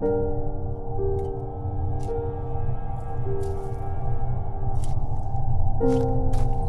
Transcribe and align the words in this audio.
Thank 0.00 0.12
you. 6.44 6.59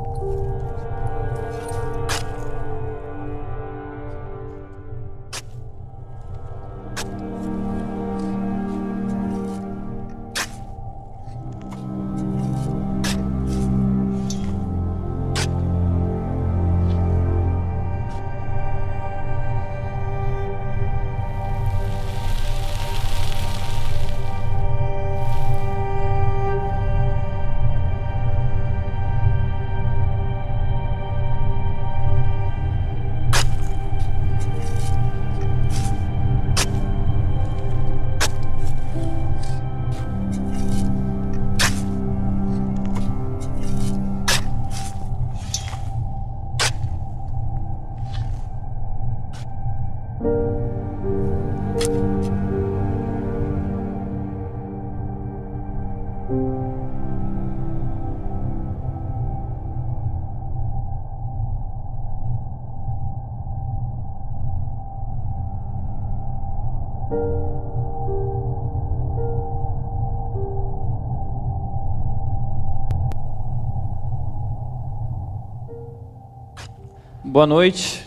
Boa 77.41 77.47
noite. 77.47 78.05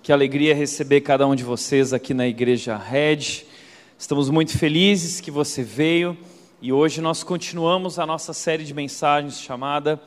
Que 0.00 0.12
alegria 0.12 0.54
receber 0.54 1.00
cada 1.00 1.26
um 1.26 1.34
de 1.34 1.42
vocês 1.42 1.92
aqui 1.92 2.14
na 2.14 2.24
Igreja 2.24 2.76
Red. 2.76 3.44
Estamos 3.98 4.30
muito 4.30 4.56
felizes 4.56 5.20
que 5.20 5.28
você 5.28 5.64
veio 5.64 6.16
e 6.62 6.72
hoje 6.72 7.00
nós 7.00 7.24
continuamos 7.24 7.98
a 7.98 8.06
nossa 8.06 8.32
série 8.32 8.62
de 8.62 8.72
mensagens 8.72 9.40
chamada 9.40 10.00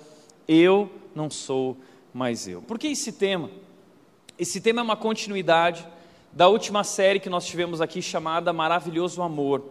Eu 0.47 0.89
Não 1.13 1.29
Sou 1.29 1.75
Mais 2.13 2.47
Eu. 2.47 2.61
Por 2.61 2.79
que 2.79 2.87
esse 2.87 3.11
tema? 3.11 3.49
Esse 4.39 4.61
tema 4.61 4.79
é 4.79 4.83
uma 4.83 4.95
continuidade 4.95 5.85
da 6.31 6.47
última 6.47 6.85
série 6.85 7.19
que 7.19 7.29
nós 7.29 7.45
tivemos 7.45 7.81
aqui 7.81 8.01
chamada 8.01 8.53
Maravilhoso 8.53 9.21
Amor. 9.21 9.61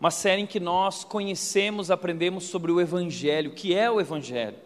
Uma 0.00 0.10
série 0.10 0.40
em 0.40 0.46
que 0.46 0.58
nós 0.58 1.04
conhecemos, 1.04 1.90
aprendemos 1.90 2.44
sobre 2.44 2.72
o 2.72 2.80
Evangelho, 2.80 3.50
que 3.50 3.74
é 3.74 3.90
o 3.90 4.00
Evangelho. 4.00 4.64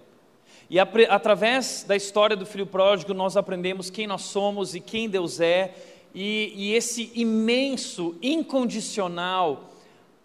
E 0.71 0.79
através 0.79 1.83
da 1.83 1.97
história 1.97 2.37
do 2.37 2.47
filho 2.47 2.65
pródigo, 2.65 3.13
nós 3.13 3.37
aprendemos 3.37 3.91
quem 3.91 4.07
nós 4.07 4.23
somos 4.23 4.73
e 4.73 4.79
quem 4.79 5.11
Deus 5.11 5.41
é, 5.41 5.75
e, 6.15 6.53
e 6.55 6.75
esse 6.75 7.11
imenso, 7.13 8.15
incondicional, 8.23 9.73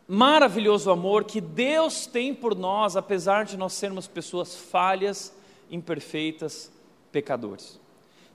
maravilhoso 0.08 0.92
amor 0.92 1.24
que 1.24 1.42
Deus 1.42 2.06
tem 2.06 2.32
por 2.32 2.56
nós, 2.56 2.96
apesar 2.96 3.44
de 3.44 3.58
nós 3.58 3.74
sermos 3.74 4.08
pessoas 4.08 4.56
falhas, 4.56 5.34
imperfeitas, 5.72 6.72
pecadores. 7.12 7.80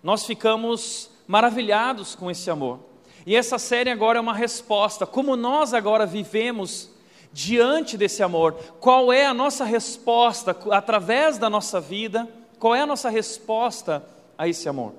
Nós 0.02 0.26
ficamos 0.26 1.12
maravilhados 1.28 2.16
com 2.16 2.28
esse 2.28 2.50
amor. 2.50 2.80
E 3.24 3.36
essa 3.36 3.56
série 3.56 3.88
agora 3.88 4.18
é 4.18 4.20
uma 4.20 4.34
resposta, 4.34 5.06
como 5.06 5.36
nós 5.36 5.72
agora 5.72 6.06
vivemos 6.06 6.89
diante 7.32 7.96
desse 7.96 8.22
amor? 8.22 8.54
Qual 8.80 9.12
é 9.12 9.26
a 9.26 9.34
nossa 9.34 9.64
resposta 9.64 10.56
através 10.70 11.38
da 11.38 11.48
nossa 11.48 11.80
vida? 11.80 12.28
Qual 12.58 12.74
é 12.74 12.80
a 12.80 12.86
nossa 12.86 13.08
resposta 13.08 14.04
a 14.36 14.48
esse 14.48 14.68
amor? 14.68 14.94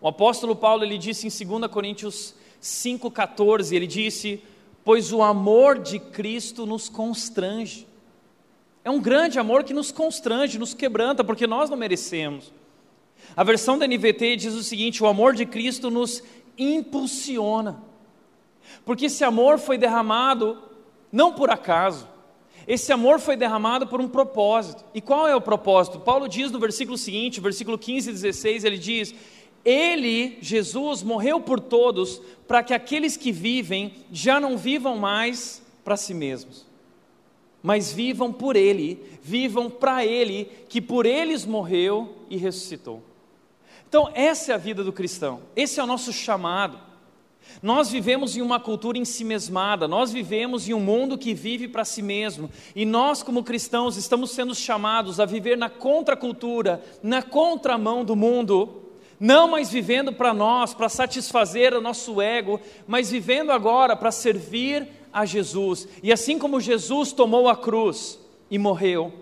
O 0.00 0.08
apóstolo 0.08 0.54
Paulo 0.54 0.84
ele 0.84 0.98
disse 0.98 1.26
em 1.26 1.46
2 1.46 1.70
Coríntios 1.70 2.34
5:14, 2.60 3.74
ele 3.74 3.86
disse: 3.86 4.42
"Pois 4.84 5.12
o 5.12 5.22
amor 5.22 5.78
de 5.78 5.98
Cristo 5.98 6.66
nos 6.66 6.88
constrange". 6.88 7.86
É 8.84 8.90
um 8.90 9.00
grande 9.00 9.38
amor 9.38 9.64
que 9.64 9.74
nos 9.74 9.92
constrange, 9.92 10.58
nos 10.58 10.72
quebranta, 10.72 11.22
porque 11.22 11.46
nós 11.46 11.68
não 11.68 11.76
merecemos. 11.76 12.52
A 13.36 13.44
versão 13.44 13.78
da 13.78 13.86
NVT 13.86 14.36
diz 14.36 14.54
o 14.54 14.62
seguinte: 14.62 15.02
o 15.02 15.06
amor 15.06 15.34
de 15.34 15.44
Cristo 15.44 15.90
nos 15.90 16.22
impulsiona. 16.56 17.82
Porque 18.84 19.06
esse 19.06 19.24
amor 19.24 19.58
foi 19.58 19.76
derramado 19.78 20.62
não 21.10 21.32
por 21.32 21.50
acaso. 21.50 22.06
Esse 22.66 22.92
amor 22.92 23.18
foi 23.18 23.36
derramado 23.36 23.86
por 23.86 24.00
um 24.00 24.08
propósito. 24.08 24.84
E 24.92 25.00
qual 25.00 25.26
é 25.26 25.34
o 25.34 25.40
propósito? 25.40 26.00
Paulo 26.00 26.28
diz 26.28 26.50
no 26.50 26.58
versículo 26.58 26.98
seguinte, 26.98 27.40
versículo 27.40 27.78
15 27.78 28.10
e 28.10 28.12
16, 28.12 28.64
ele 28.64 28.76
diz: 28.76 29.14
Ele, 29.64 30.36
Jesus, 30.42 31.02
morreu 31.02 31.40
por 31.40 31.60
todos, 31.60 32.20
para 32.46 32.62
que 32.62 32.74
aqueles 32.74 33.16
que 33.16 33.32
vivem 33.32 33.94
já 34.12 34.38
não 34.38 34.58
vivam 34.58 34.98
mais 34.98 35.62
para 35.82 35.96
si 35.96 36.12
mesmos, 36.12 36.66
mas 37.62 37.90
vivam 37.90 38.30
por 38.30 38.54
Ele, 38.54 39.02
vivam 39.22 39.70
para 39.70 40.04
Ele, 40.04 40.50
que 40.68 40.82
por 40.82 41.06
eles 41.06 41.46
morreu 41.46 42.16
e 42.28 42.36
ressuscitou. 42.36 43.02
Então, 43.88 44.10
essa 44.12 44.52
é 44.52 44.54
a 44.54 44.58
vida 44.58 44.84
do 44.84 44.92
cristão, 44.92 45.40
esse 45.56 45.80
é 45.80 45.82
o 45.82 45.86
nosso 45.86 46.12
chamado. 46.12 46.87
Nós 47.62 47.90
vivemos 47.90 48.36
em 48.36 48.42
uma 48.42 48.60
cultura 48.60 48.98
ensimesmada, 48.98 49.88
nós 49.88 50.12
vivemos 50.12 50.68
em 50.68 50.74
um 50.74 50.80
mundo 50.80 51.18
que 51.18 51.34
vive 51.34 51.66
para 51.66 51.84
si 51.84 52.02
mesmo, 52.02 52.50
e 52.74 52.84
nós, 52.84 53.22
como 53.22 53.42
cristãos, 53.42 53.96
estamos 53.96 54.30
sendo 54.30 54.54
chamados 54.54 55.18
a 55.18 55.24
viver 55.24 55.56
na 55.56 55.68
contracultura, 55.68 56.82
na 57.02 57.22
contramão 57.22 58.04
do 58.04 58.14
mundo, 58.14 58.82
não 59.18 59.48
mais 59.48 59.70
vivendo 59.70 60.12
para 60.12 60.32
nós, 60.32 60.72
para 60.72 60.88
satisfazer 60.88 61.74
o 61.74 61.80
nosso 61.80 62.20
ego, 62.20 62.60
mas 62.86 63.10
vivendo 63.10 63.50
agora 63.50 63.96
para 63.96 64.12
servir 64.12 64.86
a 65.12 65.24
Jesus. 65.24 65.88
E 66.02 66.12
assim 66.12 66.38
como 66.38 66.60
Jesus 66.60 67.12
tomou 67.12 67.48
a 67.48 67.56
cruz 67.56 68.18
e 68.50 68.58
morreu, 68.58 69.12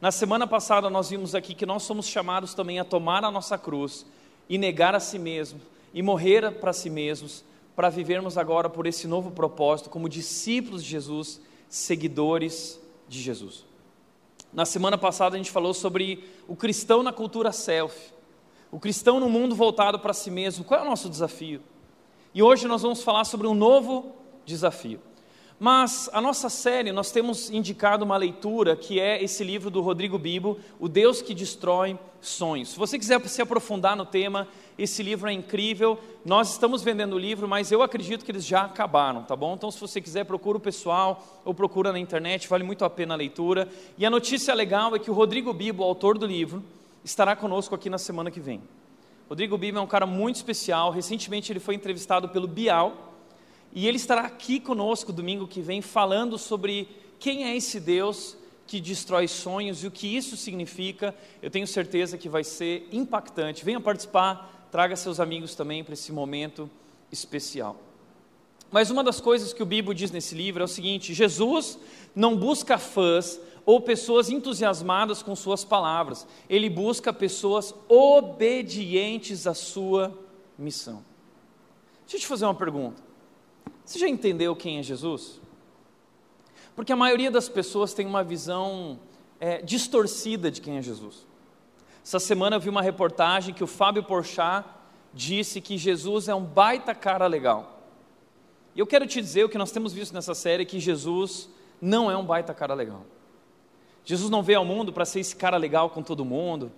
na 0.00 0.12
semana 0.12 0.46
passada 0.46 0.88
nós 0.88 1.10
vimos 1.10 1.34
aqui 1.34 1.54
que 1.54 1.66
nós 1.66 1.82
somos 1.82 2.06
chamados 2.06 2.54
também 2.54 2.78
a 2.78 2.84
tomar 2.84 3.24
a 3.24 3.30
nossa 3.30 3.58
cruz 3.58 4.06
e 4.48 4.56
negar 4.56 4.94
a 4.94 5.00
si 5.00 5.18
mesmo 5.18 5.60
e 5.92 6.02
morrer 6.02 6.52
para 6.52 6.72
si 6.72 6.88
mesmos 6.88 7.44
para 7.74 7.88
vivermos 7.88 8.36
agora 8.36 8.68
por 8.68 8.86
esse 8.86 9.06
novo 9.06 9.30
propósito, 9.30 9.90
como 9.90 10.08
discípulos 10.08 10.82
de 10.82 10.90
Jesus, 10.90 11.40
seguidores 11.68 12.80
de 13.08 13.20
Jesus. 13.20 13.64
Na 14.52 14.64
semana 14.64 14.98
passada 14.98 15.36
a 15.36 15.38
gente 15.38 15.50
falou 15.50 15.72
sobre 15.72 16.24
o 16.48 16.56
cristão 16.56 17.02
na 17.02 17.12
cultura 17.12 17.52
self, 17.52 18.12
o 18.70 18.80
cristão 18.80 19.20
no 19.20 19.28
mundo 19.28 19.54
voltado 19.54 19.98
para 19.98 20.12
si 20.12 20.30
mesmo. 20.30 20.64
Qual 20.64 20.80
é 20.80 20.82
o 20.82 20.86
nosso 20.86 21.08
desafio? 21.08 21.60
E 22.34 22.42
hoje 22.42 22.66
nós 22.66 22.82
vamos 22.82 23.02
falar 23.02 23.24
sobre 23.24 23.46
um 23.46 23.54
novo 23.54 24.14
desafio. 24.44 25.00
Mas 25.58 26.08
a 26.12 26.22
nossa 26.22 26.48
série, 26.48 26.90
nós 26.90 27.12
temos 27.12 27.50
indicado 27.50 28.02
uma 28.02 28.16
leitura 28.16 28.74
que 28.74 28.98
é 28.98 29.22
esse 29.22 29.44
livro 29.44 29.68
do 29.68 29.82
Rodrigo 29.82 30.18
Bibo, 30.18 30.58
O 30.78 30.88
Deus 30.88 31.20
que 31.20 31.34
Destrói 31.34 31.98
Sonhos. 32.18 32.70
Se 32.70 32.78
você 32.78 32.98
quiser 32.98 33.20
se 33.28 33.42
aprofundar 33.42 33.94
no 33.94 34.06
tema, 34.06 34.48
esse 34.82 35.02
livro 35.02 35.28
é 35.28 35.32
incrível. 35.32 35.98
Nós 36.24 36.52
estamos 36.52 36.82
vendendo 36.82 37.14
o 37.14 37.18
livro, 37.18 37.46
mas 37.46 37.70
eu 37.70 37.82
acredito 37.82 38.24
que 38.24 38.32
eles 38.32 38.46
já 38.46 38.62
acabaram, 38.62 39.22
tá 39.22 39.36
bom? 39.36 39.54
Então, 39.54 39.70
se 39.70 39.78
você 39.78 40.00
quiser, 40.00 40.24
procura 40.24 40.56
o 40.56 40.60
pessoal 40.60 41.42
ou 41.44 41.52
procura 41.52 41.92
na 41.92 41.98
internet, 41.98 42.48
vale 42.48 42.64
muito 42.64 42.84
a 42.84 42.88
pena 42.88 43.12
a 43.12 43.16
leitura. 43.16 43.68
E 43.98 44.06
a 44.06 44.10
notícia 44.10 44.54
legal 44.54 44.96
é 44.96 44.98
que 44.98 45.10
o 45.10 45.14
Rodrigo 45.14 45.52
Bibo, 45.52 45.84
autor 45.84 46.16
do 46.16 46.26
livro, 46.26 46.64
estará 47.04 47.36
conosco 47.36 47.74
aqui 47.74 47.90
na 47.90 47.98
semana 47.98 48.30
que 48.30 48.40
vem. 48.40 48.62
Rodrigo 49.28 49.58
Bibo 49.58 49.78
é 49.78 49.80
um 49.82 49.86
cara 49.86 50.06
muito 50.06 50.36
especial. 50.36 50.90
Recentemente 50.90 51.52
ele 51.52 51.60
foi 51.60 51.74
entrevistado 51.74 52.28
pelo 52.30 52.48
Bial 52.48 53.14
e 53.72 53.86
ele 53.86 53.96
estará 53.96 54.22
aqui 54.22 54.58
conosco 54.58 55.12
domingo 55.12 55.46
que 55.46 55.60
vem 55.60 55.82
falando 55.82 56.38
sobre 56.38 56.88
quem 57.18 57.44
é 57.44 57.54
esse 57.54 57.78
Deus 57.78 58.36
que 58.66 58.80
destrói 58.80 59.26
sonhos 59.26 59.82
e 59.82 59.86
o 59.88 59.90
que 59.90 60.16
isso 60.16 60.36
significa. 60.36 61.14
Eu 61.42 61.50
tenho 61.50 61.66
certeza 61.66 62.16
que 62.16 62.28
vai 62.28 62.44
ser 62.44 62.88
impactante. 62.92 63.64
Venha 63.64 63.80
participar, 63.80 64.59
traga 64.70 64.96
seus 64.96 65.20
amigos 65.20 65.54
também 65.54 65.82
para 65.82 65.94
esse 65.94 66.12
momento 66.12 66.70
especial. 67.10 67.76
Mas 68.70 68.90
uma 68.90 69.02
das 69.02 69.20
coisas 69.20 69.52
que 69.52 69.62
o 69.62 69.66
Bíblia 69.66 69.94
diz 69.94 70.10
nesse 70.10 70.34
livro 70.34 70.62
é 70.62 70.64
o 70.64 70.68
seguinte: 70.68 71.12
Jesus 71.12 71.78
não 72.14 72.36
busca 72.36 72.78
fãs 72.78 73.40
ou 73.66 73.80
pessoas 73.80 74.30
entusiasmadas 74.30 75.22
com 75.22 75.34
suas 75.34 75.64
palavras, 75.64 76.26
ele 76.48 76.70
busca 76.70 77.12
pessoas 77.12 77.74
obedientes 77.88 79.46
à 79.46 79.54
sua 79.54 80.16
missão. 80.58 81.04
Deixa 82.02 82.16
eu 82.16 82.20
te 82.20 82.26
fazer 82.26 82.44
uma 82.44 82.54
pergunta. 82.54 83.02
Você 83.84 83.98
já 83.98 84.08
entendeu 84.08 84.54
quem 84.54 84.78
é 84.78 84.82
Jesus? 84.82 85.40
Porque 86.74 86.92
a 86.92 86.96
maioria 86.96 87.30
das 87.30 87.48
pessoas 87.48 87.92
tem 87.92 88.06
uma 88.06 88.22
visão 88.22 88.98
é, 89.38 89.60
distorcida 89.62 90.50
de 90.50 90.60
quem 90.60 90.78
é 90.78 90.82
Jesus. 90.82 91.26
Essa 92.04 92.18
semana 92.18 92.56
eu 92.56 92.60
vi 92.60 92.68
uma 92.68 92.82
reportagem 92.82 93.54
que 93.54 93.64
o 93.64 93.66
Fábio 93.66 94.02
Porchat 94.02 94.66
disse 95.12 95.60
que 95.60 95.76
Jesus 95.76 96.28
é 96.28 96.34
um 96.34 96.44
baita 96.44 96.94
cara 96.94 97.26
legal. 97.26 97.80
E 98.74 98.80
eu 98.80 98.86
quero 98.86 99.06
te 99.06 99.20
dizer 99.20 99.44
o 99.44 99.48
que 99.48 99.58
nós 99.58 99.72
temos 99.72 99.92
visto 99.92 100.14
nessa 100.14 100.34
série, 100.34 100.64
que 100.64 100.78
Jesus 100.78 101.48
não 101.80 102.10
é 102.10 102.16
um 102.16 102.24
baita 102.24 102.54
cara 102.54 102.74
legal. 102.74 103.04
Jesus 104.04 104.30
não 104.30 104.42
veio 104.42 104.58
ao 104.58 104.64
mundo 104.64 104.92
para 104.92 105.04
ser 105.04 105.20
esse 105.20 105.36
cara 105.36 105.56
legal 105.56 105.90
com 105.90 106.02
todo 106.02 106.24
mundo, 106.24 106.72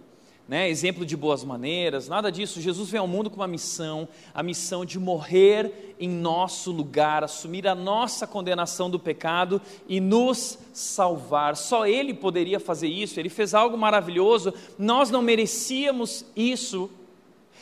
né, 0.48 0.68
exemplo 0.68 1.06
de 1.06 1.16
boas 1.16 1.44
maneiras, 1.44 2.08
nada 2.08 2.30
disso. 2.30 2.60
Jesus 2.60 2.90
veio 2.90 3.02
ao 3.02 3.08
mundo 3.08 3.30
com 3.30 3.36
uma 3.36 3.46
missão, 3.46 4.08
a 4.34 4.42
missão 4.42 4.84
de 4.84 4.98
morrer 4.98 5.94
em 5.98 6.08
nosso 6.08 6.70
lugar, 6.70 7.22
assumir 7.22 7.66
a 7.66 7.74
nossa 7.74 8.26
condenação 8.26 8.90
do 8.90 8.98
pecado 8.98 9.62
e 9.88 10.00
nos 10.00 10.58
salvar. 10.72 11.56
Só 11.56 11.86
Ele 11.86 12.12
poderia 12.12 12.58
fazer 12.58 12.88
isso, 12.88 13.20
Ele 13.20 13.28
fez 13.28 13.54
algo 13.54 13.78
maravilhoso, 13.78 14.52
nós 14.78 15.10
não 15.10 15.22
merecíamos 15.22 16.24
isso. 16.34 16.90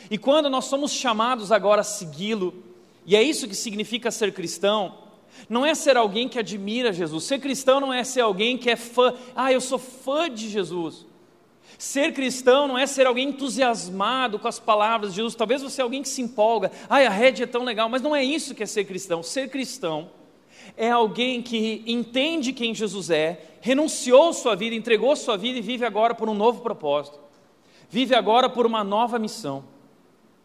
E 0.09 0.17
quando 0.17 0.49
nós 0.49 0.65
somos 0.65 0.91
chamados 0.91 1.51
agora 1.51 1.81
a 1.81 1.85
segui-lo, 1.85 2.53
e 3.05 3.15
é 3.15 3.21
isso 3.21 3.47
que 3.47 3.55
significa 3.55 4.11
ser 4.11 4.33
cristão, 4.33 4.95
não 5.47 5.65
é 5.65 5.73
ser 5.75 5.97
alguém 5.97 6.27
que 6.27 6.39
admira 6.39 6.91
Jesus. 6.91 7.23
Ser 7.23 7.39
cristão 7.39 7.79
não 7.79 7.93
é 7.93 8.03
ser 8.03 8.21
alguém 8.21 8.57
que 8.57 8.69
é 8.69 8.75
fã, 8.75 9.13
ah, 9.35 9.51
eu 9.51 9.61
sou 9.61 9.77
fã 9.77 10.29
de 10.29 10.49
Jesus. 10.49 11.05
Ser 11.81 12.13
cristão 12.13 12.67
não 12.67 12.77
é 12.77 12.85
ser 12.85 13.07
alguém 13.07 13.29
entusiasmado 13.29 14.37
com 14.37 14.47
as 14.47 14.59
palavras 14.59 15.09
de 15.09 15.15
Jesus. 15.15 15.33
Talvez 15.33 15.63
você 15.63 15.81
é 15.81 15.83
alguém 15.83 16.03
que 16.03 16.09
se 16.09 16.21
empolga, 16.21 16.71
ai, 16.87 17.07
a 17.07 17.09
rede 17.09 17.41
é 17.41 17.47
tão 17.47 17.63
legal, 17.63 17.89
mas 17.89 18.03
não 18.03 18.15
é 18.15 18.23
isso 18.23 18.53
que 18.53 18.61
é 18.61 18.67
ser 18.67 18.83
cristão. 18.85 19.23
Ser 19.23 19.49
cristão 19.49 20.11
é 20.77 20.91
alguém 20.91 21.41
que 21.41 21.81
entende 21.87 22.53
quem 22.53 22.75
Jesus 22.75 23.09
é, 23.09 23.55
renunciou 23.61 24.31
sua 24.31 24.55
vida, 24.55 24.75
entregou 24.75 25.15
sua 25.15 25.35
vida 25.35 25.57
e 25.57 25.61
vive 25.63 25.83
agora 25.83 26.13
por 26.13 26.29
um 26.29 26.35
novo 26.35 26.61
propósito. 26.61 27.19
Vive 27.89 28.13
agora 28.13 28.47
por 28.47 28.67
uma 28.67 28.83
nova 28.83 29.17
missão. 29.17 29.63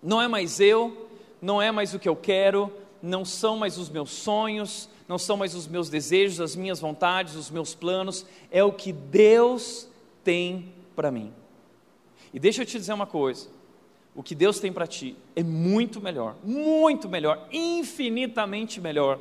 Não 0.02 0.22
é 0.22 0.26
mais 0.26 0.58
eu, 0.58 1.06
não 1.42 1.60
é 1.60 1.70
mais 1.70 1.92
o 1.92 1.98
que 1.98 2.08
eu 2.08 2.16
quero, 2.16 2.72
não 3.02 3.26
são 3.26 3.58
mais 3.58 3.76
os 3.76 3.90
meus 3.90 4.08
sonhos, 4.08 4.88
não 5.06 5.18
são 5.18 5.36
mais 5.36 5.54
os 5.54 5.68
meus 5.68 5.90
desejos, 5.90 6.40
as 6.40 6.56
minhas 6.56 6.80
vontades, 6.80 7.34
os 7.34 7.50
meus 7.50 7.74
planos, 7.74 8.24
é 8.50 8.64
o 8.64 8.72
que 8.72 8.90
Deus 8.90 9.86
tem 10.24 10.74
para 10.96 11.12
mim. 11.12 11.32
E 12.34 12.40
deixa 12.40 12.62
eu 12.62 12.66
te 12.66 12.78
dizer 12.78 12.92
uma 12.92 13.06
coisa: 13.06 13.48
o 14.14 14.22
que 14.22 14.34
Deus 14.34 14.58
tem 14.58 14.72
para 14.72 14.86
ti 14.86 15.14
é 15.36 15.42
muito 15.42 16.00
melhor, 16.00 16.34
muito 16.42 17.08
melhor, 17.08 17.46
infinitamente 17.52 18.80
melhor 18.80 19.20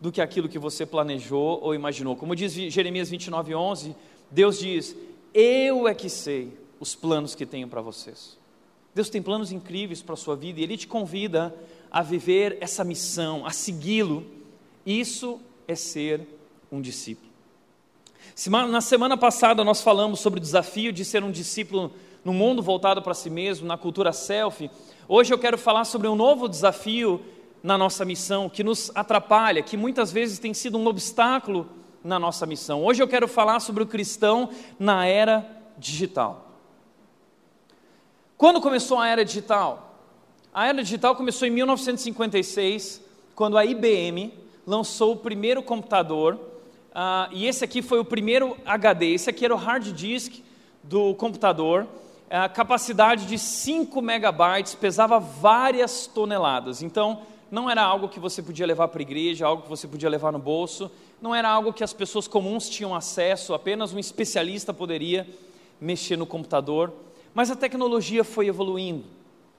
do 0.00 0.10
que 0.10 0.20
aquilo 0.20 0.48
que 0.48 0.58
você 0.58 0.84
planejou 0.84 1.60
ou 1.62 1.74
imaginou. 1.74 2.16
Como 2.16 2.34
diz 2.34 2.52
Jeremias 2.52 3.10
29, 3.10 3.54
11, 3.54 3.94
Deus 4.30 4.58
diz: 4.58 4.96
Eu 5.32 5.86
é 5.86 5.94
que 5.94 6.08
sei 6.08 6.52
os 6.80 6.94
planos 6.94 7.34
que 7.34 7.46
tenho 7.46 7.68
para 7.68 7.80
vocês. 7.80 8.36
Deus 8.94 9.10
tem 9.10 9.20
planos 9.20 9.52
incríveis 9.52 10.02
para 10.02 10.14
a 10.14 10.16
sua 10.16 10.36
vida 10.36 10.60
e 10.60 10.62
Ele 10.62 10.76
te 10.76 10.86
convida 10.86 11.54
a 11.90 12.02
viver 12.02 12.58
essa 12.60 12.82
missão, 12.82 13.44
a 13.44 13.50
segui-lo. 13.50 14.24
Isso 14.86 15.40
é 15.66 15.74
ser 15.74 16.20
um 16.70 16.80
discípulo. 16.80 17.33
Na 18.48 18.80
semana 18.80 19.16
passada 19.16 19.62
nós 19.62 19.80
falamos 19.80 20.18
sobre 20.18 20.40
o 20.40 20.42
desafio 20.42 20.92
de 20.92 21.04
ser 21.04 21.22
um 21.22 21.30
discípulo 21.30 21.92
no 22.24 22.32
mundo 22.32 22.60
voltado 22.60 23.00
para 23.00 23.14
si 23.14 23.30
mesmo, 23.30 23.64
na 23.64 23.78
cultura 23.78 24.12
selfie. 24.12 24.72
Hoje 25.06 25.32
eu 25.32 25.38
quero 25.38 25.56
falar 25.56 25.84
sobre 25.84 26.08
um 26.08 26.16
novo 26.16 26.48
desafio 26.48 27.22
na 27.62 27.78
nossa 27.78 28.04
missão 28.04 28.48
que 28.48 28.64
nos 28.64 28.90
atrapalha, 28.92 29.62
que 29.62 29.76
muitas 29.76 30.10
vezes 30.10 30.40
tem 30.40 30.52
sido 30.52 30.76
um 30.76 30.86
obstáculo 30.88 31.68
na 32.02 32.18
nossa 32.18 32.44
missão. 32.44 32.84
Hoje 32.84 33.00
eu 33.00 33.06
quero 33.06 33.28
falar 33.28 33.60
sobre 33.60 33.84
o 33.84 33.86
cristão 33.86 34.50
na 34.80 35.06
era 35.06 35.46
digital. 35.78 36.58
Quando 38.36 38.60
começou 38.60 38.98
a 38.98 39.06
era 39.06 39.24
digital? 39.24 39.94
A 40.52 40.66
era 40.66 40.82
digital 40.82 41.14
começou 41.14 41.46
em 41.46 41.52
1956, 41.52 43.00
quando 43.36 43.56
a 43.56 43.64
IBM 43.64 44.34
lançou 44.66 45.12
o 45.12 45.16
primeiro 45.16 45.62
computador, 45.62 46.53
uh, 46.94 47.32
e 47.32 47.46
esse 47.46 47.64
aqui 47.64 47.82
foi 47.82 47.98
o 47.98 48.04
primeiro 48.04 48.56
HD, 48.64 49.12
esse 49.12 49.28
aqui 49.28 49.44
era 49.44 49.54
o 49.54 49.58
hard 49.58 49.92
disk 49.92 50.42
do 50.82 51.14
computador, 51.14 51.86
capacidade 52.52 53.26
de 53.26 53.38
5 53.38 54.02
megabytes, 54.02 54.74
pesava 54.74 55.18
várias 55.18 56.06
toneladas, 56.06 56.82
então 56.82 57.22
não 57.50 57.70
era 57.70 57.82
algo 57.82 58.08
que 58.08 58.18
você 58.18 58.42
podia 58.42 58.66
levar 58.66 58.88
para 58.88 59.00
a 59.00 59.02
igreja, 59.02 59.46
algo 59.46 59.62
que 59.62 59.68
você 59.68 59.86
podia 59.86 60.08
levar 60.08 60.32
no 60.32 60.38
bolso, 60.38 60.90
não 61.22 61.34
era 61.34 61.48
algo 61.48 61.72
que 61.72 61.84
as 61.84 61.92
pessoas 61.92 62.28
comuns 62.28 62.68
tinham 62.68 62.94
acesso, 62.94 63.54
apenas 63.54 63.94
um 63.94 63.98
especialista 63.98 64.74
poderia 64.74 65.26
mexer 65.80 66.16
no 66.16 66.26
computador, 66.26 66.92
mas 67.32 67.50
a 67.50 67.56
tecnologia 67.56 68.24
foi 68.24 68.46
evoluindo 68.48 69.04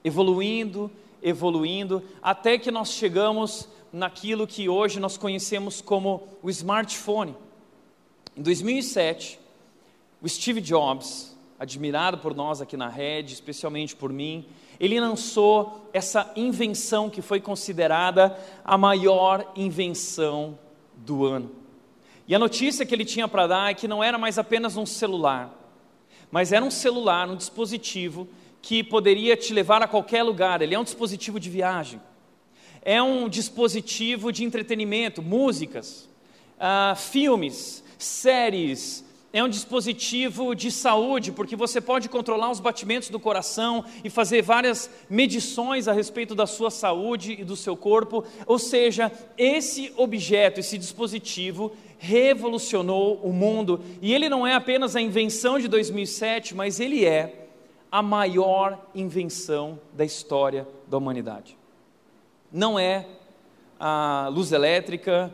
evoluindo, 0.06 0.88
evoluindo, 1.20 2.00
até 2.22 2.56
que 2.56 2.70
nós 2.70 2.92
chegamos 2.92 3.68
naquilo 3.96 4.46
que 4.46 4.68
hoje 4.68 5.00
nós 5.00 5.16
conhecemos 5.16 5.80
como 5.80 6.28
o 6.42 6.50
smartphone. 6.50 7.34
Em 8.36 8.42
2007, 8.42 9.40
o 10.20 10.28
Steve 10.28 10.60
Jobs, 10.60 11.34
admirado 11.58 12.18
por 12.18 12.34
nós 12.34 12.60
aqui 12.60 12.76
na 12.76 12.90
rede, 12.90 13.32
especialmente 13.32 13.96
por 13.96 14.12
mim, 14.12 14.44
ele 14.78 15.00
lançou 15.00 15.88
essa 15.94 16.30
invenção 16.36 17.08
que 17.08 17.22
foi 17.22 17.40
considerada 17.40 18.38
a 18.62 18.76
maior 18.76 19.50
invenção 19.56 20.58
do 20.94 21.24
ano. 21.24 21.50
E 22.28 22.34
a 22.34 22.38
notícia 22.38 22.84
que 22.84 22.94
ele 22.94 23.04
tinha 23.04 23.26
para 23.26 23.46
dar 23.46 23.70
é 23.70 23.74
que 23.74 23.88
não 23.88 24.04
era 24.04 24.18
mais 24.18 24.38
apenas 24.38 24.76
um 24.76 24.84
celular, 24.84 25.50
mas 26.30 26.52
era 26.52 26.62
um 26.62 26.70
celular, 26.70 27.30
um 27.30 27.36
dispositivo 27.36 28.28
que 28.60 28.84
poderia 28.84 29.38
te 29.38 29.54
levar 29.54 29.80
a 29.80 29.88
qualquer 29.88 30.22
lugar, 30.22 30.60
ele 30.60 30.74
é 30.74 30.78
um 30.78 30.84
dispositivo 30.84 31.40
de 31.40 31.48
viagem, 31.48 31.98
é 32.86 33.02
um 33.02 33.28
dispositivo 33.28 34.30
de 34.30 34.44
entretenimento, 34.44 35.20
músicas, 35.20 36.08
uh, 36.56 36.94
filmes, 36.94 37.82
séries, 37.98 39.04
é 39.32 39.42
um 39.42 39.48
dispositivo 39.48 40.54
de 40.54 40.70
saúde, 40.70 41.32
porque 41.32 41.56
você 41.56 41.80
pode 41.80 42.08
controlar 42.08 42.48
os 42.48 42.60
batimentos 42.60 43.10
do 43.10 43.18
coração 43.18 43.84
e 44.04 44.08
fazer 44.08 44.40
várias 44.40 44.88
medições 45.10 45.88
a 45.88 45.92
respeito 45.92 46.32
da 46.32 46.46
sua 46.46 46.70
saúde 46.70 47.36
e 47.40 47.44
do 47.44 47.56
seu 47.56 47.76
corpo. 47.76 48.24
Ou 48.46 48.58
seja, 48.58 49.10
esse 49.36 49.92
objeto, 49.96 50.60
esse 50.60 50.78
dispositivo, 50.78 51.72
revolucionou 51.98 53.16
o 53.16 53.32
mundo. 53.32 53.80
E 54.00 54.14
ele 54.14 54.28
não 54.28 54.46
é 54.46 54.54
apenas 54.54 54.94
a 54.94 55.00
invenção 55.00 55.58
de 55.58 55.66
2007, 55.66 56.54
mas 56.54 56.78
ele 56.78 57.04
é 57.04 57.48
a 57.90 58.00
maior 58.00 58.80
invenção 58.94 59.78
da 59.92 60.04
história 60.04 60.68
da 60.86 60.96
humanidade. 60.96 61.58
Não 62.56 62.78
é 62.78 63.04
a 63.78 64.30
luz 64.32 64.50
elétrica, 64.50 65.30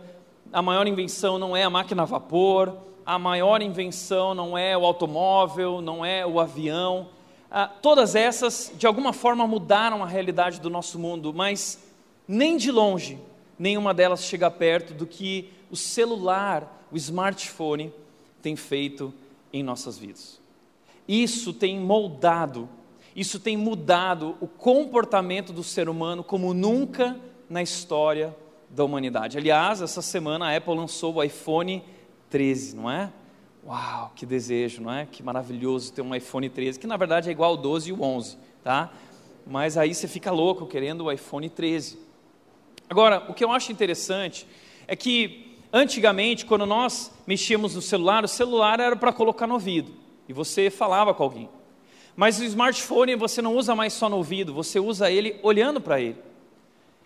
a 0.52 0.60
maior 0.60 0.88
invenção 0.88 1.38
não 1.38 1.56
é 1.56 1.62
a 1.62 1.70
máquina 1.70 2.02
a 2.02 2.04
vapor, 2.04 2.76
a 3.06 3.16
maior 3.16 3.62
invenção 3.62 4.34
não 4.34 4.58
é 4.58 4.76
o 4.76 4.84
automóvel, 4.84 5.80
não 5.80 6.04
é 6.04 6.26
o 6.26 6.40
avião. 6.40 7.10
Ah, 7.48 7.68
todas 7.68 8.16
essas, 8.16 8.72
de 8.76 8.88
alguma 8.88 9.12
forma, 9.12 9.46
mudaram 9.46 10.02
a 10.02 10.06
realidade 10.06 10.60
do 10.60 10.68
nosso 10.68 10.98
mundo, 10.98 11.32
mas 11.32 11.80
nem 12.26 12.56
de 12.56 12.72
longe 12.72 13.20
nenhuma 13.56 13.94
delas 13.94 14.24
chega 14.24 14.50
perto 14.50 14.92
do 14.92 15.06
que 15.06 15.48
o 15.70 15.76
celular, 15.76 16.84
o 16.90 16.96
smartphone, 16.96 17.92
tem 18.42 18.56
feito 18.56 19.14
em 19.52 19.62
nossas 19.62 19.96
vidas. 19.96 20.40
Isso 21.06 21.52
tem 21.52 21.78
moldado, 21.78 22.68
isso 23.14 23.38
tem 23.38 23.56
mudado 23.56 24.36
o 24.40 24.46
comportamento 24.46 25.52
do 25.52 25.62
ser 25.62 25.88
humano 25.88 26.24
como 26.24 26.54
nunca 26.54 27.18
na 27.48 27.62
história 27.62 28.34
da 28.70 28.84
humanidade. 28.84 29.36
Aliás, 29.36 29.82
essa 29.82 30.00
semana 30.00 30.46
a 30.46 30.56
Apple 30.56 30.74
lançou 30.74 31.14
o 31.14 31.22
iPhone 31.22 31.84
13, 32.30 32.74
não 32.74 32.90
é? 32.90 33.12
Uau, 33.64 34.12
que 34.16 34.24
desejo, 34.24 34.82
não 34.82 34.92
é? 34.92 35.06
Que 35.06 35.22
maravilhoso 35.22 35.92
ter 35.92 36.02
um 36.02 36.14
iPhone 36.14 36.48
13, 36.48 36.78
que 36.78 36.86
na 36.86 36.96
verdade 36.96 37.28
é 37.28 37.32
igual 37.32 37.50
ao 37.50 37.56
12 37.56 37.90
e 37.90 37.92
o 37.92 38.02
11, 38.02 38.38
tá? 38.64 38.90
Mas 39.46 39.76
aí 39.76 39.94
você 39.94 40.08
fica 40.08 40.30
louco 40.30 40.66
querendo 40.66 41.04
o 41.04 41.12
iPhone 41.12 41.48
13. 41.48 41.98
Agora, 42.88 43.24
o 43.28 43.34
que 43.34 43.44
eu 43.44 43.50
acho 43.50 43.70
interessante 43.70 44.46
é 44.88 44.96
que 44.96 45.58
antigamente, 45.72 46.44
quando 46.44 46.66
nós 46.66 47.12
mexíamos 47.26 47.74
no 47.74 47.82
celular, 47.82 48.24
o 48.24 48.28
celular 48.28 48.80
era 48.80 48.96
para 48.96 49.12
colocar 49.12 49.46
no 49.46 49.54
ouvido 49.54 49.92
e 50.28 50.32
você 50.32 50.70
falava 50.70 51.12
com 51.14 51.22
alguém. 51.22 51.48
Mas 52.14 52.38
o 52.38 52.44
smartphone 52.44 53.16
você 53.16 53.40
não 53.40 53.56
usa 53.56 53.74
mais 53.74 53.92
só 53.92 54.08
no 54.08 54.16
ouvido, 54.16 54.52
você 54.52 54.78
usa 54.78 55.10
ele 55.10 55.38
olhando 55.42 55.80
para 55.80 56.00
ele. 56.00 56.18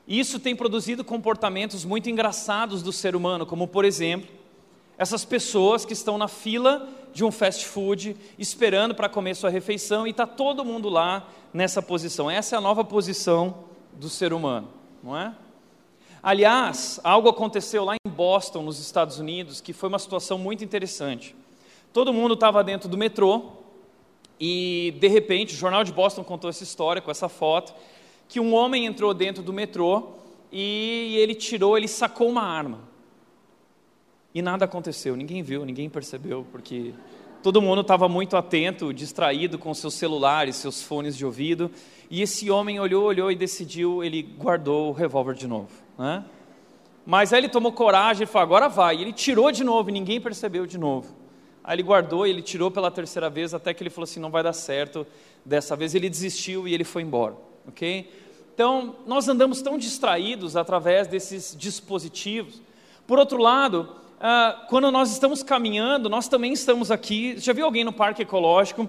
E 0.06 0.18
isso 0.18 0.38
tem 0.38 0.54
produzido 0.54 1.04
comportamentos 1.04 1.84
muito 1.84 2.08
engraçados 2.08 2.82
do 2.82 2.92
ser 2.92 3.16
humano, 3.16 3.44
como 3.44 3.66
por 3.66 3.84
exemplo, 3.84 4.28
essas 4.98 5.25
pessoas 5.25 5.84
que 5.84 5.92
estão 5.92 6.16
na 6.16 6.28
fila 6.28 6.88
de 7.12 7.25
um 7.25 7.30
fast 7.30 7.66
food 7.66 8.16
esperando 8.38 8.94
para 8.94 9.08
comer 9.08 9.34
sua 9.34 9.50
refeição 9.50 10.06
e 10.06 10.10
está 10.10 10.26
todo 10.26 10.64
mundo 10.64 10.88
lá 10.88 11.28
nessa 11.52 11.82
posição. 11.82 12.30
Essa 12.30 12.56
é 12.56 12.58
a 12.58 12.60
nova 12.60 12.84
posição 12.84 13.64
do 13.92 14.08
ser 14.08 14.32
humano, 14.32 14.68
não 15.02 15.16
é? 15.16 15.34
Aliás, 16.22 17.00
algo 17.04 17.28
aconteceu 17.28 17.84
lá 17.84 17.94
em 17.94 18.10
Boston, 18.10 18.62
nos 18.62 18.80
Estados 18.80 19.18
Unidos, 19.18 19.60
que 19.60 19.72
foi 19.72 19.88
uma 19.88 19.98
situação 19.98 20.38
muito 20.38 20.64
interessante. 20.64 21.34
Todo 21.92 22.12
mundo 22.12 22.34
estava 22.34 22.64
dentro 22.64 22.88
do 22.88 22.98
metrô 22.98 23.52
e, 24.38 24.94
de 24.98 25.08
repente, 25.08 25.54
o 25.54 25.56
Jornal 25.56 25.84
de 25.84 25.92
Boston 25.92 26.22
contou 26.22 26.50
essa 26.50 26.62
história 26.62 27.00
com 27.00 27.10
essa 27.10 27.28
foto, 27.28 27.74
que 28.28 28.40
um 28.40 28.54
homem 28.54 28.86
entrou 28.86 29.14
dentro 29.14 29.42
do 29.42 29.52
metrô 29.52 30.10
e 30.52 31.16
ele 31.18 31.34
tirou, 31.34 31.76
ele 31.76 31.88
sacou 31.88 32.28
uma 32.28 32.42
arma. 32.42 32.80
E 34.34 34.42
nada 34.42 34.64
aconteceu, 34.64 35.16
ninguém 35.16 35.42
viu, 35.42 35.64
ninguém 35.64 35.88
percebeu, 35.88 36.46
porque 36.52 36.92
todo 37.42 37.62
mundo 37.62 37.80
estava 37.80 38.08
muito 38.08 38.36
atento, 38.36 38.92
distraído 38.92 39.58
com 39.58 39.72
seus 39.72 39.94
celulares, 39.94 40.56
seus 40.56 40.82
fones 40.82 41.16
de 41.16 41.24
ouvido, 41.24 41.70
e 42.10 42.20
esse 42.20 42.50
homem 42.50 42.78
olhou, 42.78 43.04
olhou 43.04 43.32
e 43.32 43.36
decidiu, 43.36 44.04
ele 44.04 44.22
guardou 44.22 44.90
o 44.90 44.92
revólver 44.92 45.34
de 45.34 45.46
novo. 45.46 45.70
Né? 45.98 46.24
Mas 47.06 47.32
aí 47.32 47.40
ele 47.40 47.48
tomou 47.48 47.72
coragem 47.72 48.24
e 48.24 48.26
falou: 48.26 48.42
agora 48.42 48.68
vai. 48.68 48.96
E 48.96 49.02
ele 49.02 49.12
tirou 49.12 49.52
de 49.52 49.62
novo 49.62 49.88
e 49.88 49.92
ninguém 49.92 50.20
percebeu 50.20 50.66
de 50.66 50.76
novo. 50.76 51.14
Aí 51.66 51.75
ele 51.75 51.82
guardou 51.82 52.25
e 52.25 52.30
ele 52.30 52.42
tirou 52.42 52.70
pela 52.70 52.92
terceira 52.92 53.28
vez 53.28 53.52
até 53.52 53.75
que 53.75 53.82
ele 53.82 53.90
falou 53.90 54.04
assim: 54.04 54.20
não 54.20 54.30
vai 54.30 54.42
dar 54.42 54.52
certo. 54.52 55.04
Dessa 55.44 55.75
vez 55.75 55.96
ele 55.96 56.08
desistiu 56.08 56.68
e 56.68 56.73
ele 56.73 56.85
foi 56.85 57.02
embora. 57.02 57.35
Ok? 57.66 58.08
Então, 58.54 58.94
nós 59.04 59.28
andamos 59.28 59.61
tão 59.61 59.76
distraídos 59.76 60.56
através 60.56 61.08
desses 61.08 61.56
dispositivos. 61.58 62.62
Por 63.04 63.18
outro 63.18 63.38
lado, 63.38 63.88
ah, 64.20 64.64
quando 64.68 64.90
nós 64.92 65.11
estamos 65.11 65.42
caminhando, 65.42 66.08
nós 66.08 66.28
também 66.28 66.52
estamos 66.52 66.92
aqui. 66.92 67.37
Já 67.38 67.52
viu 67.52 67.64
alguém 67.64 67.82
no 67.85 67.92
parque 67.92 68.23
ecológico 68.23 68.88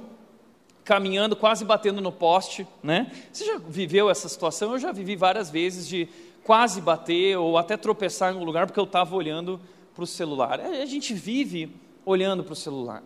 caminhando, 0.85 1.35
quase 1.35 1.65
batendo 1.65 1.99
no 1.99 2.13
poste, 2.13 2.65
né? 2.81 3.11
Você 3.33 3.43
já 3.43 3.57
viveu 3.57 4.09
essa 4.09 4.29
situação? 4.29 4.71
Eu 4.71 4.79
já 4.79 4.91
vivi 4.93 5.17
várias 5.17 5.49
vezes 5.49 5.85
de 5.85 6.07
quase 6.43 6.79
bater 6.79 7.37
ou 7.37 7.57
até 7.57 7.75
tropeçar 7.75 8.33
em 8.33 8.37
um 8.37 8.43
lugar 8.43 8.67
porque 8.67 8.79
eu 8.79 8.85
estava 8.85 9.13
olhando 9.15 9.59
para 9.93 10.03
o 10.03 10.07
celular. 10.07 10.61
A 10.61 10.85
gente 10.85 11.13
vive 11.13 11.75
olhando 12.07 12.41
para 12.41 12.53
o 12.53 12.55
celular. 12.55 13.03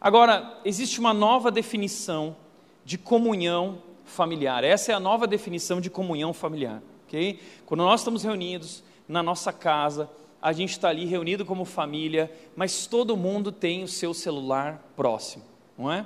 Agora, 0.00 0.58
existe 0.64 0.98
uma 0.98 1.14
nova 1.14 1.52
definição 1.52 2.36
de 2.84 2.98
comunhão 2.98 3.78
familiar. 4.04 4.64
Essa 4.64 4.90
é 4.90 4.94
a 4.94 5.00
nova 5.00 5.24
definição 5.24 5.80
de 5.80 5.88
comunhão 5.88 6.32
familiar. 6.32 6.82
ok? 7.06 7.38
Quando 7.64 7.84
nós 7.84 8.00
estamos 8.00 8.24
reunidos 8.24 8.82
na 9.06 9.22
nossa 9.22 9.52
casa, 9.52 10.10
a 10.42 10.52
gente 10.52 10.70
está 10.70 10.88
ali 10.88 11.04
reunido 11.04 11.44
como 11.44 11.64
família, 11.64 12.30
mas 12.56 12.88
todo 12.88 13.16
mundo 13.16 13.52
tem 13.52 13.84
o 13.84 13.88
seu 13.88 14.12
celular 14.12 14.82
próximo, 14.96 15.44
não 15.76 15.90
é? 15.90 16.04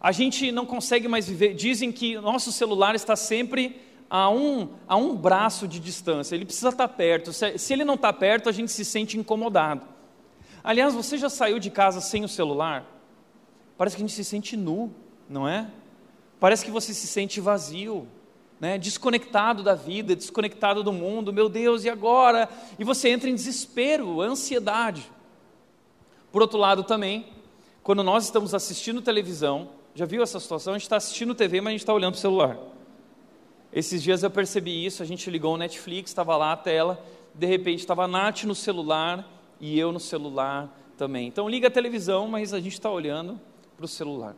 A 0.00 0.12
gente 0.12 0.50
não 0.50 0.64
consegue 0.64 1.06
mais 1.06 1.28
viver. 1.28 1.54
Dizem 1.54 1.92
que 1.92 2.16
nosso 2.16 2.50
celular 2.50 2.94
está 2.94 3.14
sempre 3.14 3.78
a 4.08 4.30
um, 4.30 4.68
a 4.88 4.96
um 4.96 5.14
braço 5.14 5.68
de 5.68 5.80
distância, 5.80 6.34
ele 6.34 6.46
precisa 6.46 6.70
estar 6.70 6.88
perto. 6.88 7.32
Se, 7.32 7.58
se 7.58 7.72
ele 7.74 7.84
não 7.84 7.94
está 7.94 8.12
perto, 8.12 8.48
a 8.48 8.52
gente 8.52 8.72
se 8.72 8.84
sente 8.84 9.18
incomodado. 9.18 9.95
Aliás, 10.66 10.94
você 10.94 11.16
já 11.16 11.30
saiu 11.30 11.60
de 11.60 11.70
casa 11.70 12.00
sem 12.00 12.24
o 12.24 12.28
celular? 12.28 12.84
Parece 13.78 13.94
que 13.94 14.02
a 14.02 14.04
gente 14.04 14.16
se 14.16 14.24
sente 14.24 14.56
nu, 14.56 14.92
não 15.28 15.46
é? 15.46 15.70
Parece 16.40 16.64
que 16.64 16.72
você 16.72 16.92
se 16.92 17.06
sente 17.06 17.40
vazio, 17.40 18.08
né? 18.58 18.76
desconectado 18.76 19.62
da 19.62 19.76
vida, 19.76 20.16
desconectado 20.16 20.82
do 20.82 20.92
mundo. 20.92 21.32
Meu 21.32 21.48
Deus, 21.48 21.84
e 21.84 21.88
agora? 21.88 22.48
E 22.80 22.82
você 22.82 23.10
entra 23.10 23.30
em 23.30 23.34
desespero, 23.36 24.20
ansiedade. 24.20 25.08
Por 26.32 26.42
outro 26.42 26.58
lado, 26.58 26.82
também, 26.82 27.28
quando 27.80 28.02
nós 28.02 28.24
estamos 28.24 28.52
assistindo 28.52 29.00
televisão, 29.00 29.68
já 29.94 30.04
viu 30.04 30.20
essa 30.20 30.40
situação? 30.40 30.74
A 30.74 30.78
gente 30.78 30.86
está 30.86 30.96
assistindo 30.96 31.32
TV, 31.32 31.60
mas 31.60 31.68
a 31.68 31.72
gente 31.74 31.82
está 31.82 31.94
olhando 31.94 32.14
para 32.14 32.18
o 32.18 32.22
celular. 32.22 32.58
Esses 33.72 34.02
dias 34.02 34.24
eu 34.24 34.30
percebi 34.32 34.84
isso, 34.84 35.00
a 35.00 35.06
gente 35.06 35.30
ligou 35.30 35.54
o 35.54 35.56
Netflix, 35.56 36.10
estava 36.10 36.36
lá 36.36 36.50
a 36.50 36.56
tela, 36.56 37.00
de 37.32 37.46
repente 37.46 37.78
estava 37.78 38.02
a 38.02 38.08
Nath 38.08 38.42
no 38.42 38.54
celular 38.54 39.35
e 39.60 39.78
eu 39.78 39.92
no 39.92 40.00
celular 40.00 40.74
também. 40.96 41.26
Então 41.28 41.48
liga 41.48 41.68
a 41.68 41.70
televisão, 41.70 42.26
mas 42.28 42.52
a 42.52 42.60
gente 42.60 42.74
está 42.74 42.90
olhando 42.90 43.40
para 43.76 43.84
o 43.84 43.88
celular. 43.88 44.34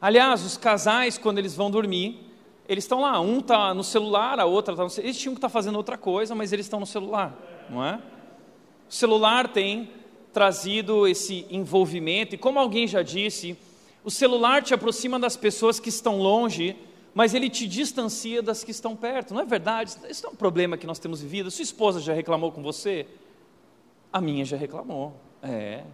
Aliás, 0.00 0.44
os 0.44 0.56
casais, 0.56 1.18
quando 1.18 1.38
eles 1.38 1.54
vão 1.54 1.70
dormir, 1.70 2.20
eles 2.68 2.84
estão 2.84 3.00
lá, 3.00 3.20
um 3.20 3.38
está 3.38 3.72
no 3.72 3.82
celular, 3.82 4.38
a 4.38 4.44
outra 4.44 4.74
está 4.74 4.84
no 4.84 4.90
celular. 4.90 5.08
Eles 5.08 5.18
tinham 5.18 5.34
que 5.34 5.38
estar 5.38 5.48
tá 5.48 5.52
fazendo 5.52 5.76
outra 5.76 5.96
coisa, 5.96 6.34
mas 6.34 6.52
eles 6.52 6.66
estão 6.66 6.78
no 6.78 6.86
celular, 6.86 7.36
não 7.70 7.84
é? 7.84 8.00
O 8.88 8.92
celular 8.92 9.48
tem 9.48 9.90
trazido 10.32 11.06
esse 11.06 11.46
envolvimento, 11.50 12.34
e 12.34 12.38
como 12.38 12.58
alguém 12.58 12.86
já 12.86 13.02
disse, 13.02 13.56
o 14.04 14.10
celular 14.10 14.62
te 14.62 14.72
aproxima 14.74 15.18
das 15.18 15.36
pessoas 15.36 15.80
que 15.80 15.88
estão 15.88 16.18
longe, 16.18 16.76
mas 17.14 17.34
ele 17.34 17.50
te 17.50 17.66
distancia 17.66 18.40
das 18.42 18.62
que 18.62 18.70
estão 18.70 18.94
perto. 18.94 19.34
Não 19.34 19.40
é 19.40 19.44
verdade? 19.44 19.96
Isso 20.08 20.26
é 20.26 20.30
um 20.30 20.34
problema 20.36 20.76
que 20.76 20.86
nós 20.86 20.98
temos 20.98 21.20
vivido. 21.20 21.50
Sua 21.50 21.62
esposa 21.62 22.00
já 22.00 22.12
reclamou 22.12 22.52
com 22.52 22.62
você? 22.62 23.06
A 24.12 24.20
minha 24.20 24.44
já 24.44 24.56
reclamou. 24.56 25.14
É. 25.42 25.84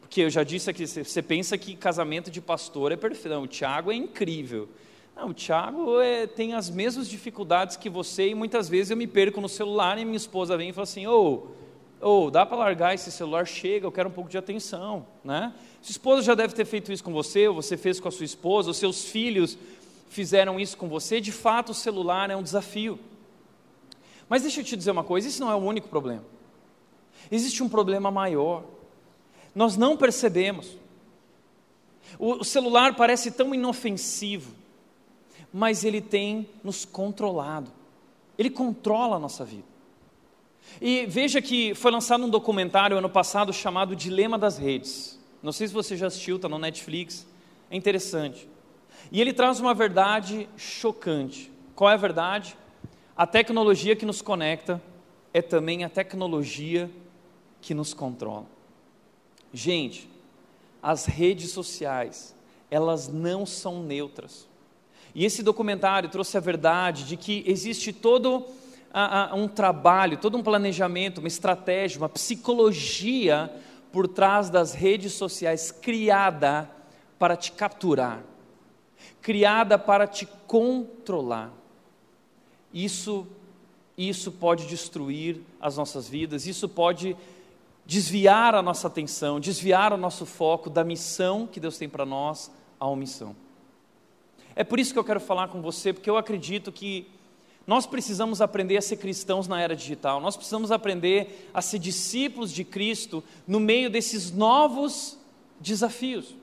Porque 0.00 0.20
eu 0.20 0.30
já 0.30 0.44
disse 0.44 0.70
aqui, 0.70 0.86
você 0.86 1.22
pensa 1.22 1.58
que 1.58 1.74
casamento 1.74 2.30
de 2.30 2.40
pastor 2.40 2.92
é 2.92 2.96
perfeito. 2.96 3.34
Não, 3.34 3.42
o 3.42 3.46
Tiago 3.46 3.90
é 3.90 3.94
incrível. 3.94 4.68
Não, 5.16 5.30
o 5.30 5.34
Tiago 5.34 6.00
é, 6.00 6.26
tem 6.26 6.54
as 6.54 6.70
mesmas 6.70 7.08
dificuldades 7.08 7.76
que 7.76 7.88
você 7.88 8.28
e 8.28 8.34
muitas 8.34 8.68
vezes 8.68 8.90
eu 8.90 8.96
me 8.96 9.06
perco 9.06 9.40
no 9.40 9.48
celular 9.48 9.98
e 9.98 10.04
minha 10.04 10.16
esposa 10.16 10.56
vem 10.56 10.68
e 10.68 10.72
fala 10.72 10.84
assim, 10.84 11.06
ô, 11.06 11.48
oh, 12.00 12.26
oh, 12.26 12.30
dá 12.30 12.44
para 12.44 12.56
largar 12.58 12.94
esse 12.94 13.10
celular, 13.10 13.46
chega, 13.46 13.86
eu 13.86 13.92
quero 13.92 14.08
um 14.08 14.12
pouco 14.12 14.28
de 14.30 14.36
atenção, 14.36 15.06
né? 15.24 15.54
Sua 15.80 15.92
esposa 15.92 16.22
já 16.22 16.34
deve 16.34 16.54
ter 16.54 16.64
feito 16.64 16.92
isso 16.92 17.02
com 17.02 17.12
você, 17.12 17.48
ou 17.48 17.54
você 17.54 17.76
fez 17.76 17.98
com 17.98 18.08
a 18.08 18.10
sua 18.10 18.24
esposa, 18.24 18.68
ou 18.68 18.74
seus 18.74 19.04
filhos 19.06 19.56
fizeram 20.10 20.60
isso 20.60 20.76
com 20.76 20.88
você. 20.88 21.20
De 21.20 21.32
fato, 21.32 21.70
o 21.70 21.74
celular 21.74 22.30
é 22.30 22.36
um 22.36 22.42
desafio. 22.42 22.98
Mas 24.28 24.42
deixa 24.42 24.60
eu 24.60 24.64
te 24.64 24.76
dizer 24.76 24.90
uma 24.90 25.04
coisa: 25.04 25.28
isso 25.28 25.40
não 25.40 25.50
é 25.50 25.54
o 25.54 25.58
único 25.58 25.88
problema. 25.88 26.24
Existe 27.30 27.62
um 27.62 27.68
problema 27.68 28.10
maior. 28.10 28.64
Nós 29.54 29.76
não 29.76 29.96
percebemos. 29.96 30.76
O 32.18 32.44
celular 32.44 32.94
parece 32.94 33.30
tão 33.30 33.54
inofensivo, 33.54 34.52
mas 35.52 35.84
ele 35.84 36.00
tem 36.00 36.48
nos 36.62 36.84
controlado. 36.84 37.70
Ele 38.38 38.50
controla 38.50 39.16
a 39.16 39.18
nossa 39.18 39.44
vida. 39.44 39.64
E 40.80 41.06
veja 41.06 41.40
que 41.40 41.74
foi 41.74 41.90
lançado 41.90 42.24
um 42.24 42.28
documentário 42.28 42.98
ano 42.98 43.08
passado 43.08 43.52
chamado 43.52 43.96
Dilema 43.96 44.38
das 44.38 44.58
Redes. 44.58 45.18
Não 45.42 45.52
sei 45.52 45.68
se 45.68 45.74
você 45.74 45.96
já 45.96 46.06
assistiu, 46.06 46.36
está 46.36 46.48
no 46.48 46.58
Netflix. 46.58 47.26
É 47.70 47.76
interessante. 47.76 48.48
E 49.10 49.20
ele 49.20 49.32
traz 49.32 49.60
uma 49.60 49.74
verdade 49.74 50.48
chocante. 50.56 51.50
Qual 51.74 51.90
é 51.90 51.94
a 51.94 51.98
verdade? 51.98 52.56
A 53.16 53.26
tecnologia 53.26 53.96
que 53.96 54.04
nos 54.04 54.20
conecta 54.20 54.82
é 55.32 55.40
também 55.40 55.84
a 55.84 55.88
tecnologia 55.88 56.90
que 57.66 57.74
nos 57.74 57.92
controla. 57.92 58.46
Gente, 59.52 60.08
as 60.80 61.04
redes 61.04 61.50
sociais, 61.50 62.32
elas 62.70 63.08
não 63.08 63.44
são 63.44 63.82
neutras. 63.82 64.46
E 65.12 65.24
esse 65.24 65.42
documentário 65.42 66.08
trouxe 66.08 66.36
a 66.36 66.40
verdade 66.40 67.02
de 67.02 67.16
que 67.16 67.42
existe 67.44 67.92
todo 67.92 68.46
um 69.34 69.48
trabalho, 69.48 70.16
todo 70.16 70.38
um 70.38 70.44
planejamento, 70.44 71.18
uma 71.18 71.26
estratégia, 71.26 71.98
uma 71.98 72.08
psicologia 72.08 73.52
por 73.90 74.06
trás 74.06 74.48
das 74.48 74.72
redes 74.72 75.14
sociais 75.14 75.72
criada 75.72 76.70
para 77.18 77.36
te 77.36 77.50
capturar, 77.50 78.22
criada 79.20 79.76
para 79.76 80.06
te 80.06 80.24
controlar. 80.46 81.52
Isso 82.72 83.26
isso 83.96 84.30
pode 84.30 84.66
destruir 84.66 85.40
as 85.60 85.76
nossas 85.76 86.08
vidas, 86.08 86.46
isso 86.46 86.68
pode 86.68 87.16
desviar 87.86 88.54
a 88.54 88.62
nossa 88.62 88.88
atenção, 88.88 89.38
desviar 89.38 89.92
o 89.92 89.96
nosso 89.96 90.26
foco 90.26 90.68
da 90.68 90.82
missão 90.82 91.46
que 91.46 91.60
Deus 91.60 91.78
tem 91.78 91.88
para 91.88 92.04
nós, 92.04 92.50
a 92.80 92.86
omissão. 92.86 93.34
É 94.54 94.64
por 94.64 94.80
isso 94.80 94.92
que 94.92 94.98
eu 94.98 95.04
quero 95.04 95.20
falar 95.20 95.48
com 95.48 95.62
você, 95.62 95.92
porque 95.92 96.10
eu 96.10 96.16
acredito 96.16 96.72
que 96.72 97.06
nós 97.66 97.86
precisamos 97.86 98.40
aprender 98.40 98.76
a 98.76 98.82
ser 98.82 98.96
cristãos 98.96 99.46
na 99.48 99.60
era 99.60 99.74
digital, 99.74 100.20
nós 100.20 100.36
precisamos 100.36 100.70
aprender 100.70 101.50
a 101.52 101.62
ser 101.62 101.78
discípulos 101.78 102.52
de 102.52 102.64
Cristo 102.64 103.22
no 103.46 103.60
meio 103.60 103.88
desses 103.88 104.30
novos 104.30 105.18
desafios. 105.60 106.34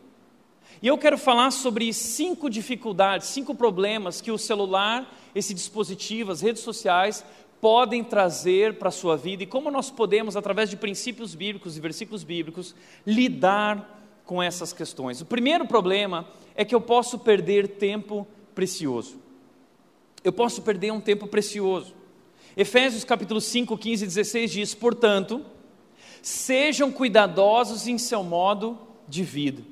E 0.81 0.87
eu 0.87 0.97
quero 0.97 1.17
falar 1.17 1.51
sobre 1.51 1.93
cinco 1.93 2.49
dificuldades, 2.49 3.27
cinco 3.27 3.55
problemas 3.55 4.19
que 4.19 4.31
o 4.31 4.37
celular, 4.37 5.09
esse 5.33 5.53
dispositivo, 5.53 6.31
as 6.31 6.41
redes 6.41 6.61
sociais 6.61 7.23
podem 7.63 8.03
trazer 8.03 8.73
para 8.77 8.89
a 8.89 8.91
sua 8.91 9.15
vida 9.15 9.43
e 9.43 9.47
como 9.47 9.71
nós 9.71 9.89
podemos, 9.89 10.35
através 10.35 10.69
de 10.69 10.75
princípios 10.75 11.33
bíblicos 11.33 11.77
e 11.77 11.79
versículos 11.79 12.23
bíblicos, 12.23 12.75
lidar 13.07 14.21
com 14.25 14.43
essas 14.43 14.73
questões. 14.73 15.21
O 15.21 15.25
primeiro 15.25 15.65
problema 15.65 16.27
é 16.53 16.65
que 16.65 16.75
eu 16.75 16.81
posso 16.81 17.17
perder 17.17 17.67
tempo 17.77 18.27
precioso 18.53 19.23
eu 20.23 20.31
posso 20.31 20.61
perder 20.61 20.91
um 20.91 21.01
tempo 21.01 21.27
precioso. 21.27 21.93
Efésios 22.55 23.03
capítulo 23.03 23.41
5, 23.41 23.77
15 23.77 24.03
e 24.03 24.07
16 24.07 24.51
diz: 24.51 24.73
Portanto, 24.73 25.45
sejam 26.21 26.91
cuidadosos 26.91 27.87
em 27.87 27.97
seu 27.97 28.23
modo 28.23 28.79
de 29.07 29.23
vida. 29.23 29.63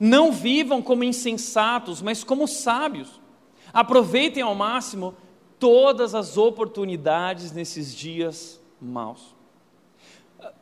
Não 0.00 0.32
vivam 0.32 0.82
como 0.82 1.04
insensatos, 1.04 2.02
mas 2.02 2.24
como 2.24 2.48
sábios. 2.48 3.20
Aproveitem 3.72 4.42
ao 4.42 4.54
máximo 4.54 5.14
todas 5.62 6.12
as 6.12 6.36
oportunidades 6.36 7.52
nesses 7.52 7.94
dias 7.94 8.60
maus. 8.80 9.32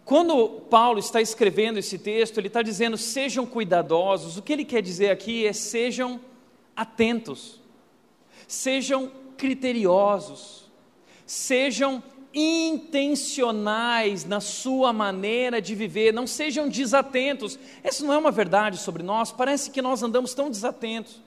Quando 0.04 0.61
Paulo 0.69 0.99
está 0.99 1.23
escrevendo 1.23 1.78
esse 1.78 1.99
texto, 1.99 2.37
ele 2.37 2.49
está 2.49 2.61
dizendo 2.61 2.99
sejam 2.99 3.47
cuidadosos. 3.47 4.37
O 4.37 4.42
que 4.42 4.52
ele 4.52 4.62
quer 4.62 4.83
dizer 4.83 5.09
aqui 5.09 5.47
é 5.47 5.54
sejam 5.54 6.21
atentos, 6.76 7.59
sejam 8.47 9.11
criteriosos, 9.38 10.71
sejam 11.25 12.02
intencionais 12.35 14.26
na 14.26 14.38
sua 14.38 14.92
maneira 14.92 15.62
de 15.62 15.75
viver, 15.75 16.12
não 16.12 16.26
sejam 16.26 16.69
desatentos. 16.69 17.59
Essa 17.83 18.04
não 18.04 18.12
é 18.12 18.19
uma 18.19 18.30
verdade 18.30 18.76
sobre 18.76 19.02
nós, 19.02 19.33
parece 19.33 19.71
que 19.71 19.80
nós 19.80 20.02
andamos 20.02 20.35
tão 20.35 20.50
desatentos, 20.50 21.23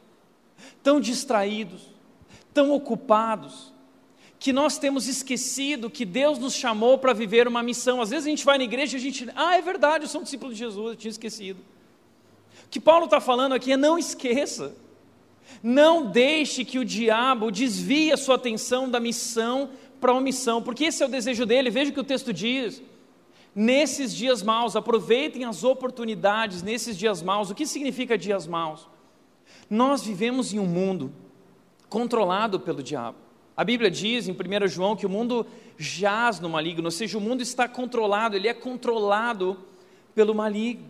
tão 0.84 1.00
distraídos, 1.00 1.93
tão 2.54 2.72
ocupados, 2.72 3.74
que 4.40 4.52
nós 4.52 4.78
temos 4.78 5.08
esquecido 5.08 5.90
que 5.90 6.04
Deus 6.04 6.38
nos 6.38 6.54
chamou 6.54 6.98
para 6.98 7.14
viver 7.14 7.48
uma 7.48 7.64
missão. 7.64 8.02
Às 8.02 8.10
vezes 8.10 8.28
a 8.28 8.30
gente 8.30 8.44
vai 8.44 8.58
na 8.58 8.66
igreja 8.66 8.98
e 8.98 9.00
a 9.00 9.02
gente, 9.02 9.30
ah, 9.36 9.56
é 9.56 9.62
verdade, 9.62 10.04
eu 10.04 10.10
sou 10.10 10.20
um 10.20 10.24
discípulo 10.26 10.52
de 10.52 10.60
Jesus, 10.60 10.88
eu 10.90 10.96
tinha 10.98 11.12
esquecido. 11.12 11.60
O 12.66 12.70
que 12.70 12.80
Paulo 12.80 13.06
está 13.06 13.22
falando 13.22 13.54
aqui 13.54 13.72
é 13.72 13.78
não 13.78 13.98
esqueça, 13.98 14.76
não 15.62 16.12
deixe 16.12 16.66
que 16.66 16.78
o 16.78 16.84
diabo 16.84 17.52
desvie 17.52 18.12
a 18.12 18.18
sua 18.18 18.36
atenção 18.36 18.90
da 18.90 19.00
missão 19.00 19.70
para 20.02 20.12
a 20.12 20.16
omissão, 20.16 20.62
porque 20.62 20.86
esse 20.86 21.02
é 21.02 21.06
o 21.06 21.10
desejo 21.10 21.46
dele. 21.46 21.70
Veja 21.70 21.92
o 21.92 21.94
que 21.94 22.00
o 22.02 22.04
texto 22.04 22.34
diz. 22.34 22.82
Nesses 23.56 24.14
dias 24.14 24.42
maus, 24.42 24.76
aproveitem 24.76 25.46
as 25.46 25.64
oportunidades 25.64 26.62
nesses 26.62 26.98
dias 26.98 27.22
maus. 27.22 27.50
O 27.50 27.56
que 27.56 27.66
significa 27.66 28.18
dias 28.18 28.46
maus? 28.46 28.90
Nós 29.70 30.04
vivemos 30.04 30.54
em 30.54 30.60
um 30.60 30.66
mundo 30.66 31.14
controlado 31.94 32.60
pelo 32.60 32.82
diabo. 32.82 33.18
A 33.56 33.64
Bíblia 33.64 33.92
diz 33.92 34.28
em 34.28 34.32
1 34.32 34.68
João 34.68 34.96
que 34.96 35.06
o 35.06 35.10
mundo 35.10 35.46
jaz 35.78 36.40
no 36.40 36.50
maligno, 36.50 36.86
ou 36.86 36.92
seja, 36.92 37.20
o 37.20 37.22
mundo 37.22 37.44
está 37.44 37.68
controlado, 37.68 38.36
ele 38.36 38.48
é 38.48 38.54
controlado 38.54 39.60
pelo 40.16 40.34
maligno. 40.34 40.90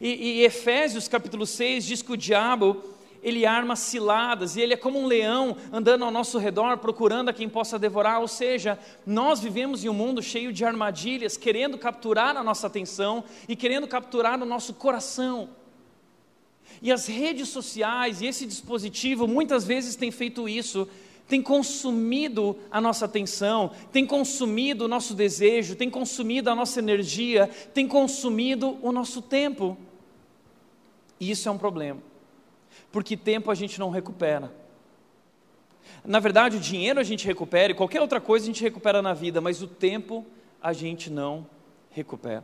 E, 0.00 0.38
e 0.38 0.42
Efésios 0.42 1.06
capítulo 1.06 1.44
6 1.44 1.84
diz 1.84 2.00
que 2.00 2.12
o 2.12 2.16
diabo 2.16 2.82
ele 3.22 3.44
arma 3.44 3.76
ciladas 3.76 4.56
e 4.56 4.62
ele 4.62 4.72
é 4.72 4.76
como 4.78 4.98
um 4.98 5.06
leão 5.06 5.54
andando 5.70 6.06
ao 6.06 6.10
nosso 6.10 6.38
redor 6.38 6.78
procurando 6.78 7.28
a 7.28 7.34
quem 7.34 7.46
possa 7.46 7.78
devorar. 7.78 8.22
Ou 8.22 8.28
seja, 8.28 8.78
nós 9.04 9.38
vivemos 9.38 9.84
em 9.84 9.90
um 9.90 9.94
mundo 9.94 10.22
cheio 10.22 10.50
de 10.50 10.64
armadilhas, 10.64 11.36
querendo 11.36 11.76
capturar 11.76 12.38
a 12.38 12.42
nossa 12.42 12.68
atenção 12.68 13.22
e 13.46 13.54
querendo 13.54 13.86
capturar 13.86 14.42
o 14.42 14.46
nosso 14.46 14.72
coração. 14.72 15.50
E 16.82 16.92
as 16.92 17.06
redes 17.06 17.48
sociais 17.48 18.20
e 18.20 18.26
esse 18.26 18.46
dispositivo 18.46 19.26
muitas 19.26 19.64
vezes 19.64 19.96
têm 19.96 20.10
feito 20.10 20.48
isso, 20.48 20.88
tem 21.28 21.42
consumido 21.42 22.56
a 22.70 22.80
nossa 22.80 23.04
atenção, 23.04 23.72
tem 23.92 24.06
consumido 24.06 24.84
o 24.84 24.88
nosso 24.88 25.14
desejo, 25.14 25.74
tem 25.74 25.90
consumido 25.90 26.50
a 26.50 26.54
nossa 26.54 26.78
energia, 26.78 27.48
tem 27.74 27.88
consumido 27.88 28.78
o 28.82 28.92
nosso 28.92 29.20
tempo. 29.20 29.76
E 31.18 31.30
isso 31.30 31.48
é 31.48 31.52
um 31.52 31.58
problema 31.58 32.00
porque 32.96 33.14
tempo 33.14 33.50
a 33.50 33.54
gente 33.54 33.78
não 33.78 33.90
recupera. 33.90 34.50
Na 36.02 36.18
verdade, 36.18 36.56
o 36.56 36.60
dinheiro 36.60 36.98
a 36.98 37.02
gente 37.02 37.26
recupera 37.26 37.72
e 37.72 37.74
qualquer 37.74 38.00
outra 38.00 38.20
coisa 38.20 38.44
a 38.44 38.46
gente 38.46 38.62
recupera 38.62 39.02
na 39.02 39.12
vida, 39.12 39.38
mas 39.40 39.60
o 39.60 39.66
tempo 39.66 40.24
a 40.62 40.72
gente 40.72 41.10
não 41.10 41.46
recupera. 41.90 42.42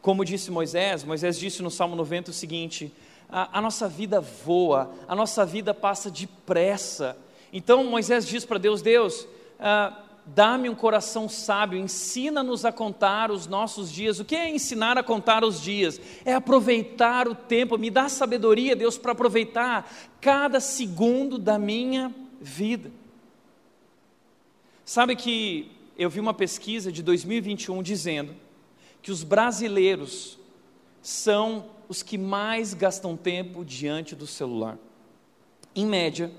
Como 0.00 0.24
disse 0.24 0.50
Moisés, 0.50 1.04
Moisés 1.04 1.38
disse 1.38 1.62
no 1.62 1.70
Salmo 1.70 1.94
90 1.94 2.30
o 2.30 2.34
seguinte: 2.34 2.90
a, 3.28 3.58
a 3.58 3.60
nossa 3.60 3.88
vida 3.88 4.20
voa, 4.20 4.90
a 5.06 5.14
nossa 5.14 5.44
vida 5.44 5.74
passa 5.74 6.10
depressa. 6.10 7.16
Então 7.52 7.84
Moisés 7.84 8.26
diz 8.26 8.44
para 8.44 8.58
Deus: 8.58 8.82
Deus, 8.82 9.26
ah, 9.58 10.02
dá-me 10.26 10.68
um 10.68 10.74
coração 10.74 11.28
sábio, 11.28 11.78
ensina-nos 11.78 12.64
a 12.64 12.72
contar 12.72 13.30
os 13.30 13.46
nossos 13.46 13.90
dias. 13.92 14.18
O 14.18 14.24
que 14.24 14.34
é 14.34 14.50
ensinar 14.50 14.98
a 14.98 15.02
contar 15.02 15.44
os 15.44 15.60
dias? 15.60 16.00
É 16.24 16.34
aproveitar 16.34 17.28
o 17.28 17.34
tempo, 17.34 17.78
me 17.78 17.90
dá 17.90 18.08
sabedoria, 18.08 18.74
Deus, 18.74 18.98
para 18.98 19.12
aproveitar 19.12 19.90
cada 20.20 20.58
segundo 20.58 21.38
da 21.38 21.58
minha 21.58 22.14
vida. 22.40 22.90
Sabe 24.84 25.16
que 25.16 25.70
eu 25.98 26.10
vi 26.10 26.20
uma 26.20 26.34
pesquisa 26.34 26.92
de 26.92 27.02
2021 27.02 27.82
dizendo 27.82 28.34
que 29.00 29.10
os 29.10 29.22
brasileiros 29.22 30.38
são 31.00 31.66
os 31.88 32.02
que 32.02 32.18
mais 32.18 32.74
gastam 32.74 33.16
tempo 33.16 33.64
diante 33.64 34.14
do 34.14 34.26
celular. 34.26 34.78
Em 35.74 35.86
média, 35.86 36.30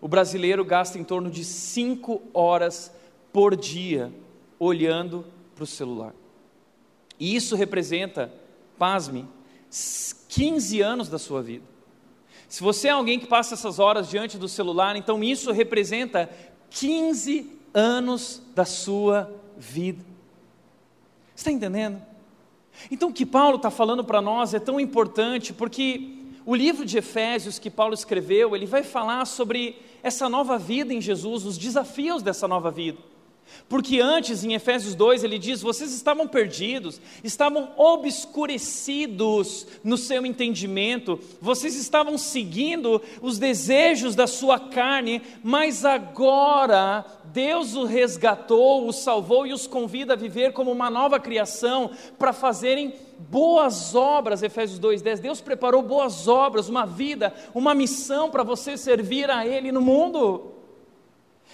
o 0.00 0.08
brasileiro 0.08 0.64
gasta 0.64 0.98
em 0.98 1.04
torno 1.04 1.30
de 1.30 1.44
5 1.44 2.22
horas 2.34 2.92
por 3.32 3.56
dia 3.56 4.12
olhando 4.58 5.24
para 5.54 5.64
o 5.64 5.66
celular. 5.66 6.14
E 7.18 7.34
isso 7.34 7.56
representa, 7.56 8.32
pasme, 8.78 9.26
15 10.28 10.80
anos 10.80 11.08
da 11.08 11.18
sua 11.18 11.42
vida. 11.42 11.64
Se 12.48 12.62
você 12.62 12.88
é 12.88 12.90
alguém 12.90 13.18
que 13.18 13.26
passa 13.26 13.54
essas 13.54 13.78
horas 13.78 14.08
diante 14.08 14.38
do 14.38 14.48
celular, 14.48 14.94
então 14.96 15.24
isso 15.24 15.50
representa 15.52 16.30
15 16.70 17.50
anos 17.72 18.42
da 18.54 18.64
sua 18.64 19.32
vida. 19.56 20.04
Está 21.34 21.50
entendendo? 21.50 22.00
Então 22.90 23.10
o 23.10 23.12
que 23.12 23.26
Paulo 23.26 23.56
está 23.56 23.70
falando 23.70 24.04
para 24.04 24.20
nós 24.20 24.54
é 24.54 24.58
tão 24.58 24.78
importante 24.78 25.52
porque 25.52 26.18
o 26.46 26.54
livro 26.54 26.84
de 26.84 26.98
Efésios 26.98 27.58
que 27.58 27.70
Paulo 27.70 27.94
escreveu, 27.94 28.54
ele 28.54 28.66
vai 28.66 28.82
falar 28.82 29.24
sobre 29.24 29.78
essa 30.02 30.28
nova 30.28 30.58
vida 30.58 30.92
em 30.92 31.00
Jesus, 31.00 31.44
os 31.44 31.56
desafios 31.56 32.22
dessa 32.22 32.46
nova 32.46 32.70
vida. 32.70 32.98
Porque 33.68 34.00
antes, 34.00 34.44
em 34.44 34.52
Efésios 34.54 34.94
2, 34.94 35.24
ele 35.24 35.38
diz: 35.38 35.62
vocês 35.62 35.92
estavam 35.92 36.28
perdidos, 36.28 37.00
estavam 37.22 37.72
obscurecidos 37.76 39.66
no 39.82 39.96
seu 39.96 40.26
entendimento, 40.26 41.18
vocês 41.40 41.74
estavam 41.76 42.18
seguindo 42.18 43.00
os 43.22 43.38
desejos 43.38 44.14
da 44.14 44.26
sua 44.26 44.58
carne, 44.58 45.22
mas 45.42 45.84
agora 45.84 47.04
Deus 47.34 47.74
o 47.74 47.84
resgatou, 47.84 48.86
o 48.86 48.92
salvou 48.92 49.44
e 49.44 49.52
os 49.52 49.66
convida 49.66 50.12
a 50.12 50.16
viver 50.16 50.52
como 50.52 50.70
uma 50.70 50.88
nova 50.88 51.18
criação, 51.18 51.90
para 52.16 52.32
fazerem 52.32 52.94
boas 53.18 53.92
obras. 53.92 54.40
Efésios 54.40 54.78
2,10. 54.78 55.18
Deus 55.18 55.40
preparou 55.40 55.82
boas 55.82 56.28
obras, 56.28 56.68
uma 56.68 56.86
vida, 56.86 57.34
uma 57.52 57.74
missão 57.74 58.30
para 58.30 58.44
você 58.44 58.76
servir 58.76 59.28
a 59.32 59.44
Ele 59.44 59.72
no 59.72 59.80
mundo. 59.80 60.52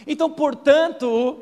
Então, 0.06 0.28
portanto, 0.30 1.38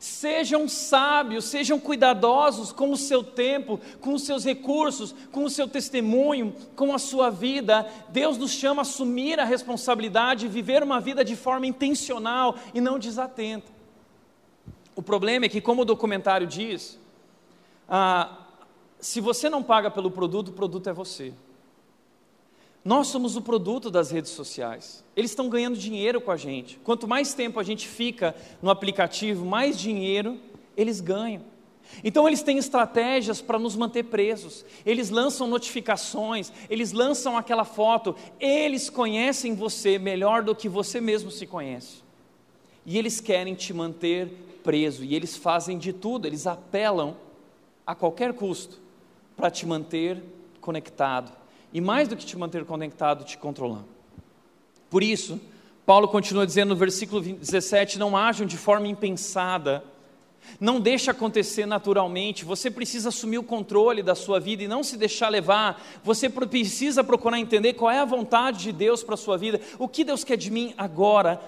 Sejam 0.00 0.66
sábios, 0.66 1.44
sejam 1.44 1.78
cuidadosos 1.78 2.72
com 2.72 2.90
o 2.90 2.96
seu 2.96 3.22
tempo, 3.22 3.78
com 4.00 4.14
os 4.14 4.22
seus 4.22 4.46
recursos, 4.46 5.14
com 5.30 5.44
o 5.44 5.50
seu 5.50 5.68
testemunho, 5.68 6.54
com 6.74 6.94
a 6.94 6.98
sua 6.98 7.28
vida. 7.28 7.86
Deus 8.08 8.38
nos 8.38 8.50
chama 8.50 8.80
a 8.80 8.82
assumir 8.82 9.38
a 9.38 9.44
responsabilidade 9.44 10.46
e 10.46 10.48
viver 10.48 10.82
uma 10.82 11.00
vida 11.00 11.22
de 11.22 11.36
forma 11.36 11.66
intencional 11.66 12.56
e 12.72 12.80
não 12.80 12.98
desatenta. 12.98 13.70
O 14.96 15.02
problema 15.02 15.44
é 15.44 15.48
que, 15.50 15.60
como 15.60 15.82
o 15.82 15.84
documentário 15.84 16.46
diz, 16.46 16.98
ah, 17.86 18.38
se 18.98 19.20
você 19.20 19.50
não 19.50 19.62
paga 19.62 19.90
pelo 19.90 20.10
produto, 20.10 20.48
o 20.48 20.52
produto 20.52 20.88
é 20.88 20.94
você. 20.94 21.34
Nós 22.84 23.08
somos 23.08 23.36
o 23.36 23.42
produto 23.42 23.90
das 23.90 24.10
redes 24.10 24.30
sociais. 24.30 25.04
Eles 25.14 25.30
estão 25.30 25.48
ganhando 25.50 25.76
dinheiro 25.76 26.20
com 26.20 26.30
a 26.30 26.36
gente. 26.36 26.78
Quanto 26.82 27.06
mais 27.06 27.34
tempo 27.34 27.60
a 27.60 27.62
gente 27.62 27.86
fica 27.86 28.34
no 28.62 28.70
aplicativo, 28.70 29.44
mais 29.44 29.78
dinheiro 29.78 30.38
eles 30.76 31.00
ganham. 31.00 31.42
Então 32.02 32.26
eles 32.26 32.42
têm 32.42 32.56
estratégias 32.56 33.42
para 33.42 33.58
nos 33.58 33.76
manter 33.76 34.04
presos. 34.04 34.64
Eles 34.86 35.10
lançam 35.10 35.46
notificações, 35.46 36.50
eles 36.70 36.92
lançam 36.92 37.36
aquela 37.36 37.64
foto. 37.64 38.16
Eles 38.38 38.88
conhecem 38.88 39.54
você 39.54 39.98
melhor 39.98 40.42
do 40.42 40.54
que 40.54 40.68
você 40.68 41.00
mesmo 41.00 41.30
se 41.30 41.46
conhece. 41.46 42.02
E 42.86 42.96
eles 42.96 43.20
querem 43.20 43.54
te 43.54 43.74
manter 43.74 44.28
preso. 44.64 45.04
E 45.04 45.14
eles 45.14 45.36
fazem 45.36 45.76
de 45.76 45.92
tudo, 45.92 46.26
eles 46.26 46.46
apelam 46.46 47.14
a 47.86 47.94
qualquer 47.94 48.32
custo 48.32 48.80
para 49.36 49.50
te 49.50 49.66
manter 49.66 50.22
conectado 50.62 51.39
e 51.72 51.80
mais 51.80 52.08
do 52.08 52.16
que 52.16 52.24
te 52.24 52.36
manter 52.36 52.64
conectado, 52.64 53.24
te 53.24 53.38
controlar. 53.38 53.84
Por 54.88 55.02
isso, 55.02 55.40
Paulo 55.86 56.08
continua 56.08 56.46
dizendo 56.46 56.70
no 56.70 56.76
versículo 56.76 57.20
17: 57.20 57.98
não 57.98 58.16
ajam 58.16 58.46
de 58.46 58.56
forma 58.56 58.88
impensada, 58.88 59.84
não 60.58 60.80
deixe 60.80 61.10
acontecer 61.10 61.66
naturalmente, 61.66 62.44
você 62.44 62.70
precisa 62.70 63.10
assumir 63.10 63.38
o 63.38 63.42
controle 63.42 64.02
da 64.02 64.14
sua 64.14 64.40
vida 64.40 64.62
e 64.62 64.68
não 64.68 64.82
se 64.82 64.96
deixar 64.96 65.28
levar, 65.28 65.80
você 66.02 66.28
precisa 66.28 67.04
procurar 67.04 67.38
entender 67.38 67.74
qual 67.74 67.90
é 67.90 67.98
a 67.98 68.04
vontade 68.04 68.58
de 68.60 68.72
Deus 68.72 69.02
para 69.02 69.14
a 69.14 69.18
sua 69.18 69.36
vida, 69.36 69.60
o 69.78 69.88
que 69.88 70.04
Deus 70.04 70.24
quer 70.24 70.36
de 70.36 70.50
mim 70.50 70.74
agora, 70.76 71.40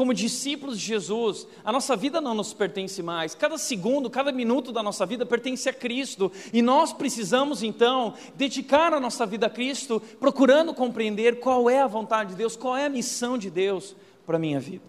como 0.00 0.14
discípulos 0.14 0.80
de 0.80 0.86
Jesus, 0.86 1.46
a 1.62 1.70
nossa 1.70 1.94
vida 1.94 2.22
não 2.22 2.32
nos 2.32 2.54
pertence 2.54 3.02
mais. 3.02 3.34
Cada 3.34 3.58
segundo, 3.58 4.08
cada 4.08 4.32
minuto 4.32 4.72
da 4.72 4.82
nossa 4.82 5.04
vida 5.04 5.26
pertence 5.26 5.68
a 5.68 5.74
Cristo. 5.74 6.32
E 6.54 6.62
nós 6.62 6.90
precisamos 6.90 7.62
então 7.62 8.14
dedicar 8.34 8.94
a 8.94 8.98
nossa 8.98 9.26
vida 9.26 9.44
a 9.44 9.50
Cristo, 9.50 10.00
procurando 10.18 10.72
compreender 10.72 11.38
qual 11.38 11.68
é 11.68 11.82
a 11.82 11.86
vontade 11.86 12.30
de 12.30 12.36
Deus, 12.36 12.56
qual 12.56 12.78
é 12.78 12.86
a 12.86 12.88
missão 12.88 13.36
de 13.36 13.50
Deus 13.50 13.94
para 14.24 14.36
a 14.36 14.40
minha 14.40 14.58
vida. 14.58 14.86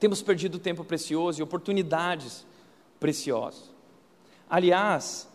Temos 0.00 0.22
perdido 0.22 0.58
tempo 0.58 0.82
precioso 0.82 1.40
e 1.40 1.42
oportunidades 1.42 2.46
preciosas. 2.98 3.70
Aliás, 4.48 5.28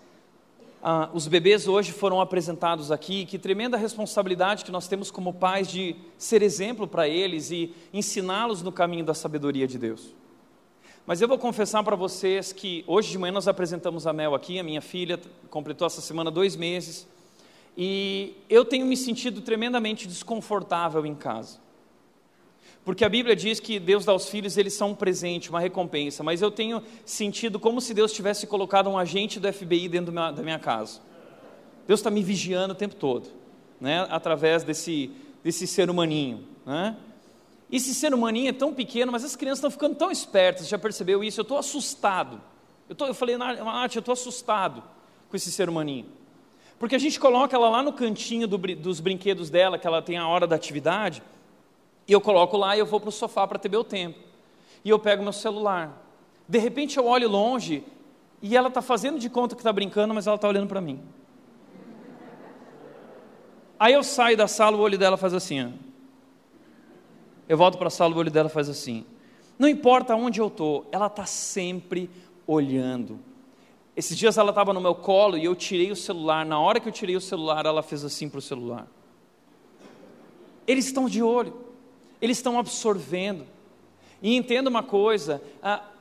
ah, 0.83 1.09
os 1.13 1.27
bebês 1.27 1.67
hoje 1.67 1.91
foram 1.91 2.19
apresentados 2.19 2.91
aqui, 2.91 3.25
que 3.25 3.37
tremenda 3.37 3.77
responsabilidade 3.77 4.65
que 4.65 4.71
nós 4.71 4.87
temos 4.87 5.11
como 5.11 5.31
pais 5.33 5.67
de 5.67 5.95
ser 6.17 6.41
exemplo 6.41 6.87
para 6.87 7.07
eles 7.07 7.51
e 7.51 7.73
ensiná-los 7.93 8.63
no 8.63 8.71
caminho 8.71 9.05
da 9.05 9.13
sabedoria 9.13 9.67
de 9.67 9.77
Deus. 9.77 10.15
Mas 11.05 11.21
eu 11.21 11.27
vou 11.27 11.37
confessar 11.37 11.83
para 11.83 11.95
vocês 11.95 12.51
que 12.51 12.83
hoje 12.87 13.11
de 13.11 13.17
manhã 13.17 13.31
nós 13.31 13.47
apresentamos 13.47 14.07
a 14.07 14.13
Mel 14.13 14.33
aqui, 14.33 14.59
a 14.59 14.63
minha 14.63 14.81
filha 14.81 15.19
completou 15.49 15.85
essa 15.85 16.01
semana 16.01 16.31
dois 16.31 16.55
meses, 16.55 17.07
e 17.77 18.35
eu 18.49 18.65
tenho 18.65 18.85
me 18.85 18.97
sentido 18.97 19.41
tremendamente 19.41 20.07
desconfortável 20.07 21.05
em 21.05 21.13
casa. 21.13 21.59
Porque 22.83 23.05
a 23.05 23.09
Bíblia 23.09 23.35
diz 23.35 23.59
que 23.59 23.79
Deus 23.79 24.05
dá 24.05 24.11
aos 24.11 24.27
filhos, 24.27 24.57
eles 24.57 24.73
são 24.73 24.91
um 24.91 24.95
presente, 24.95 25.49
uma 25.49 25.59
recompensa, 25.59 26.23
mas 26.23 26.41
eu 26.41 26.49
tenho 26.49 26.81
sentido 27.05 27.59
como 27.59 27.79
se 27.79 27.93
Deus 27.93 28.11
tivesse 28.11 28.47
colocado 28.47 28.89
um 28.89 28.97
agente 28.97 29.39
do 29.39 29.51
FBI 29.51 29.87
dentro 29.87 30.11
da 30.11 30.41
minha 30.41 30.57
casa. 30.57 30.99
Deus 31.87 31.99
está 31.99 32.09
me 32.09 32.23
vigiando 32.23 32.73
o 32.73 32.75
tempo 32.75 32.95
todo, 32.95 33.27
né? 33.79 34.07
através 34.09 34.63
desse, 34.63 35.11
desse 35.43 35.67
ser 35.67 35.89
humaninho. 35.89 36.47
Né? 36.65 36.97
Esse 37.71 37.93
ser 37.93 38.13
humaninho 38.13 38.49
é 38.49 38.53
tão 38.53 38.73
pequeno, 38.73 39.11
mas 39.11 39.23
as 39.23 39.35
crianças 39.35 39.59
estão 39.59 39.71
ficando 39.71 39.95
tão 39.95 40.09
espertas, 40.09 40.67
já 40.67 40.77
percebeu 40.77 41.23
isso? 41.23 41.39
Eu 41.39 41.43
estou 41.43 41.57
assustado. 41.57 42.41
Eu, 42.89 42.95
tô, 42.95 43.05
eu 43.05 43.13
falei, 43.13 43.37
Nath, 43.37 43.95
eu 43.95 43.99
estou 43.99 44.13
assustado 44.13 44.83
com 45.29 45.35
esse 45.35 45.51
ser 45.51 45.69
humaninho. 45.69 46.07
Porque 46.79 46.95
a 46.95 46.99
gente 46.99 47.19
coloca 47.19 47.55
ela 47.55 47.69
lá 47.69 47.83
no 47.83 47.93
cantinho 47.93 48.47
do, 48.47 48.57
dos 48.57 48.99
brinquedos 48.99 49.49
dela, 49.49 49.77
que 49.77 49.85
ela 49.85 50.01
tem 50.01 50.17
a 50.17 50.27
hora 50.27 50.47
da 50.47 50.55
atividade, 50.55 51.21
e 52.07 52.13
eu 52.13 52.21
coloco 52.21 52.57
lá 52.57 52.75
e 52.75 52.79
eu 52.79 52.85
vou 52.85 52.99
para 52.99 53.09
o 53.09 53.11
sofá 53.11 53.47
para 53.47 53.59
ter 53.59 53.69
meu 53.69 53.83
tempo. 53.83 54.19
E 54.83 54.89
eu 54.89 54.99
pego 54.99 55.23
meu 55.23 55.33
celular. 55.33 56.01
De 56.47 56.57
repente 56.57 56.97
eu 56.97 57.05
olho 57.05 57.29
longe 57.29 57.83
e 58.41 58.57
ela 58.57 58.67
está 58.67 58.81
fazendo 58.81 59.19
de 59.19 59.29
conta 59.29 59.55
que 59.55 59.61
está 59.61 59.71
brincando, 59.71 60.13
mas 60.13 60.27
ela 60.27 60.35
está 60.35 60.47
olhando 60.47 60.67
para 60.67 60.81
mim. 60.81 61.01
Aí 63.79 63.93
eu 63.93 64.03
saio 64.03 64.37
da 64.37 64.47
sala, 64.47 64.77
o 64.77 64.79
olho 64.79 64.97
dela 64.97 65.17
faz 65.17 65.33
assim. 65.33 65.65
Ó. 65.65 65.69
Eu 67.47 67.57
volto 67.57 67.77
para 67.77 67.87
a 67.87 67.91
sala, 67.91 68.15
o 68.15 68.17
olho 68.17 68.29
dela 68.29 68.49
faz 68.49 68.69
assim. 68.69 69.05
Não 69.57 69.67
importa 69.67 70.15
onde 70.15 70.39
eu 70.39 70.47
estou, 70.47 70.87
ela 70.91 71.07
está 71.07 71.25
sempre 71.25 72.09
olhando. 72.47 73.19
Esses 73.95 74.17
dias 74.17 74.37
ela 74.37 74.49
estava 74.49 74.73
no 74.73 74.81
meu 74.81 74.95
colo 74.95 75.37
e 75.37 75.45
eu 75.45 75.55
tirei 75.55 75.91
o 75.91 75.95
celular. 75.95 76.45
Na 76.45 76.59
hora 76.59 76.79
que 76.79 76.87
eu 76.87 76.93
tirei 76.93 77.15
o 77.15 77.21
celular, 77.21 77.65
ela 77.65 77.83
fez 77.83 78.03
assim 78.03 78.29
para 78.29 78.39
o 78.39 78.41
celular. 78.41 78.87
Eles 80.65 80.85
estão 80.85 81.09
de 81.09 81.21
olho, 81.21 81.53
eles 82.21 82.37
estão 82.37 82.59
absorvendo. 82.59 83.45
E 84.21 84.35
entenda 84.35 84.69
uma 84.69 84.83
coisa: 84.83 85.41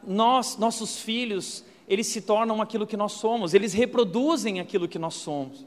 nós, 0.06 0.56
nossos 0.56 1.00
filhos, 1.00 1.64
eles 1.88 2.06
se 2.06 2.20
tornam 2.20 2.60
aquilo 2.60 2.86
que 2.86 2.96
nós 2.96 3.12
somos, 3.12 3.54
eles 3.54 3.72
reproduzem 3.72 4.60
aquilo 4.60 4.86
que 4.86 4.98
nós 4.98 5.14
somos. 5.14 5.66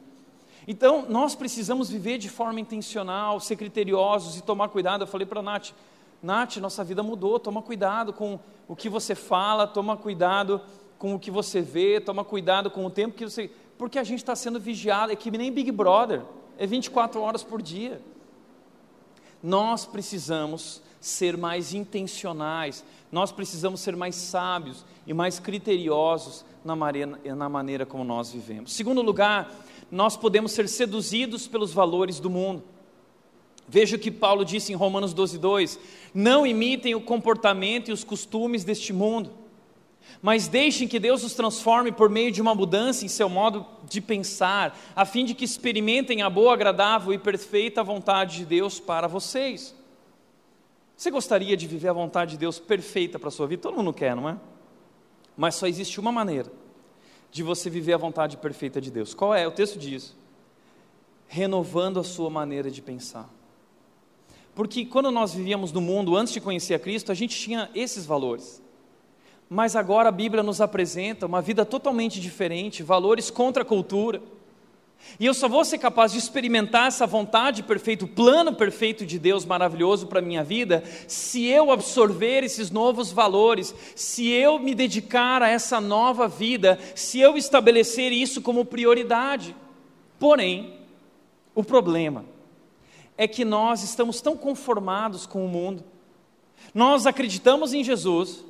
Então, 0.66 1.06
nós 1.10 1.36
precisamos 1.36 1.90
viver 1.90 2.18
de 2.18 2.30
forma 2.30 2.60
intencional, 2.60 3.40
ser 3.40 3.58
criteriosos 3.58 4.38
e 4.38 4.42
tomar 4.42 4.70
cuidado. 4.70 5.04
Eu 5.04 5.08
falei 5.08 5.28
para 5.28 5.42
a 5.42 5.44
Nath, 5.44 5.72
Nath, 6.22 6.56
nossa 6.58 6.84
vida 6.86 7.04
mudou, 7.04 7.38
toma 7.38 7.62
cuidado 7.62 8.14
com 8.14 8.40
o 8.66 8.76
que 8.76 8.88
você 8.88 9.14
fala, 9.14 9.68
toma 9.68 9.98
cuidado 9.98 10.62
com 10.98 11.16
o 11.16 11.20
que 11.20 11.30
você 11.30 11.62
vê, 11.62 12.00
toma 12.00 12.24
cuidado 12.24 12.72
com 12.72 12.86
o 12.86 12.90
tempo 12.90 13.18
que 13.18 13.26
você. 13.26 13.52
Porque 13.78 14.00
a 14.00 14.04
gente 14.06 14.20
está 14.20 14.34
sendo 14.34 14.58
vigiado, 14.58 15.12
é 15.12 15.16
que 15.18 15.30
nem 15.30 15.52
Big 15.52 15.70
Brother, 15.70 16.22
é 16.58 16.66
24 16.66 17.20
horas 17.20 17.44
por 17.44 17.62
dia. 17.62 18.02
Nós 19.44 19.86
precisamos 19.86 20.82
ser 21.02 21.36
mais 21.36 21.74
intencionais, 21.74 22.84
nós 23.12 23.30
precisamos 23.30 23.82
ser 23.82 23.94
mais 23.94 24.16
sábios 24.16 24.86
e 25.06 25.14
mais 25.14 25.38
criteriosos 25.38 26.46
na 26.64 26.78
maneira, 26.78 27.20
na 27.36 27.50
maneira 27.50 27.86
como 27.86 28.06
nós 28.06 28.32
vivemos. 28.32 28.72
Segundo 28.72 29.02
lugar, 29.02 29.54
nós 29.92 30.16
podemos 30.16 30.54
ser 30.54 30.70
seduzidos 30.70 31.46
pelos 31.46 31.74
valores 31.74 32.22
do 32.22 32.30
mundo. 32.30 32.64
Veja 33.68 33.98
o 33.98 34.00
que 34.00 34.12
Paulo 34.12 34.46
disse 34.46 34.72
em 34.72 34.76
Romanos 34.76 35.14
12, 35.14 35.38
2: 35.38 35.80
Não 36.14 36.48
imitem 36.48 36.96
o 36.96 37.02
comportamento 37.02 37.90
e 37.90 37.92
os 37.92 38.04
costumes 38.04 38.64
deste 38.64 38.94
mundo, 38.94 39.30
mas 40.22 40.48
deixem 40.48 40.88
que 40.88 41.00
Deus 41.00 41.24
os 41.24 41.34
transforme 41.34 41.92
por 41.92 42.10
meio 42.10 42.32
de 42.32 42.42
uma 42.42 42.56
mudança 42.56 43.04
em 43.04 43.08
seu 43.08 43.28
modo 43.28 43.66
de 43.90 44.00
pensar, 44.00 44.78
a 44.96 45.06
fim 45.06 45.26
de 45.26 45.34
que 45.34 45.44
experimentem 45.44 46.22
a 46.22 46.30
boa, 46.30 46.54
agradável 46.54 47.14
e 47.14 47.18
perfeita 47.18 47.84
vontade 47.84 48.38
de 48.38 48.46
Deus 48.46 48.80
para 48.80 49.08
vocês. 49.08 49.76
Você 50.96 51.12
gostaria 51.12 51.58
de 51.58 51.68
viver 51.68 51.90
a 51.90 51.94
vontade 51.94 52.32
de 52.32 52.38
Deus 52.38 52.60
perfeita 52.60 53.20
para 53.20 53.28
a 53.28 53.32
sua 53.32 53.48
vida? 53.48 53.62
Todo 53.64 53.76
mundo 53.76 53.92
quer, 53.92 54.16
não 54.16 54.30
é? 54.30 54.38
Mas 55.36 55.56
só 55.56 55.68
existe 55.68 56.00
uma 56.00 56.12
maneira 56.12 56.50
de 57.30 57.44
você 57.44 57.70
viver 57.70 57.94
a 57.94 57.98
vontade 57.98 58.38
perfeita 58.38 58.80
de 58.80 58.90
Deus. 58.90 59.14
Qual 59.14 59.34
é? 59.34 59.46
O 59.46 59.52
texto 59.52 59.78
diz: 59.78 60.16
renovando 61.28 62.00
a 62.00 62.04
sua 62.04 62.30
maneira 62.30 62.72
de 62.72 62.82
pensar. 62.82 63.30
Porque 64.56 64.86
quando 64.86 65.12
nós 65.12 65.34
vivíamos 65.34 65.72
no 65.74 65.82
mundo 65.82 66.16
antes 66.16 66.32
de 66.32 66.40
conhecer 66.40 66.76
a 66.76 66.80
Cristo, 66.80 67.12
a 67.12 67.16
gente 67.16 67.36
tinha 67.36 67.70
esses 67.76 68.06
valores. 68.06 68.63
Mas 69.54 69.76
agora 69.76 70.10
a 70.10 70.12
Bíblia 70.12 70.42
nos 70.42 70.60
apresenta 70.60 71.28
uma 71.28 71.40
vida 71.40 71.64
totalmente 71.64 72.20
diferente, 72.20 72.82
valores 72.82 73.30
contra 73.30 73.62
a 73.62 73.66
cultura 73.66 74.20
e 75.20 75.26
eu 75.26 75.34
só 75.34 75.48
vou 75.48 75.64
ser 75.64 75.78
capaz 75.78 76.12
de 76.12 76.18
experimentar 76.18 76.88
essa 76.88 77.06
vontade 77.06 77.62
perfeita, 77.62 78.06
o 78.06 78.08
plano 78.08 78.54
perfeito 78.54 79.06
de 79.06 79.20
Deus 79.20 79.46
maravilhoso 79.46 80.08
para 80.08 80.20
a 80.20 80.24
minha 80.24 80.44
vida, 80.44 80.84
se 81.08 81.46
eu 81.46 81.72
absorver 81.72 82.44
esses 82.44 82.72
novos 82.72 83.12
valores, 83.12 83.76
se 83.96 84.28
eu 84.30 84.58
me 84.58 84.74
dedicar 84.74 85.44
a 85.44 85.50
essa 85.50 85.80
nova 85.80 86.28
vida, 86.28 86.80
se 86.96 87.20
eu 87.20 87.38
estabelecer 87.38 88.12
isso 88.12 88.42
como 88.42 88.66
prioridade. 88.66 89.56
Porém, 90.18 90.80
o 91.54 91.64
problema 91.64 92.26
é 93.16 93.28
que 93.28 93.46
nós 93.46 93.84
estamos 93.84 94.20
tão 94.20 94.36
conformados 94.36 95.28
com 95.28 95.46
o 95.46 95.50
mundo, 95.50 95.84
nós 96.74 97.06
acreditamos 97.06 97.72
em 97.74 97.84
Jesus, 97.84 98.44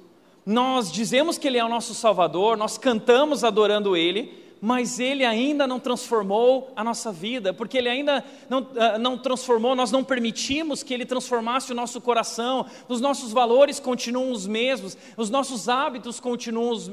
nós 0.45 0.91
dizemos 0.91 1.37
que 1.37 1.47
Ele 1.47 1.57
é 1.57 1.63
o 1.63 1.69
nosso 1.69 1.93
Salvador, 1.93 2.57
nós 2.57 2.77
cantamos 2.77 3.43
adorando 3.43 3.95
Ele, 3.95 4.43
mas 4.65 4.97
Ele 4.97 5.25
ainda 5.25 5.67
não 5.67 5.77
transformou 5.77 6.71
a 6.73 6.85
nossa 6.85 7.11
vida, 7.11 7.53
porque 7.53 7.77
Ele 7.77 7.89
ainda 7.89 8.23
não, 8.49 8.59
uh, 8.59 8.97
não 8.97 9.17
transformou, 9.17 9.75
nós 9.75 9.91
não 9.91 10.05
permitimos 10.05 10.81
que 10.81 10.93
Ele 10.93 11.05
transformasse 11.05 11.73
o 11.73 11.75
nosso 11.75 11.99
coração, 11.99 12.65
os 12.87 13.01
nossos 13.01 13.33
valores 13.33 13.77
continuam 13.77 14.31
os 14.31 14.47
mesmos, 14.47 14.97
os 15.17 15.29
nossos 15.29 15.67
hábitos 15.67 16.19
continuam 16.19 16.71
os, 16.71 16.89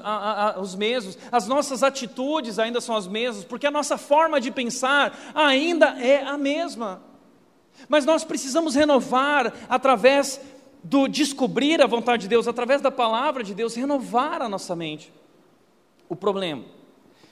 os 0.61 0.75
mesmos, 0.75 1.17
as 1.31 1.47
nossas 1.47 1.85
atitudes 1.85 2.59
ainda 2.59 2.81
são 2.81 2.97
as 2.97 3.07
mesmas, 3.07 3.45
porque 3.45 3.69
a 3.69 3.71
nossa 3.71 3.97
forma 3.97 4.41
de 4.41 4.51
pensar 4.51 5.33
ainda 5.33 5.91
é 6.01 6.25
a 6.25 6.37
mesma. 6.37 7.01
Mas 7.89 8.05
nós 8.05 8.25
precisamos 8.25 8.75
renovar 8.75 9.55
através 9.69 10.41
do 10.83 11.07
descobrir 11.07 11.81
a 11.83 11.87
vontade 11.87 12.23
de 12.23 12.29
Deus, 12.29 12.49
através 12.49 12.81
da 12.81 12.91
palavra 12.91 13.45
de 13.45 13.55
Deus, 13.55 13.75
renovar 13.75 14.43
a 14.43 14.49
nossa 14.49 14.75
mente. 14.75 15.13
O 16.09 16.17
problema 16.17 16.65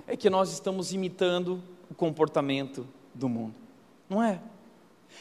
é 0.06 0.16
que 0.16 0.30
nós 0.30 0.52
estamos 0.52 0.92
imitando 0.92 1.62
o 1.90 1.94
comportamento 1.94 2.86
do 3.14 3.28
mundo, 3.28 3.54
não 4.08 4.22
é? 4.22 4.40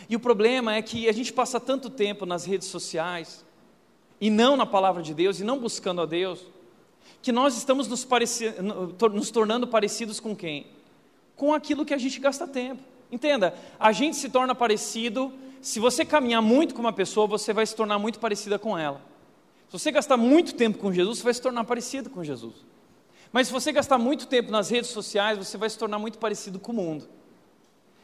E 0.10 0.16
o 0.16 0.20
problema 0.20 0.76
é 0.76 0.82
que 0.82 1.08
a 1.08 1.12
gente 1.12 1.34
passa 1.34 1.60
tanto 1.60 1.90
tempo 1.90 2.26
nas 2.26 2.46
redes 2.46 2.68
sociais 2.68 3.46
e 4.20 4.30
não 4.30 4.56
na 4.56 4.66
palavra 4.66 5.02
de 5.02 5.14
Deus 5.14 5.40
e 5.40 5.44
não 5.44 5.58
buscando 5.58 6.02
a 6.02 6.06
Deus, 6.06 6.46
que 7.22 7.32
nós 7.32 7.58
estamos 7.58 7.88
nos, 7.88 8.06
pareci... 8.06 8.54
nos 9.14 9.32
tornando 9.32 9.68
parecidos 9.68 10.20
com 10.20 10.36
quem? 10.36 10.68
Com 11.36 11.54
aquilo 11.54 11.86
que 11.86 11.94
a 11.94 11.98
gente 11.98 12.20
gasta 12.20 12.48
tempo. 12.48 12.82
Entenda, 13.12 13.56
a 13.80 13.92
gente 13.92 14.18
se 14.18 14.30
torna 14.30 14.54
parecido, 14.54 15.32
se 15.68 15.82
você 15.82 16.06
caminhar 16.06 16.42
muito 16.42 16.74
com 16.74 16.80
uma 16.80 16.94
pessoa, 16.94 17.28
você 17.28 17.52
vai 17.52 17.66
se 17.66 17.76
tornar 17.76 18.00
muito 18.00 18.20
parecida 18.20 18.58
com 18.58 18.78
ela. 18.78 19.02
Se 19.68 19.74
você 19.74 19.92
gastar 19.92 20.16
muito 20.16 20.56
tempo 20.56 20.78
com 20.78 20.94
Jesus, 20.94 21.18
você 21.18 21.24
vai 21.26 21.34
se 21.34 21.42
tornar 21.42 21.66
parecido 21.66 22.10
com 22.10 22.24
Jesus. 22.24 22.56
Mas 23.34 23.48
se 23.48 23.54
você 23.54 23.74
gastar 23.74 23.98
muito 23.98 24.28
tempo 24.28 24.50
nas 24.50 24.70
redes 24.70 24.92
sociais, 24.92 25.38
você 25.38 25.58
vai 25.58 25.70
se 25.70 25.78
tornar 25.78 26.00
muito 26.00 26.20
parecido 26.20 26.58
com 26.58 26.72
o 26.72 26.76
mundo. 26.76 27.10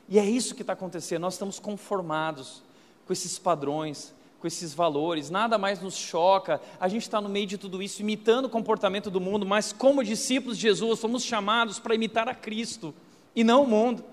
E 0.10 0.20
é 0.20 0.26
isso 0.26 0.56
que 0.56 0.62
está 0.62 0.74
acontecendo. 0.74 1.22
Nós 1.22 1.36
estamos 1.36 1.58
conformados 1.58 2.62
com 3.08 3.14
esses 3.14 3.40
padrões, 3.40 4.14
com 4.42 4.46
esses 4.46 4.74
valores, 4.74 5.30
nada 5.30 5.58
mais 5.58 5.82
nos 5.82 5.96
choca. 5.96 6.60
A 6.82 6.90
gente 6.90 7.04
está 7.04 7.22
no 7.22 7.30
meio 7.30 7.48
de 7.48 7.58
tudo 7.58 7.82
isso, 7.82 8.02
imitando 8.02 8.48
o 8.48 8.50
comportamento 8.50 9.10
do 9.10 9.22
mundo, 9.22 9.46
mas 9.46 9.72
como 9.72 10.04
discípulos 10.04 10.58
de 10.58 10.64
Jesus, 10.64 11.00
somos 11.00 11.24
chamados 11.24 11.80
para 11.80 11.96
imitar 11.96 12.28
a 12.28 12.36
Cristo 12.36 12.94
e 13.34 13.42
não 13.42 13.64
o 13.64 13.68
mundo. 13.68 14.04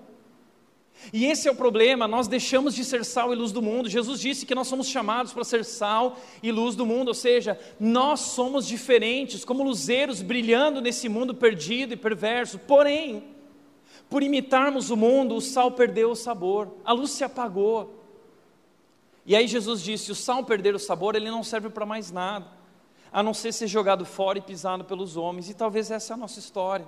E 1.11 1.25
esse 1.25 1.47
é 1.47 1.51
o 1.51 1.55
problema, 1.55 2.07
nós 2.07 2.27
deixamos 2.27 2.75
de 2.75 2.85
ser 2.85 3.03
sal 3.03 3.33
e 3.33 3.35
luz 3.35 3.51
do 3.51 3.61
mundo. 3.61 3.89
Jesus 3.89 4.19
disse 4.19 4.45
que 4.45 4.53
nós 4.53 4.67
somos 4.67 4.87
chamados 4.87 5.33
para 5.33 5.43
ser 5.43 5.65
sal 5.65 6.15
e 6.43 6.51
luz 6.51 6.75
do 6.75 6.85
mundo, 6.85 7.07
ou 7.07 7.13
seja, 7.13 7.59
nós 7.79 8.19
somos 8.19 8.67
diferentes, 8.67 9.43
como 9.43 9.63
luzeiros 9.63 10.21
brilhando 10.21 10.79
nesse 10.79 11.09
mundo 11.09 11.33
perdido 11.33 11.93
e 11.93 11.97
perverso. 11.97 12.59
Porém, 12.59 13.23
por 14.09 14.21
imitarmos 14.21 14.91
o 14.91 14.95
mundo, 14.95 15.35
o 15.35 15.41
sal 15.41 15.71
perdeu 15.71 16.11
o 16.11 16.15
sabor, 16.15 16.71
a 16.85 16.93
luz 16.93 17.11
se 17.11 17.23
apagou. 17.23 18.03
E 19.25 19.35
aí 19.35 19.47
Jesus 19.47 19.81
disse: 19.81 20.11
o 20.11 20.15
sal 20.15 20.43
perder 20.43 20.75
o 20.75 20.79
sabor, 20.79 21.15
ele 21.15 21.31
não 21.31 21.43
serve 21.43 21.69
para 21.69 21.85
mais 21.85 22.11
nada. 22.11 22.45
a 23.11 23.21
não 23.21 23.33
ser 23.33 23.51
ser 23.51 23.67
jogado 23.67 24.05
fora 24.05 24.37
e 24.37 24.41
pisado 24.41 24.85
pelos 24.85 25.17
homens, 25.17 25.49
e 25.49 25.53
talvez 25.53 25.91
essa 25.91 26.13
é 26.13 26.15
a 26.15 26.17
nossa 26.17 26.39
história. 26.39 26.87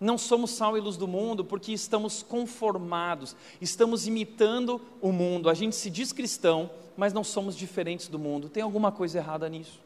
Não 0.00 0.18
somos 0.18 0.50
sal 0.50 0.76
e 0.76 0.80
luz 0.80 0.96
do 0.96 1.06
mundo 1.06 1.44
porque 1.44 1.72
estamos 1.72 2.22
conformados, 2.22 3.36
estamos 3.60 4.06
imitando 4.06 4.80
o 5.00 5.12
mundo. 5.12 5.48
A 5.48 5.54
gente 5.54 5.76
se 5.76 5.88
diz 5.88 6.12
cristão, 6.12 6.70
mas 6.96 7.12
não 7.12 7.24
somos 7.24 7.56
diferentes 7.56 8.08
do 8.08 8.18
mundo. 8.18 8.48
Tem 8.48 8.62
alguma 8.62 8.90
coisa 8.90 9.18
errada 9.18 9.48
nisso? 9.48 9.84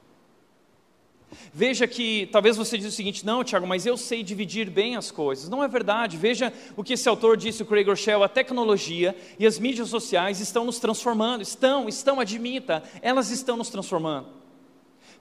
Veja 1.52 1.86
que 1.86 2.26
talvez 2.32 2.56
você 2.56 2.78
diz 2.78 2.86
o 2.86 2.96
seguinte: 2.96 3.24
não, 3.24 3.44
Tiago, 3.44 3.66
mas 3.66 3.84
eu 3.84 3.98
sei 3.98 4.22
dividir 4.22 4.70
bem 4.70 4.96
as 4.96 5.10
coisas. 5.10 5.48
Não 5.48 5.62
é 5.62 5.68
verdade. 5.68 6.16
Veja 6.16 6.52
o 6.74 6.82
que 6.82 6.94
esse 6.94 7.06
autor 7.06 7.36
disse, 7.36 7.62
o 7.62 7.66
Craig 7.66 7.86
Rochelle: 7.86 8.22
a 8.22 8.28
tecnologia 8.28 9.14
e 9.38 9.46
as 9.46 9.58
mídias 9.58 9.90
sociais 9.90 10.40
estão 10.40 10.64
nos 10.64 10.78
transformando. 10.78 11.42
Estão, 11.42 11.86
estão, 11.86 12.18
admita, 12.18 12.82
elas 13.02 13.30
estão 13.30 13.58
nos 13.58 13.68
transformando 13.68 14.38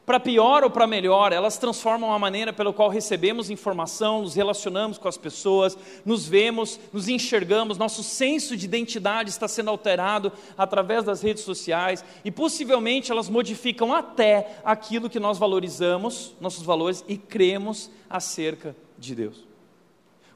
para 0.08 0.22
pior 0.22 0.64
ou 0.64 0.70
para 0.70 0.88
melhor, 0.88 1.34
elas 1.34 1.58
transformam 1.58 2.14
a 2.14 2.18
maneira 2.18 2.54
pela 2.54 2.72
qual 2.72 2.88
recebemos 2.88 3.50
informação, 3.50 4.22
nos 4.22 4.36
relacionamos 4.36 4.98
com 4.98 5.10
as 5.10 5.18
pessoas, 5.18 5.78
nos 6.06 6.26
vemos, 6.26 6.80
nos 6.94 7.10
enxergamos, 7.10 7.78
nosso 7.78 8.02
senso 8.02 8.56
de 8.56 8.64
identidade 8.64 9.30
está 9.30 9.50
sendo 9.50 9.70
alterado 9.70 10.32
através 10.58 11.04
das 11.04 11.22
redes 11.22 11.44
sociais 11.44 12.06
e 12.24 12.32
possivelmente 12.32 13.12
elas 13.12 13.28
modificam 13.28 13.94
até 13.94 14.56
aquilo 14.64 15.10
que 15.10 15.20
nós 15.20 15.38
valorizamos, 15.38 16.34
nossos 16.40 16.64
valores 16.64 17.04
e 17.06 17.18
cremos 17.18 17.92
acerca 18.10 18.74
de 18.98 19.14
Deus. 19.14 19.46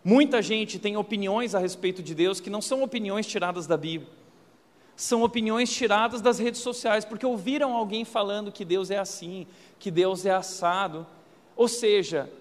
Muita 0.03 0.41
gente 0.41 0.79
tem 0.79 0.97
opiniões 0.97 1.55
a 1.55 1.59
respeito 1.59 2.03
de 2.03 2.13
Deus 2.13 2.41
que 2.41 2.49
não 2.49 2.61
são 2.61 2.83
opiniões 2.83 3.25
tiradas 3.25 3.67
da 3.67 3.77
Bíblia 3.77 4.20
são 4.95 5.23
opiniões 5.23 5.71
tiradas 5.71 6.21
das 6.21 6.39
redes 6.39 6.61
sociais, 6.61 7.05
porque 7.05 7.25
ouviram 7.25 7.73
alguém 7.73 8.05
falando 8.05 8.51
que 8.51 8.63
Deus 8.63 8.91
é 8.91 8.97
assim, 8.97 9.47
que 9.79 9.89
Deus 9.89 10.25
é 10.25 10.31
assado. 10.31 11.05
Ou 11.55 11.67
seja, 11.67 12.31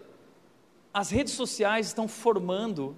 as 0.92 1.10
redes 1.10 1.32
sociais 1.34 1.86
estão 1.86 2.06
formando 2.06 2.96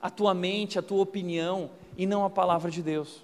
a 0.00 0.10
tua 0.10 0.34
mente, 0.34 0.78
a 0.78 0.82
tua 0.82 1.02
opinião, 1.02 1.70
e 1.96 2.06
não 2.06 2.24
a 2.24 2.30
palavra 2.30 2.70
de 2.70 2.82
Deus. 2.82 3.22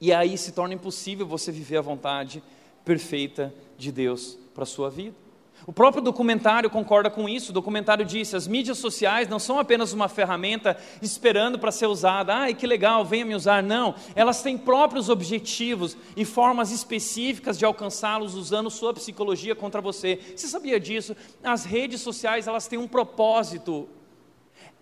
E 0.00 0.12
aí 0.12 0.36
se 0.36 0.52
torna 0.52 0.74
impossível 0.74 1.26
você 1.26 1.50
viver 1.50 1.78
a 1.78 1.82
vontade 1.82 2.42
perfeita 2.84 3.52
de 3.78 3.90
Deus 3.90 4.38
para 4.54 4.62
a 4.62 4.66
sua 4.66 4.90
vida. 4.90 5.25
O 5.66 5.72
próprio 5.72 6.00
documentário 6.00 6.70
concorda 6.70 7.10
com 7.10 7.28
isso. 7.28 7.50
O 7.50 7.54
documentário 7.54 8.04
disse: 8.04 8.36
as 8.36 8.46
mídias 8.46 8.78
sociais 8.78 9.28
não 9.28 9.40
são 9.40 9.58
apenas 9.58 9.92
uma 9.92 10.08
ferramenta 10.08 10.78
esperando 11.02 11.58
para 11.58 11.72
ser 11.72 11.86
usada. 11.86 12.32
Ai, 12.32 12.54
que 12.54 12.66
legal, 12.68 13.04
venha 13.04 13.24
me 13.24 13.34
usar. 13.34 13.64
Não, 13.64 13.96
elas 14.14 14.42
têm 14.42 14.56
próprios 14.56 15.08
objetivos 15.08 15.96
e 16.16 16.24
formas 16.24 16.70
específicas 16.70 17.58
de 17.58 17.64
alcançá-los 17.64 18.36
usando 18.36 18.70
sua 18.70 18.94
psicologia 18.94 19.56
contra 19.56 19.80
você. 19.80 20.20
Você 20.36 20.46
sabia 20.46 20.78
disso? 20.78 21.16
As 21.42 21.64
redes 21.64 22.00
sociais 22.00 22.46
elas 22.46 22.68
têm 22.68 22.78
um 22.78 22.86
propósito. 22.86 23.88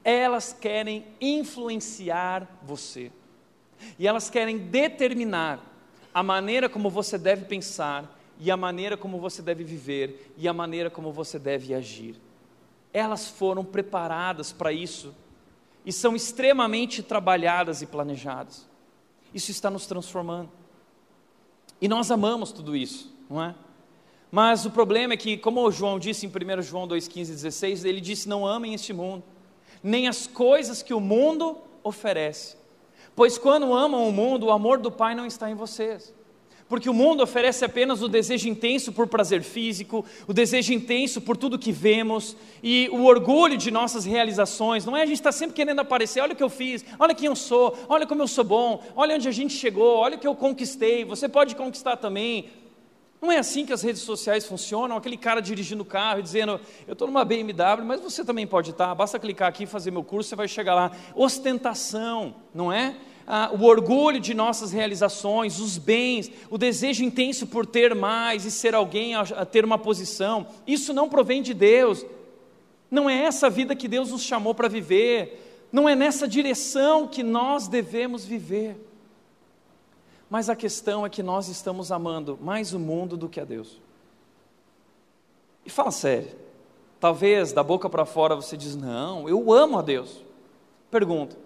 Elas 0.05 0.53
querem 0.53 1.07
influenciar 1.18 2.47
você. 2.62 3.11
E 3.99 4.07
elas 4.07 4.29
querem 4.29 4.59
determinar 4.59 5.61
a 6.12 6.23
maneira 6.23 6.68
como 6.68 6.90
você 6.90 7.16
deve 7.16 7.47
pensar 7.47 8.05
e 8.38 8.51
a 8.51 8.57
maneira 8.57 8.97
como 8.97 9.18
você 9.18 9.40
deve 9.40 9.64
viver 9.64 10.33
e 10.37 10.49
a 10.49 10.53
maneira 10.53 10.90
como 10.90 11.12
você 11.12 11.38
deve 11.38 11.75
agir. 11.75 12.20
Elas 12.92 13.29
foram 13.29 13.64
preparadas 13.64 14.53
para 14.53 14.73
isso 14.73 15.14
e 15.85 15.92
são 15.92 16.16
extremamente 16.16 17.03
trabalhadas 17.03 17.83
e 17.83 17.87
planejadas. 17.87 18.66
Isso 19.33 19.51
está 19.51 19.70
nos 19.70 19.87
transformando. 19.87 20.51
E 21.81 21.88
nós 21.88 22.11
amamos 22.11 22.53
tudo 22.53 22.77
isso, 22.77 23.12
não 23.29 23.42
é? 23.42 23.55
Mas 24.31 24.64
o 24.64 24.70
problema 24.70 25.14
é 25.14 25.16
que, 25.16 25.37
como 25.37 25.70
João 25.70 25.99
disse 25.99 26.27
em 26.27 26.29
1 26.29 26.62
João 26.62 26.88
2,15 26.88 27.20
e 27.20 27.25
16, 27.27 27.85
ele 27.85 28.01
disse: 28.01 28.29
Não 28.29 28.47
amem 28.47 28.75
este 28.75 28.92
mundo, 28.92 29.23
nem 29.83 30.09
as 30.09 30.27
coisas 30.27 30.83
que 30.83 30.94
o 30.94 31.01
mundo 31.01 31.59
oferece. 31.83 32.57
Pois 33.14 33.38
quando 33.38 33.73
amam 33.73 34.09
o 34.09 34.12
mundo, 34.12 34.47
o 34.47 34.51
amor 34.51 34.79
do 34.79 34.90
Pai 34.90 35.14
não 35.14 35.27
está 35.27 35.51
em 35.51 35.55
vocês. 35.55 36.12
Porque 36.68 36.88
o 36.88 36.94
mundo 36.94 37.22
oferece 37.22 37.64
apenas 37.64 38.03
o 38.03 38.09
desejo 38.09 38.48
intenso 38.48 38.90
por 38.90 39.07
prazer 39.07 39.42
físico, 39.42 40.05
o 40.27 40.33
desejo 40.33 40.72
intenso 40.72 41.20
por 41.20 41.37
tudo 41.37 41.59
que 41.59 41.70
vemos 41.70 42.37
e 42.62 42.88
o 42.90 43.05
orgulho 43.05 43.57
de 43.57 43.70
nossas 43.70 44.05
realizações. 44.07 44.85
Não 44.85 44.96
é 44.96 45.03
a 45.03 45.07
gente 45.07 45.16
está 45.16 45.31
sempre 45.31 45.55
querendo 45.55 45.81
aparecer, 45.81 46.20
olha 46.20 46.33
o 46.33 46.37
que 46.37 46.42
eu 46.42 46.48
fiz, 46.48 46.85
olha 46.98 47.14
quem 47.14 47.27
eu 47.27 47.37
sou, 47.37 47.77
olha 47.87 48.07
como 48.07 48.22
eu 48.22 48.29
sou 48.29 48.44
bom, 48.44 48.83
olha 48.96 49.14
onde 49.14 49.29
a 49.29 49.33
gente 49.33 49.53
chegou, 49.53 49.96
olha 49.96 50.16
o 50.16 50.18
que 50.18 50.27
eu 50.27 50.35
conquistei, 50.35 51.05
você 51.05 51.29
pode 51.29 51.55
conquistar 51.55 51.96
também. 51.98 52.48
Não 53.20 53.33
é 53.33 53.38
assim 53.38 53.64
que 53.64 53.72
as 53.72 53.83
redes 53.83 54.03
sociais 54.03 54.44
funcionam, 54.44 54.96
aquele 54.96 55.16
cara 55.16 55.40
dirigindo 55.40 55.83
o 55.83 55.87
carro 55.87 56.20
e 56.20 56.22
dizendo, 56.22 56.61
eu 56.87 56.92
estou 56.92 57.07
numa 57.09 57.24
BMW, 57.24 57.85
mas 57.85 58.00
você 58.00 58.24
também 58.24 58.46
pode 58.46 58.70
estar, 58.70 58.94
basta 58.94 59.18
clicar 59.18 59.48
aqui 59.48 59.64
e 59.64 59.66
fazer 59.66 59.90
meu 59.90 60.05
curso, 60.05 60.31
você 60.31 60.37
vai 60.37 60.48
chegar 60.48 60.74
lá. 60.74 60.92
Ostentação, 61.14 62.35
não 62.55 62.72
é? 62.72 62.94
Ah, 63.27 63.51
o 63.53 63.65
orgulho 63.65 64.21
de 64.21 64.35
nossas 64.35 64.73
realizações, 64.73 65.59
os 65.59 65.79
bens, 65.79 66.31
o 66.51 66.59
desejo 66.59 67.03
intenso 67.03 67.47
por 67.47 67.65
ter 67.65 67.95
mais 67.95 68.45
e 68.45 68.51
ser 68.51 68.75
alguém, 68.75 69.15
a, 69.15 69.25
ter 69.45 69.65
uma 69.65 69.79
posição, 69.79 70.47
isso 70.67 70.93
não 70.93 71.09
provém 71.09 71.43
de 71.43 71.55
Deus. 71.55 72.05
Não 72.91 73.09
é 73.09 73.25
essa 73.25 73.49
vida 73.49 73.75
que 73.75 73.89
Deus 73.89 74.11
nos 74.11 74.23
chamou 74.23 74.55
para 74.55 74.69
viver, 74.69 75.67
não 75.73 75.89
é 75.89 75.95
nessa 75.95 76.29
direção 76.29 77.09
que 77.09 77.23
nós 77.23 77.67
devemos 77.67 78.25
viver. 78.25 78.77
Mas 80.31 80.49
a 80.49 80.57
questão 80.57 81.05
é 81.05 81.11
que 81.11 81.23
nós 81.23 81.49
estamos 81.49 81.91
amando 81.91 82.39
mais 82.41 82.73
o 82.73 82.79
mundo 82.79 83.17
do 83.17 83.29
que 83.29 83.41
a 83.41 83.45
Deus. 83.45 83.81
E 85.65 85.71
fala 85.71 85.91
sério, 85.91 86.31
talvez 87.01 87.53
da 87.53 87.63
boca 87.63 87.89
para 87.89 88.05
fora 88.05 88.37
você 88.37 88.57
diz: 88.57 88.77
Não, 88.77 89.29
eu 89.29 89.53
amo 89.53 89.79
a 89.79 89.83
Deus. 89.83 90.23
Pergunta: 90.91 91.37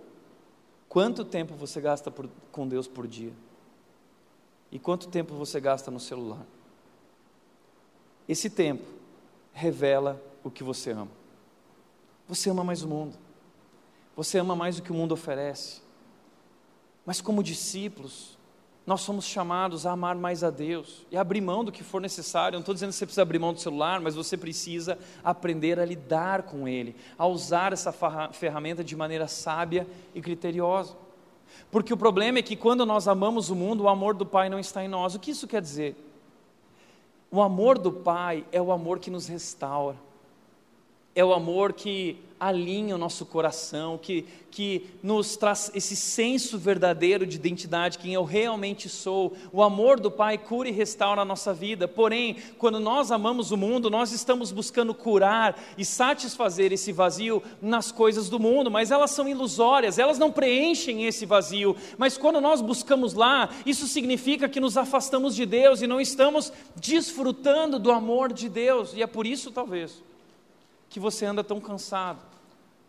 Quanto 0.88 1.24
tempo 1.24 1.54
você 1.54 1.80
gasta 1.80 2.10
por, 2.10 2.28
com 2.50 2.66
Deus 2.66 2.88
por 2.88 3.06
dia? 3.06 3.32
E 4.70 4.78
quanto 4.78 5.08
tempo 5.08 5.34
você 5.34 5.60
gasta 5.60 5.90
no 5.90 6.00
celular? 6.00 6.44
Esse 8.26 8.48
tempo 8.48 8.86
revela 9.52 10.22
o 10.42 10.50
que 10.50 10.62
você 10.62 10.92
ama. 10.92 11.10
Você 12.26 12.48
ama 12.48 12.64
mais 12.64 12.82
o 12.82 12.88
mundo. 12.88 13.18
Você 14.16 14.38
ama 14.38 14.54
mais 14.54 14.78
o 14.78 14.82
que 14.82 14.92
o 14.92 14.94
mundo 14.94 15.12
oferece. 15.12 15.82
Mas 17.04 17.20
como 17.20 17.42
discípulos, 17.42 18.37
nós 18.88 19.02
somos 19.02 19.26
chamados 19.26 19.84
a 19.84 19.92
amar 19.92 20.16
mais 20.16 20.42
a 20.42 20.48
Deus 20.48 21.04
e 21.10 21.16
abrir 21.18 21.42
mão 21.42 21.62
do 21.62 21.70
que 21.70 21.84
for 21.84 22.00
necessário. 22.00 22.56
Eu 22.56 22.58
não 22.58 22.62
estou 22.62 22.72
dizendo 22.72 22.88
que 22.88 22.96
você 22.96 23.04
precisa 23.04 23.20
abrir 23.20 23.38
mão 23.38 23.52
do 23.52 23.60
celular, 23.60 24.00
mas 24.00 24.14
você 24.14 24.34
precisa 24.34 24.98
aprender 25.22 25.78
a 25.78 25.84
lidar 25.84 26.44
com 26.44 26.66
ele, 26.66 26.96
a 27.18 27.26
usar 27.26 27.74
essa 27.74 27.92
ferramenta 28.32 28.82
de 28.82 28.96
maneira 28.96 29.28
sábia 29.28 29.86
e 30.14 30.22
criteriosa. 30.22 30.96
Porque 31.70 31.92
o 31.92 31.98
problema 31.98 32.38
é 32.38 32.42
que 32.42 32.56
quando 32.56 32.86
nós 32.86 33.06
amamos 33.06 33.50
o 33.50 33.54
mundo, 33.54 33.82
o 33.82 33.88
amor 33.90 34.14
do 34.14 34.24
Pai 34.24 34.48
não 34.48 34.58
está 34.58 34.82
em 34.82 34.88
nós. 34.88 35.14
O 35.14 35.18
que 35.18 35.32
isso 35.32 35.46
quer 35.46 35.60
dizer? 35.60 35.94
O 37.30 37.42
amor 37.42 37.76
do 37.76 37.92
Pai 37.92 38.42
é 38.50 38.62
o 38.62 38.72
amor 38.72 39.00
que 39.00 39.10
nos 39.10 39.26
restaura, 39.26 39.98
é 41.14 41.24
o 41.24 41.32
amor 41.32 41.72
que 41.72 42.18
alinha 42.38 42.94
o 42.94 42.98
nosso 42.98 43.26
coração, 43.26 43.98
que, 43.98 44.24
que 44.50 44.86
nos 45.02 45.36
traz 45.36 45.70
esse 45.74 45.96
senso 45.96 46.56
verdadeiro 46.56 47.26
de 47.26 47.36
identidade, 47.36 47.98
quem 47.98 48.14
eu 48.14 48.24
realmente 48.24 48.88
sou. 48.88 49.34
O 49.52 49.62
amor 49.62 49.98
do 49.98 50.10
Pai 50.10 50.38
cura 50.38 50.68
e 50.68 50.72
restaura 50.72 51.22
a 51.22 51.24
nossa 51.24 51.52
vida. 51.52 51.88
Porém, 51.88 52.36
quando 52.58 52.78
nós 52.78 53.10
amamos 53.10 53.50
o 53.50 53.56
mundo, 53.56 53.90
nós 53.90 54.12
estamos 54.12 54.52
buscando 54.52 54.94
curar 54.94 55.60
e 55.76 55.84
satisfazer 55.84 56.72
esse 56.72 56.92
vazio 56.92 57.42
nas 57.60 57.90
coisas 57.90 58.28
do 58.28 58.38
mundo, 58.38 58.70
mas 58.70 58.90
elas 58.90 59.10
são 59.10 59.28
ilusórias, 59.28 59.98
elas 59.98 60.18
não 60.18 60.30
preenchem 60.30 61.06
esse 61.06 61.26
vazio. 61.26 61.76
Mas 61.96 62.16
quando 62.16 62.40
nós 62.40 62.60
buscamos 62.60 63.14
lá, 63.14 63.50
isso 63.66 63.88
significa 63.88 64.48
que 64.48 64.60
nos 64.60 64.76
afastamos 64.76 65.34
de 65.34 65.44
Deus 65.44 65.82
e 65.82 65.86
não 65.86 66.00
estamos 66.00 66.52
desfrutando 66.76 67.78
do 67.78 67.90
amor 67.90 68.32
de 68.32 68.48
Deus, 68.48 68.94
e 68.94 69.02
é 69.02 69.06
por 69.06 69.26
isso, 69.26 69.50
talvez 69.50 70.07
que 70.88 70.98
você 70.98 71.26
anda 71.26 71.44
tão 71.44 71.60
cansado, 71.60 72.22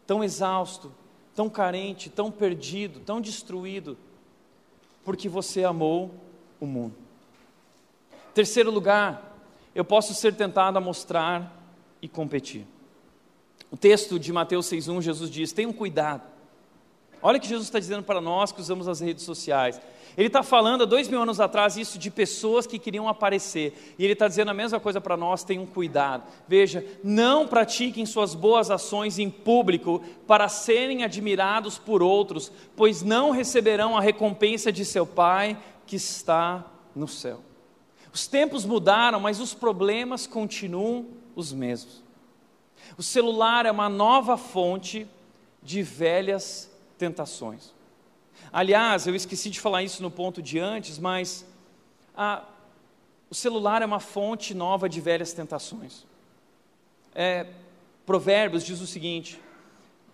tão 0.08 0.24
exausto, 0.24 0.92
tão 1.36 1.50
carente, 1.50 2.10
tão 2.10 2.32
perdido, 2.32 3.00
tão 3.00 3.22
destruído, 3.22 3.98
porque 5.04 5.30
você 5.30 5.64
amou 5.64 6.12
o 6.60 6.66
mundo. 6.66 6.96
Terceiro 8.34 8.72
lugar, 8.72 9.38
eu 9.74 9.84
posso 9.84 10.14
ser 10.14 10.36
tentado 10.36 10.78
a 10.78 10.82
mostrar 10.82 11.56
e 12.02 12.08
competir. 12.08 12.66
O 13.72 13.78
texto 13.78 14.20
de 14.20 14.32
Mateus 14.34 14.68
6,1, 14.68 15.02
Jesus 15.02 15.30
diz: 15.30 15.52
tenham 15.52 15.72
cuidado. 15.72 16.24
Olha 17.22 17.38
o 17.38 17.42
que 17.42 17.48
Jesus 17.48 17.68
está 17.68 17.80
dizendo 17.80 18.04
para 18.04 18.22
nós 18.22 18.52
que 18.52 18.62
usamos 18.62 18.88
as 18.88 19.00
redes 19.00 19.24
sociais. 19.24 19.80
Ele 20.20 20.28
está 20.28 20.44
falando 20.44 20.82
há 20.82 20.86
dois 20.86 21.08
mil 21.08 21.22
anos 21.22 21.40
atrás 21.40 21.78
isso 21.78 21.98
de 21.98 22.12
pessoas 22.12 22.68
que 22.68 22.78
queriam 22.78 23.08
aparecer. 23.08 23.96
E 23.98 24.04
ele 24.04 24.12
está 24.12 24.28
dizendo 24.28 24.52
a 24.52 24.54
mesma 24.54 24.78
coisa 24.78 25.00
para 25.00 25.16
nós: 25.16 25.46
tenham 25.46 25.66
cuidado. 25.66 26.26
Veja, 26.46 26.86
não 27.02 27.48
pratiquem 27.48 28.06
suas 28.06 28.36
boas 28.36 28.70
ações 28.70 29.18
em 29.18 29.30
público 29.30 30.04
para 30.28 30.50
serem 30.50 31.06
admirados 31.06 31.78
por 31.78 32.04
outros, 32.04 32.52
pois 32.76 33.02
não 33.02 33.32
receberão 33.32 33.96
a 33.96 34.02
recompensa 34.02 34.74
de 34.74 34.84
seu 34.84 35.08
Pai 35.08 35.58
que 35.88 35.96
está 35.96 36.66
no 36.94 37.08
céu. 37.08 37.40
Os 38.14 38.28
tempos 38.28 38.66
mudaram, 38.66 39.22
mas 39.22 39.40
os 39.40 39.54
problemas 39.54 40.28
continuam 40.28 41.06
os 41.34 41.54
mesmos. 41.54 42.04
O 42.98 43.04
celular 43.04 43.66
é 43.66 43.72
uma 43.72 43.88
nova 43.88 44.36
fonte 44.36 45.08
de 45.64 45.82
velhas 45.82 46.70
tentações. 46.98 47.79
Aliás, 48.52 49.06
eu 49.06 49.16
esqueci 49.16 49.50
de 49.50 49.60
falar 49.60 49.84
isso 49.84 50.02
no 50.02 50.10
ponto 50.10 50.42
de 50.42 50.58
antes, 50.58 50.98
mas 50.98 51.46
a, 52.16 52.44
o 53.30 53.36
celular 53.36 53.82
é 53.82 53.86
uma 53.86 54.00
fonte 54.00 54.54
nova 54.54 54.90
de 54.90 55.00
velhas 55.00 55.34
tentações. 55.34 56.06
É, 57.14 57.46
Provérbios 58.06 58.64
diz 58.64 58.82
o 58.82 58.88
seguinte: 58.88 59.40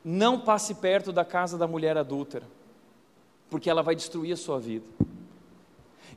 não 0.04 0.39
passe 0.39 0.76
perto 0.76 1.13
da 1.13 1.24
casa 1.24 1.58
da 1.58 1.65
mulher 1.67 1.98
adúltera, 1.98 2.45
porque 3.50 3.69
ela 3.69 3.82
vai 3.82 3.95
destruir 3.95 4.34
a 4.34 4.38
sua 4.38 4.60
vida. 4.60 4.86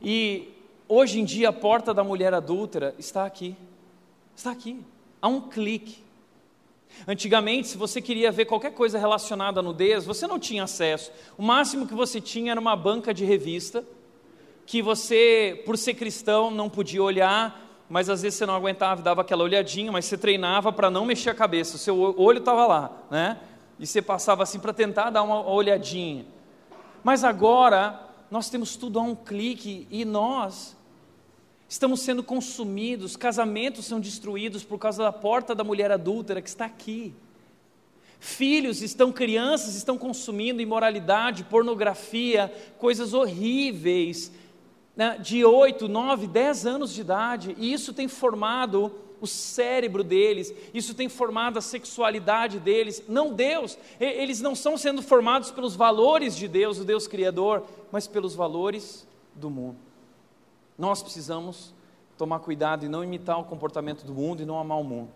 E 0.02 0.52
hoje 0.88 1.20
em 1.20 1.24
dia 1.24 1.50
a 1.50 1.52
porta 1.52 1.94
da 1.94 2.02
mulher 2.02 2.34
adúltera 2.34 2.94
está 2.98 3.24
aqui, 3.24 3.56
está 4.34 4.50
aqui, 4.50 4.84
a 5.22 5.28
um 5.28 5.40
clique. 5.40 6.07
Antigamente, 7.06 7.68
se 7.68 7.76
você 7.76 8.00
queria 8.00 8.30
ver 8.32 8.44
qualquer 8.44 8.72
coisa 8.72 8.98
relacionada 8.98 9.60
à 9.60 9.62
nudez, 9.62 10.04
você 10.04 10.26
não 10.26 10.38
tinha 10.38 10.64
acesso. 10.64 11.10
O 11.36 11.42
máximo 11.42 11.86
que 11.86 11.94
você 11.94 12.20
tinha 12.20 12.52
era 12.52 12.60
uma 12.60 12.76
banca 12.76 13.14
de 13.14 13.24
revista, 13.24 13.84
que 14.66 14.82
você, 14.82 15.62
por 15.64 15.78
ser 15.78 15.94
cristão, 15.94 16.50
não 16.50 16.68
podia 16.68 17.02
olhar, 17.02 17.84
mas 17.88 18.10
às 18.10 18.22
vezes 18.22 18.38
você 18.38 18.44
não 18.44 18.54
aguentava, 18.54 19.00
dava 19.00 19.22
aquela 19.22 19.42
olhadinha, 19.42 19.90
mas 19.90 20.04
você 20.04 20.18
treinava 20.18 20.72
para 20.72 20.90
não 20.90 21.06
mexer 21.06 21.30
a 21.30 21.34
cabeça, 21.34 21.76
o 21.76 21.78
seu 21.78 22.14
olho 22.18 22.38
estava 22.38 22.66
lá, 22.66 22.92
né? 23.10 23.38
E 23.78 23.86
você 23.86 24.02
passava 24.02 24.42
assim 24.42 24.58
para 24.58 24.72
tentar 24.72 25.10
dar 25.10 25.22
uma 25.22 25.48
olhadinha. 25.48 26.26
Mas 27.02 27.24
agora, 27.24 28.08
nós 28.30 28.50
temos 28.50 28.76
tudo 28.76 28.98
a 28.98 29.02
um 29.02 29.14
clique 29.14 29.86
e 29.90 30.04
nós 30.04 30.76
estamos 31.68 32.00
sendo 32.00 32.22
consumidos, 32.22 33.16
casamentos 33.16 33.84
são 33.84 34.00
destruídos 34.00 34.64
por 34.64 34.78
causa 34.78 35.02
da 35.02 35.12
porta 35.12 35.54
da 35.54 35.62
mulher 35.62 35.90
adúltera 35.90 36.40
que 36.40 36.48
está 36.48 36.64
aqui. 36.64 37.14
Filhos 38.18 38.82
estão, 38.82 39.12
crianças 39.12 39.76
estão 39.76 39.96
consumindo 39.96 40.62
imoralidade, 40.62 41.44
pornografia, 41.44 42.52
coisas 42.78 43.12
horríveis, 43.14 44.32
né, 44.96 45.16
de 45.18 45.44
8, 45.44 45.86
9, 45.86 46.26
10 46.26 46.66
anos 46.66 46.92
de 46.92 47.02
idade, 47.02 47.54
e 47.58 47.72
isso 47.72 47.92
tem 47.92 48.08
formado 48.08 48.90
o 49.20 49.26
cérebro 49.26 50.02
deles, 50.02 50.52
isso 50.72 50.94
tem 50.94 51.08
formado 51.08 51.58
a 51.58 51.62
sexualidade 51.62 52.58
deles. 52.58 53.02
Não 53.06 53.32
Deus, 53.32 53.78
eles 54.00 54.40
não 54.40 54.52
estão 54.52 54.76
sendo 54.76 55.02
formados 55.02 55.50
pelos 55.50 55.76
valores 55.76 56.36
de 56.36 56.48
Deus, 56.48 56.78
o 56.78 56.84
Deus 56.84 57.06
Criador, 57.06 57.64
mas 57.92 58.06
pelos 58.06 58.34
valores 58.34 59.06
do 59.34 59.50
mundo. 59.50 59.87
Nós 60.78 61.02
precisamos 61.02 61.74
tomar 62.16 62.38
cuidado 62.40 62.86
e 62.86 62.88
não 62.88 63.02
imitar 63.02 63.38
o 63.38 63.44
comportamento 63.44 64.04
do 64.04 64.14
mundo 64.14 64.42
e 64.42 64.46
não 64.46 64.58
amar 64.58 64.78
o 64.78 64.84
mundo. 64.84 65.10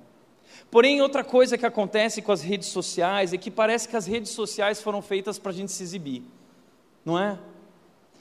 Porém, 0.70 1.00
outra 1.00 1.22
coisa 1.22 1.56
que 1.56 1.64
acontece 1.64 2.20
com 2.20 2.32
as 2.32 2.42
redes 2.42 2.68
sociais 2.68 3.32
é 3.32 3.38
que 3.38 3.50
parece 3.50 3.88
que 3.88 3.96
as 3.96 4.06
redes 4.06 4.32
sociais 4.32 4.82
foram 4.82 5.00
feitas 5.00 5.38
para 5.38 5.50
a 5.50 5.54
gente 5.54 5.72
se 5.72 5.82
exibir, 5.82 6.22
não 7.04 7.18
é? 7.18 7.38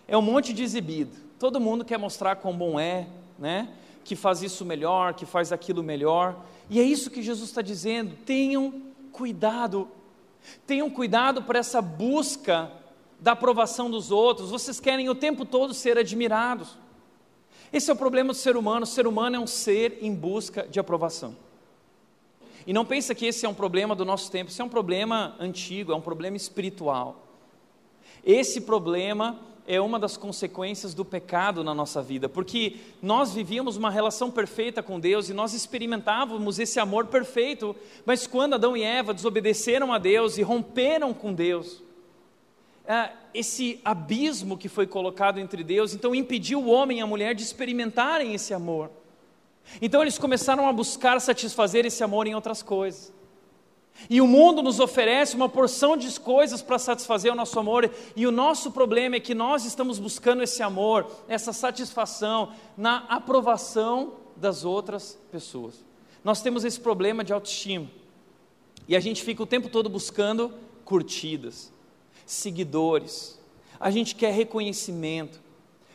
É 0.07 0.17
um 0.17 0.21
monte 0.21 0.53
de 0.53 0.63
exibido. 0.63 1.15
Todo 1.39 1.59
mundo 1.59 1.83
quer 1.83 1.97
mostrar 1.97 2.35
quão 2.35 2.55
bom 2.55 2.79
é, 2.79 3.07
né? 3.39 3.69
Que 4.03 4.15
faz 4.15 4.43
isso 4.43 4.63
melhor, 4.63 5.13
que 5.13 5.25
faz 5.25 5.51
aquilo 5.51 5.81
melhor. 5.81 6.35
E 6.69 6.79
é 6.79 6.83
isso 6.83 7.09
que 7.09 7.21
Jesus 7.21 7.49
está 7.49 7.61
dizendo. 7.61 8.15
Tenham 8.25 8.81
cuidado. 9.11 9.87
Tenham 10.65 10.89
cuidado 10.89 11.43
para 11.43 11.59
essa 11.59 11.81
busca 11.81 12.71
da 13.19 13.31
aprovação 13.31 13.89
dos 13.89 14.11
outros. 14.11 14.49
Vocês 14.49 14.79
querem 14.79 15.09
o 15.09 15.15
tempo 15.15 15.45
todo 15.45 15.73
ser 15.73 15.97
admirados. 15.97 16.77
Esse 17.73 17.89
é 17.89 17.93
o 17.93 17.97
problema 17.97 18.33
do 18.33 18.37
ser 18.37 18.57
humano. 18.57 18.83
O 18.83 18.87
ser 18.87 19.07
humano 19.07 19.35
é 19.35 19.39
um 19.39 19.47
ser 19.47 19.99
em 20.01 20.13
busca 20.13 20.67
de 20.67 20.79
aprovação. 20.79 21.35
E 22.65 22.73
não 22.73 22.85
pensa 22.85 23.15
que 23.15 23.25
esse 23.25 23.45
é 23.45 23.49
um 23.49 23.53
problema 23.53 23.95
do 23.95 24.05
nosso 24.05 24.29
tempo, 24.29 24.51
esse 24.51 24.61
é 24.61 24.63
um 24.63 24.69
problema 24.69 25.35
antigo, 25.39 25.91
é 25.91 25.95
um 25.95 26.01
problema 26.01 26.37
espiritual. 26.37 27.27
Esse 28.23 28.61
problema 28.61 29.39
é 29.67 29.79
uma 29.79 29.99
das 29.99 30.17
consequências 30.17 30.93
do 30.93 31.05
pecado 31.05 31.63
na 31.63 31.73
nossa 31.73 32.01
vida, 32.01 32.27
porque 32.27 32.77
nós 33.01 33.33
vivíamos 33.33 33.77
uma 33.77 33.89
relação 33.89 34.29
perfeita 34.29 34.83
com 34.83 34.99
Deus 34.99 35.29
e 35.29 35.33
nós 35.33 35.53
experimentávamos 35.53 36.59
esse 36.59 36.79
amor 36.79 37.07
perfeito, 37.07 37.75
mas 38.05 38.27
quando 38.27 38.55
Adão 38.55 38.75
e 38.75 38.83
Eva 38.83 39.13
desobedeceram 39.13 39.93
a 39.93 39.97
Deus 39.97 40.37
e 40.37 40.41
romperam 40.41 41.13
com 41.13 41.33
Deus, 41.33 41.81
é, 42.91 43.13
esse 43.33 43.79
abismo 43.85 44.57
que 44.57 44.67
foi 44.67 44.85
colocado 44.85 45.39
entre 45.39 45.63
Deus, 45.63 45.93
então 45.93 46.13
impediu 46.13 46.59
o 46.59 46.69
homem 46.69 46.99
e 46.99 47.01
a 47.01 47.07
mulher 47.07 47.33
de 47.33 47.41
experimentarem 47.41 48.33
esse 48.33 48.53
amor. 48.53 48.91
Então 49.81 50.01
eles 50.01 50.17
começaram 50.17 50.67
a 50.67 50.73
buscar 50.73 51.21
satisfazer 51.21 51.85
esse 51.85 52.03
amor 52.03 52.27
em 52.27 52.35
outras 52.35 52.61
coisas. 52.61 53.13
E 54.09 54.19
o 54.19 54.27
mundo 54.27 54.61
nos 54.61 54.81
oferece 54.81 55.37
uma 55.37 55.47
porção 55.47 55.95
de 55.95 56.19
coisas 56.19 56.61
para 56.61 56.77
satisfazer 56.77 57.31
o 57.31 57.35
nosso 57.35 57.57
amor, 57.57 57.89
e 58.13 58.27
o 58.27 58.31
nosso 58.31 58.71
problema 58.71 59.15
é 59.15 59.21
que 59.21 59.33
nós 59.33 59.63
estamos 59.63 59.97
buscando 59.97 60.43
esse 60.43 60.61
amor, 60.61 61.09
essa 61.29 61.53
satisfação 61.53 62.51
na 62.75 63.05
aprovação 63.07 64.15
das 64.35 64.65
outras 64.65 65.17
pessoas. 65.31 65.81
Nós 66.25 66.41
temos 66.41 66.65
esse 66.65 66.79
problema 66.79 67.23
de 67.23 67.31
autoestima, 67.31 67.87
e 68.85 68.97
a 68.97 68.99
gente 68.99 69.23
fica 69.23 69.41
o 69.43 69.47
tempo 69.47 69.69
todo 69.69 69.89
buscando 69.89 70.53
curtidas, 70.83 71.71
seguidores, 72.31 73.39
a 73.79 73.91
gente 73.91 74.15
quer 74.15 74.33
reconhecimento, 74.33 75.41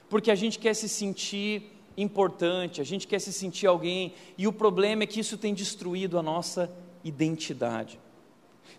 porque 0.08 0.30
a 0.30 0.34
gente 0.34 0.58
quer 0.58 0.74
se 0.74 0.88
sentir 0.88 1.72
importante, 1.96 2.80
a 2.80 2.84
gente 2.84 3.06
quer 3.06 3.18
se 3.20 3.32
sentir 3.32 3.66
alguém, 3.66 4.12
e 4.36 4.46
o 4.46 4.52
problema 4.52 5.04
é 5.04 5.06
que 5.06 5.20
isso 5.20 5.38
tem 5.38 5.54
destruído 5.54 6.18
a 6.18 6.22
nossa 6.22 6.70
identidade, 7.02 7.98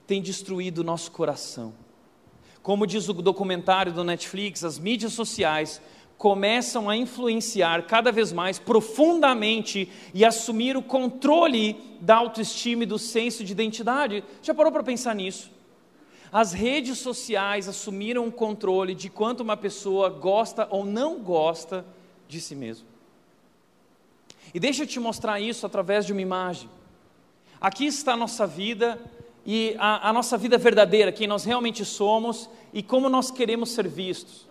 tem 0.06 0.22
destruído 0.22 0.80
o 0.80 0.84
nosso 0.84 1.12
coração. 1.12 1.74
Como 2.62 2.86
diz 2.86 3.10
o 3.10 3.14
documentário 3.14 3.92
do 3.92 4.04
Netflix, 4.04 4.64
as 4.64 4.78
mídias 4.78 5.14
sociais 5.14 5.82
começam 6.18 6.90
a 6.90 6.98
influenciar 6.98 7.88
cada 7.88 8.12
vez 8.12 8.32
mais 8.34 8.60
profundamente 8.60 9.90
e 10.14 10.26
assumir 10.26 10.76
o 10.76 10.84
controle 10.84 11.76
da 12.02 12.18
autoestima 12.18 12.84
e 12.84 12.88
do 12.88 13.00
senso 13.00 13.44
de 13.44 13.52
identidade. 13.52 14.24
Já 14.42 14.54
parou 14.54 14.72
para 14.72 14.84
pensar 14.84 15.16
nisso? 15.16 15.57
As 16.32 16.54
redes 16.54 16.98
sociais 16.98 17.68
assumiram 17.68 18.28
o 18.28 18.32
controle 18.32 18.94
de 18.94 19.10
quanto 19.10 19.42
uma 19.42 19.56
pessoa 19.56 20.10
gosta 20.10 20.68
ou 20.70 20.86
não 20.86 21.20
gosta 21.20 21.86
de 22.28 22.42
si 22.42 22.56
mesmo. 22.56 22.86
E 24.54 24.60
deixa 24.60 24.84
eu 24.84 24.88
te 24.88 25.00
mostrar 25.00 25.40
isso 25.40 25.66
através 25.66 26.06
de 26.06 26.12
uma 26.12 26.22
imagem. 26.22 26.70
Aqui 27.60 27.86
está 27.86 28.14
a 28.14 28.18
nossa 28.18 28.46
vida 28.46 29.00
e 29.46 29.76
a, 29.80 30.10
a, 30.10 30.14
nossa 30.14 30.38
vida 30.38 30.58
verdadeira, 30.58 31.12
quem 31.12 31.28
nós 31.28 31.46
realmente 31.46 31.86
somos 31.86 32.50
e 32.74 32.84
como 32.84 33.10
nós 33.10 33.32
queremos 33.32 33.72
ser 33.72 33.88
vistos. 33.88 34.46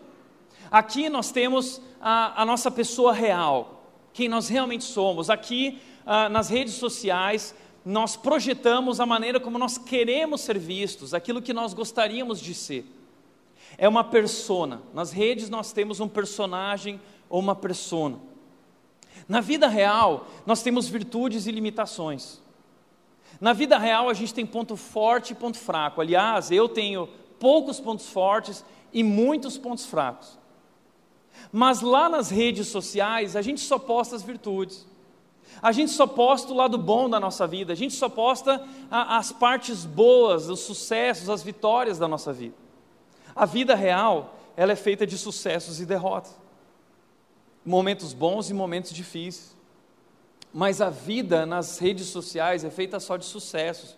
Aqui 0.70 1.08
nós 1.08 1.30
temos 1.30 1.80
a, 2.00 2.42
a 2.42 2.44
nossa 2.46 2.70
pessoa 2.70 3.12
real, 3.12 3.84
quem 4.12 4.28
nós 4.28 4.48
realmente 4.48 4.84
somos. 4.84 5.28
Aqui 5.28 5.80
ah, 6.06 6.28
nas 6.28 6.48
redes 6.48 6.74
sociais 6.74 7.54
nós 7.86 8.16
projetamos 8.16 8.98
a 8.98 9.06
maneira 9.06 9.38
como 9.38 9.60
nós 9.60 9.78
queremos 9.78 10.40
ser 10.40 10.58
vistos, 10.58 11.14
aquilo 11.14 11.40
que 11.40 11.52
nós 11.52 11.72
gostaríamos 11.72 12.40
de 12.40 12.52
ser. 12.52 12.84
É 13.78 13.88
uma 13.88 14.02
persona. 14.02 14.82
Nas 14.92 15.12
redes 15.12 15.48
nós 15.48 15.72
temos 15.72 16.00
um 16.00 16.08
personagem 16.08 17.00
ou 17.30 17.38
uma 17.38 17.54
persona. 17.54 18.18
Na 19.28 19.40
vida 19.40 19.68
real, 19.68 20.26
nós 20.44 20.64
temos 20.64 20.88
virtudes 20.88 21.46
e 21.46 21.52
limitações. 21.52 22.40
Na 23.40 23.52
vida 23.52 23.78
real, 23.78 24.08
a 24.08 24.14
gente 24.14 24.34
tem 24.34 24.44
ponto 24.44 24.76
forte 24.76 25.30
e 25.30 25.36
ponto 25.36 25.56
fraco. 25.56 26.00
Aliás, 26.00 26.50
eu 26.50 26.68
tenho 26.68 27.08
poucos 27.38 27.78
pontos 27.78 28.08
fortes 28.08 28.64
e 28.92 29.04
muitos 29.04 29.56
pontos 29.56 29.86
fracos. 29.86 30.36
Mas 31.52 31.82
lá 31.82 32.08
nas 32.08 32.30
redes 32.30 32.66
sociais, 32.66 33.36
a 33.36 33.42
gente 33.42 33.60
só 33.60 33.78
posta 33.78 34.16
as 34.16 34.24
virtudes. 34.24 34.84
A 35.62 35.72
gente 35.72 35.92
só 35.92 36.06
posta 36.06 36.52
o 36.52 36.56
lado 36.56 36.76
bom 36.76 37.08
da 37.08 37.18
nossa 37.18 37.46
vida. 37.46 37.72
A 37.72 37.76
gente 37.76 37.94
só 37.94 38.08
posta 38.08 38.62
a, 38.90 39.16
as 39.16 39.32
partes 39.32 39.84
boas, 39.84 40.48
os 40.48 40.60
sucessos, 40.60 41.30
as 41.30 41.42
vitórias 41.42 41.98
da 41.98 42.06
nossa 42.06 42.32
vida. 42.32 42.54
A 43.34 43.44
vida 43.44 43.74
real, 43.74 44.34
ela 44.56 44.72
é 44.72 44.76
feita 44.76 45.06
de 45.06 45.16
sucessos 45.16 45.80
e 45.80 45.86
derrotas. 45.86 46.36
Momentos 47.64 48.12
bons 48.12 48.50
e 48.50 48.54
momentos 48.54 48.92
difíceis. 48.92 49.56
Mas 50.52 50.80
a 50.80 50.88
vida 50.88 51.44
nas 51.44 51.78
redes 51.78 52.06
sociais 52.06 52.64
é 52.64 52.70
feita 52.70 52.98
só 53.00 53.16
de 53.16 53.24
sucessos. 53.24 53.96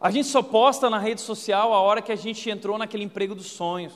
A 0.00 0.10
gente 0.10 0.28
só 0.28 0.42
posta 0.42 0.90
na 0.90 0.98
rede 0.98 1.20
social 1.20 1.72
a 1.72 1.80
hora 1.80 2.02
que 2.02 2.12
a 2.12 2.16
gente 2.16 2.50
entrou 2.50 2.76
naquele 2.76 3.04
emprego 3.04 3.34
dos 3.34 3.46
sonhos. 3.46 3.92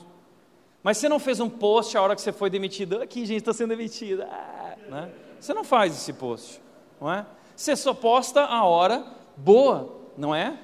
Mas 0.81 0.97
você 0.97 1.09
não 1.09 1.19
fez 1.19 1.39
um 1.39 1.49
post 1.49 1.97
a 1.97 2.01
hora 2.01 2.15
que 2.15 2.21
você 2.21 2.31
foi 2.31 2.49
demitido. 2.49 3.01
Aqui, 3.01 3.25
gente, 3.25 3.39
está 3.39 3.53
sendo 3.53 3.69
demitido. 3.69 4.23
Ah, 4.23 4.77
né? 4.89 5.09
Você 5.39 5.53
não 5.53 5.63
faz 5.63 5.93
esse 5.93 6.13
post, 6.13 6.61
não 6.99 7.11
é? 7.11 7.25
Você 7.55 7.75
só 7.75 7.93
posta 7.93 8.41
a 8.45 8.63
hora 8.63 9.05
boa, 9.35 9.95
não 10.17 10.33
é? 10.33 10.57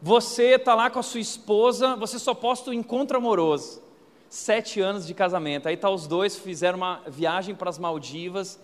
Você 0.00 0.54
está 0.54 0.74
lá 0.74 0.90
com 0.90 0.98
a 0.98 1.02
sua 1.02 1.20
esposa, 1.20 1.96
você 1.96 2.18
só 2.18 2.34
posta 2.34 2.70
o 2.70 2.74
encontro 2.74 3.16
amoroso. 3.16 3.82
Sete 4.28 4.80
anos 4.80 5.06
de 5.06 5.14
casamento. 5.14 5.68
Aí 5.68 5.76
tá 5.76 5.88
os 5.88 6.06
dois, 6.06 6.36
fizeram 6.36 6.76
uma 6.76 7.00
viagem 7.06 7.54
para 7.54 7.70
as 7.70 7.78
Maldivas. 7.78 8.58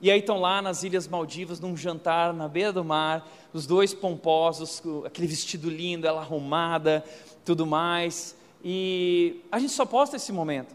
E 0.00 0.10
aí 0.10 0.20
estão 0.20 0.40
lá 0.40 0.62
nas 0.62 0.82
Ilhas 0.82 1.06
Maldivas, 1.06 1.60
num 1.60 1.76
jantar 1.76 2.32
na 2.32 2.48
beira 2.48 2.72
do 2.72 2.82
mar, 2.82 3.28
os 3.52 3.66
dois 3.66 3.92
pomposos, 3.92 4.82
aquele 5.04 5.26
vestido 5.26 5.68
lindo, 5.68 6.06
ela 6.06 6.22
arrumada, 6.22 7.04
tudo 7.44 7.66
mais. 7.66 8.34
E 8.64 9.42
a 9.52 9.58
gente 9.58 9.72
só 9.72 9.84
posta 9.84 10.16
esse 10.16 10.32
momento. 10.32 10.74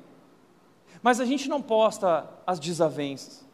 Mas 1.01 1.19
a 1.19 1.25
gente 1.25 1.49
não 1.49 1.61
posta 1.61 2.29
as 2.45 2.59
desavenças. 2.59 3.44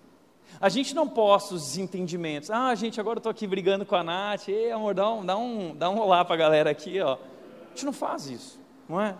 A 0.61 0.69
gente 0.69 0.93
não 0.93 1.09
posta 1.09 1.55
os 1.55 1.63
desentendimentos. 1.63 2.51
Ah, 2.51 2.75
gente, 2.75 2.99
agora 2.99 3.17
eu 3.17 3.19
estou 3.19 3.31
aqui 3.31 3.47
brigando 3.47 3.83
com 3.83 3.95
a 3.95 4.03
Nath. 4.03 4.47
Ei, 4.47 4.71
amor, 4.71 4.93
dá 4.93 5.09
um, 5.09 5.25
dá 5.25 5.35
um, 5.35 5.75
dá 5.75 5.89
um 5.89 5.97
olá 5.97 6.23
para 6.23 6.35
a 6.35 6.37
galera 6.37 6.69
aqui, 6.69 7.01
ó. 7.01 7.13
A 7.13 7.69
gente 7.69 7.83
não 7.83 7.93
faz 7.93 8.27
isso, 8.27 8.59
não 8.87 9.01
é? 9.01 9.15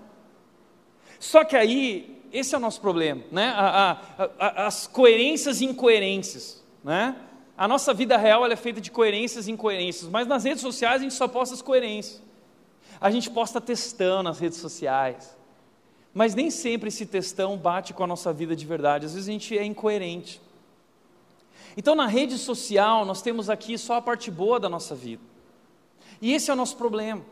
Só 1.19 1.43
que 1.43 1.55
aí, 1.55 2.21
esse 2.31 2.53
é 2.53 2.57
o 2.57 2.61
nosso 2.61 2.79
problema, 2.79 3.23
né? 3.31 3.53
A, 3.55 3.97
a, 4.17 4.29
a, 4.39 4.67
as 4.67 4.85
coerências 4.85 5.61
e 5.61 5.65
incoerências, 5.65 6.63
né? 6.83 7.15
A 7.57 7.67
nossa 7.67 7.91
vida 7.91 8.17
real 8.17 8.45
é 8.45 8.55
feita 8.55 8.79
de 8.79 8.91
coerências 8.91 9.47
e 9.47 9.51
incoerências, 9.51 10.09
mas 10.09 10.27
nas 10.27 10.43
redes 10.43 10.61
sociais 10.61 11.01
a 11.01 11.03
gente 11.03 11.15
só 11.15 11.27
posta 11.27 11.55
as 11.55 11.61
coerências. 11.61 12.21
A 12.99 13.09
gente 13.09 13.31
posta 13.31 13.59
textão 13.59 14.21
nas 14.21 14.37
redes 14.37 14.59
sociais, 14.59 15.35
mas 16.13 16.35
nem 16.35 16.51
sempre 16.51 16.89
esse 16.89 17.05
textão 17.05 17.57
bate 17.57 17.93
com 17.93 18.03
a 18.03 18.07
nossa 18.07 18.31
vida 18.31 18.55
de 18.55 18.65
verdade, 18.65 19.07
às 19.07 19.13
vezes 19.13 19.27
a 19.27 19.31
gente 19.31 19.57
é 19.57 19.63
incoerente. 19.63 20.39
Então 21.76 21.95
na 21.95 22.07
rede 22.07 22.38
social 22.38 23.05
nós 23.05 23.22
temos 23.22 23.49
aqui 23.49 23.78
só 23.78 23.95
a 23.95 24.01
parte 24.01 24.30
boa 24.30 24.59
da 24.59 24.69
nossa 24.69 24.95
vida, 24.95 25.24
e 26.22 26.34
esse 26.34 26.49
é 26.49 26.53
o 26.53 26.57
nosso 26.57 26.78
problema 26.78 27.24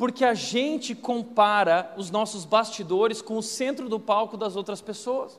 porque 0.00 0.24
a 0.24 0.32
gente 0.32 0.94
compara 0.94 1.92
os 1.94 2.10
nossos 2.10 2.46
bastidores 2.46 3.20
com 3.20 3.36
o 3.36 3.42
centro 3.42 3.86
do 3.86 4.00
palco 4.00 4.34
das 4.34 4.56
outras 4.56 4.80
pessoas. 4.80 5.38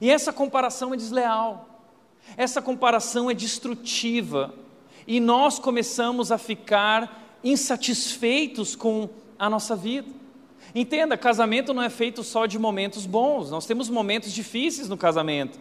E 0.00 0.10
essa 0.10 0.32
comparação 0.32 0.94
é 0.94 0.96
desleal, 0.96 1.68
essa 2.34 2.62
comparação 2.62 3.30
é 3.30 3.34
destrutiva, 3.34 4.54
e 5.06 5.20
nós 5.20 5.58
começamos 5.58 6.32
a 6.32 6.38
ficar 6.38 7.38
insatisfeitos 7.44 8.74
com 8.74 9.10
a 9.38 9.50
nossa 9.50 9.76
vida. 9.76 10.08
Entenda, 10.74 11.14
casamento 11.18 11.74
não 11.74 11.82
é 11.82 11.90
feito 11.90 12.24
só 12.24 12.46
de 12.46 12.58
momentos 12.58 13.04
bons, 13.04 13.50
nós 13.50 13.66
temos 13.66 13.90
momentos 13.90 14.32
difíceis 14.32 14.88
no 14.88 14.96
casamento. 14.96 15.58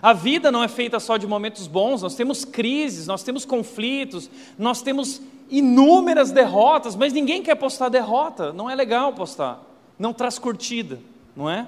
A 0.00 0.12
vida 0.12 0.50
não 0.52 0.62
é 0.62 0.68
feita 0.68 1.00
só 1.00 1.16
de 1.16 1.26
momentos 1.26 1.66
bons, 1.66 2.02
nós 2.02 2.14
temos 2.14 2.44
crises, 2.44 3.06
nós 3.06 3.22
temos 3.22 3.44
conflitos, 3.44 4.30
nós 4.58 4.82
temos 4.82 5.20
inúmeras 5.50 6.30
derrotas, 6.30 6.94
mas 6.94 7.12
ninguém 7.12 7.42
quer 7.42 7.54
postar 7.54 7.88
derrota, 7.88 8.52
não 8.52 8.68
é 8.68 8.74
legal 8.74 9.12
postar, 9.12 9.62
não 9.98 10.12
traz 10.12 10.38
curtida, 10.38 11.00
não 11.34 11.48
é? 11.48 11.66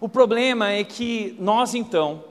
O 0.00 0.08
problema 0.08 0.70
é 0.70 0.82
que 0.82 1.36
nós 1.38 1.74
então 1.74 2.24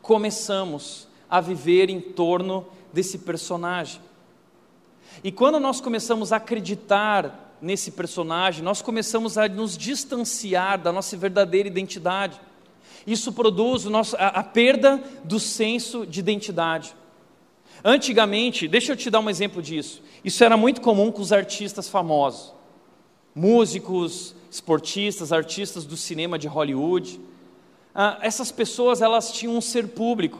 começamos 0.00 1.06
a 1.30 1.40
viver 1.40 1.88
em 1.90 2.00
torno 2.00 2.66
desse 2.92 3.18
personagem. 3.18 4.00
E 5.22 5.30
quando 5.30 5.60
nós 5.60 5.80
começamos 5.80 6.32
a 6.32 6.36
acreditar 6.36 7.56
nesse 7.60 7.92
personagem, 7.92 8.64
nós 8.64 8.82
começamos 8.82 9.38
a 9.38 9.48
nos 9.48 9.76
distanciar 9.78 10.78
da 10.78 10.92
nossa 10.92 11.16
verdadeira 11.16 11.68
identidade. 11.68 12.40
Isso 13.06 13.32
produz 13.32 13.86
a 14.18 14.42
perda 14.42 15.02
do 15.24 15.40
senso 15.40 16.06
de 16.06 16.20
identidade. 16.20 16.94
Antigamente, 17.84 18.68
deixa 18.68 18.92
eu 18.92 18.96
te 18.96 19.10
dar 19.10 19.20
um 19.20 19.28
exemplo 19.28 19.60
disso. 19.60 20.02
Isso 20.24 20.44
era 20.44 20.56
muito 20.56 20.80
comum 20.80 21.10
com 21.10 21.20
os 21.20 21.32
artistas 21.32 21.88
famosos, 21.88 22.54
músicos, 23.34 24.36
esportistas, 24.50 25.32
artistas 25.32 25.84
do 25.84 25.96
cinema 25.96 26.38
de 26.38 26.46
Hollywood. 26.46 27.20
Ah, 27.94 28.18
essas 28.22 28.52
pessoas 28.52 29.02
elas 29.02 29.32
tinham 29.32 29.56
um 29.56 29.60
ser 29.60 29.88
público 29.88 30.38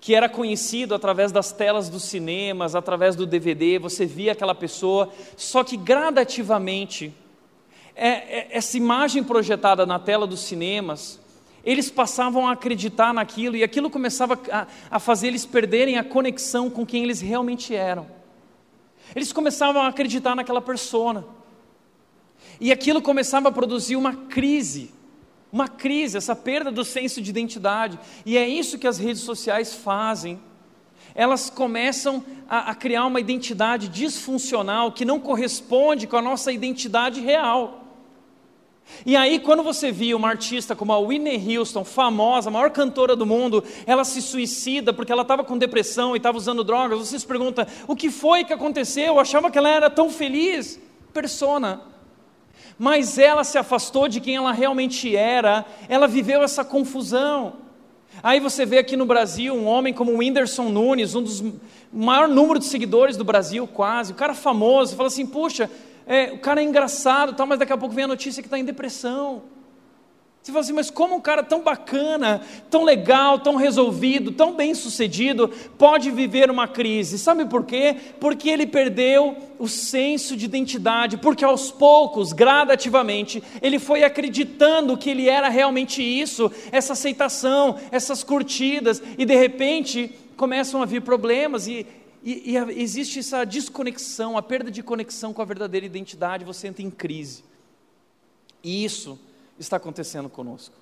que 0.00 0.14
era 0.14 0.28
conhecido 0.28 0.94
através 0.94 1.30
das 1.30 1.52
telas 1.52 1.88
dos 1.90 2.04
cinemas, 2.04 2.74
através 2.74 3.14
do 3.14 3.26
DVD. 3.26 3.78
Você 3.78 4.06
via 4.06 4.32
aquela 4.32 4.54
pessoa, 4.54 5.10
só 5.36 5.62
que 5.62 5.76
gradativamente 5.76 7.12
é, 7.94 8.08
é, 8.08 8.48
essa 8.50 8.76
imagem 8.76 9.22
projetada 9.22 9.84
na 9.84 9.98
tela 9.98 10.26
dos 10.26 10.40
cinemas 10.40 11.20
eles 11.64 11.90
passavam 11.90 12.46
a 12.46 12.52
acreditar 12.52 13.12
naquilo 13.12 13.56
e 13.56 13.62
aquilo 13.62 13.90
começava 13.90 14.38
a, 14.50 14.66
a 14.90 14.98
fazer 14.98 15.28
eles 15.28 15.44
perderem 15.44 15.98
a 15.98 16.04
conexão 16.04 16.70
com 16.70 16.86
quem 16.86 17.02
eles 17.02 17.20
realmente 17.20 17.74
eram. 17.74 18.06
Eles 19.14 19.32
começavam 19.32 19.82
a 19.82 19.88
acreditar 19.88 20.34
naquela 20.34 20.60
persona. 20.60 21.24
E 22.60 22.72
aquilo 22.72 23.02
começava 23.02 23.48
a 23.48 23.52
produzir 23.52 23.96
uma 23.96 24.14
crise, 24.14 24.92
uma 25.52 25.68
crise, 25.68 26.16
essa 26.16 26.36
perda 26.36 26.70
do 26.70 26.84
senso 26.84 27.20
de 27.20 27.30
identidade. 27.30 27.98
E 28.24 28.38
é 28.38 28.48
isso 28.48 28.78
que 28.78 28.86
as 28.86 28.98
redes 28.98 29.22
sociais 29.22 29.74
fazem. 29.74 30.40
Elas 31.14 31.50
começam 31.50 32.24
a, 32.48 32.70
a 32.70 32.74
criar 32.74 33.04
uma 33.06 33.20
identidade 33.20 33.88
disfuncional 33.88 34.92
que 34.92 35.04
não 35.04 35.18
corresponde 35.18 36.06
com 36.06 36.16
a 36.16 36.22
nossa 36.22 36.52
identidade 36.52 37.20
real. 37.20 37.89
E 39.04 39.16
aí, 39.16 39.38
quando 39.38 39.62
você 39.62 39.90
via 39.90 40.16
uma 40.16 40.28
artista 40.28 40.76
como 40.76 40.92
a 40.92 40.98
Whitney 40.98 41.56
Houston, 41.56 41.84
famosa, 41.84 42.48
a 42.48 42.52
maior 42.52 42.70
cantora 42.70 43.16
do 43.16 43.24
mundo, 43.24 43.64
ela 43.86 44.04
se 44.04 44.20
suicida 44.20 44.92
porque 44.92 45.12
ela 45.12 45.22
estava 45.22 45.42
com 45.42 45.56
depressão 45.56 46.14
e 46.14 46.18
estava 46.18 46.36
usando 46.36 46.62
drogas, 46.62 46.98
você 46.98 47.18
se 47.18 47.26
pergunta: 47.26 47.66
o 47.86 47.96
que 47.96 48.10
foi 48.10 48.44
que 48.44 48.52
aconteceu? 48.52 49.06
Eu 49.06 49.20
achava 49.20 49.50
que 49.50 49.58
ela 49.58 49.68
era 49.68 49.88
tão 49.88 50.10
feliz. 50.10 50.78
Persona. 51.12 51.80
Mas 52.78 53.18
ela 53.18 53.44
se 53.44 53.58
afastou 53.58 54.08
de 54.08 54.20
quem 54.20 54.36
ela 54.36 54.52
realmente 54.52 55.14
era, 55.14 55.66
ela 55.88 56.06
viveu 56.06 56.42
essa 56.42 56.64
confusão. 56.64 57.54
Aí 58.22 58.40
você 58.40 58.64
vê 58.66 58.78
aqui 58.78 58.96
no 58.96 59.06
Brasil 59.06 59.54
um 59.54 59.66
homem 59.66 59.94
como 59.94 60.12
o 60.12 60.18
Whindersson 60.18 60.68
Nunes, 60.68 61.14
um 61.14 61.22
dos 61.22 61.42
maior 61.92 62.28
número 62.28 62.58
de 62.58 62.66
seguidores 62.66 63.16
do 63.16 63.24
Brasil, 63.24 63.66
quase, 63.66 64.12
o 64.12 64.16
cara 64.16 64.34
famoso, 64.34 64.96
fala 64.96 65.08
assim: 65.08 65.26
puxa, 65.26 65.70
é, 66.06 66.32
o 66.32 66.38
cara 66.38 66.60
é 66.60 66.64
engraçado, 66.64 67.34
tal, 67.34 67.46
mas 67.46 67.58
daqui 67.58 67.72
a 67.72 67.78
pouco 67.78 67.94
vem 67.94 68.04
a 68.04 68.08
notícia 68.08 68.42
que 68.42 68.46
está 68.46 68.58
em 68.58 68.64
depressão. 68.64 69.42
Você 70.42 70.52
fala 70.52 70.64
assim, 70.64 70.72
mas 70.72 70.90
como 70.90 71.14
um 71.14 71.20
cara 71.20 71.42
tão 71.42 71.62
bacana, 71.62 72.40
tão 72.70 72.82
legal, 72.82 73.38
tão 73.40 73.56
resolvido, 73.56 74.32
tão 74.32 74.54
bem 74.54 74.74
sucedido, 74.74 75.48
pode 75.76 76.10
viver 76.10 76.50
uma 76.50 76.66
crise? 76.66 77.18
Sabe 77.18 77.44
por 77.44 77.66
quê? 77.66 77.94
Porque 78.18 78.48
ele 78.48 78.66
perdeu 78.66 79.36
o 79.58 79.68
senso 79.68 80.34
de 80.34 80.46
identidade, 80.46 81.18
porque 81.18 81.44
aos 81.44 81.70
poucos, 81.70 82.32
gradativamente, 82.32 83.42
ele 83.60 83.78
foi 83.78 84.02
acreditando 84.02 84.96
que 84.96 85.10
ele 85.10 85.28
era 85.28 85.50
realmente 85.50 86.02
isso, 86.02 86.50
essa 86.72 86.94
aceitação, 86.94 87.76
essas 87.92 88.24
curtidas, 88.24 89.02
e 89.18 89.26
de 89.26 89.34
repente 89.34 90.10
começam 90.38 90.80
a 90.80 90.86
vir 90.86 91.02
problemas, 91.02 91.68
e, 91.68 91.86
e, 92.22 92.52
e 92.52 92.56
existe 92.82 93.18
essa 93.18 93.44
desconexão, 93.44 94.36
a 94.36 94.42
perda 94.42 94.70
de 94.70 94.82
conexão 94.82 95.32
com 95.32 95.40
a 95.40 95.44
verdadeira 95.44 95.86
identidade, 95.86 96.44
você 96.44 96.68
entra 96.68 96.82
em 96.82 96.90
crise. 96.90 97.44
E 98.62 98.84
isso 98.84 99.18
está 99.58 99.76
acontecendo 99.76 100.28
conosco. 100.28 100.74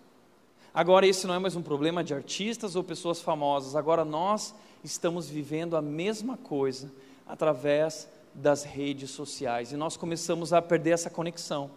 Agora, 0.75 1.07
esse 1.07 1.27
não 1.27 1.35
é 1.35 1.39
mais 1.39 1.57
um 1.57 1.63
problema 1.63 2.05
de 2.05 2.15
artistas 2.15 2.77
ou 2.77 2.85
pessoas 2.85 3.21
famosas, 3.21 3.75
agora 3.75 4.05
nós 4.05 4.55
estamos 4.85 5.29
vivendo 5.29 5.77
a 5.77 5.83
mesma 5.83 6.37
coisa 6.37 6.93
através 7.27 8.09
das 8.35 8.63
redes 8.63 9.11
sociais 9.11 9.73
e 9.73 9.77
nós 9.77 9.97
começamos 9.97 10.53
a 10.53 10.63
perder 10.63 10.91
essa 10.91 11.11
conexão 11.11 11.71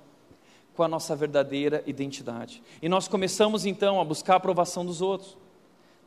com 0.75 0.83
a 0.83 0.87
nossa 0.87 1.15
verdadeira 1.15 1.83
identidade. 1.85 2.61
E 2.81 2.87
nós 2.87 3.07
começamos 3.07 3.65
então 3.65 3.99
a 3.99 4.05
buscar 4.05 4.33
a 4.33 4.37
aprovação 4.37 4.85
dos 4.85 5.01
outros. 5.01 5.37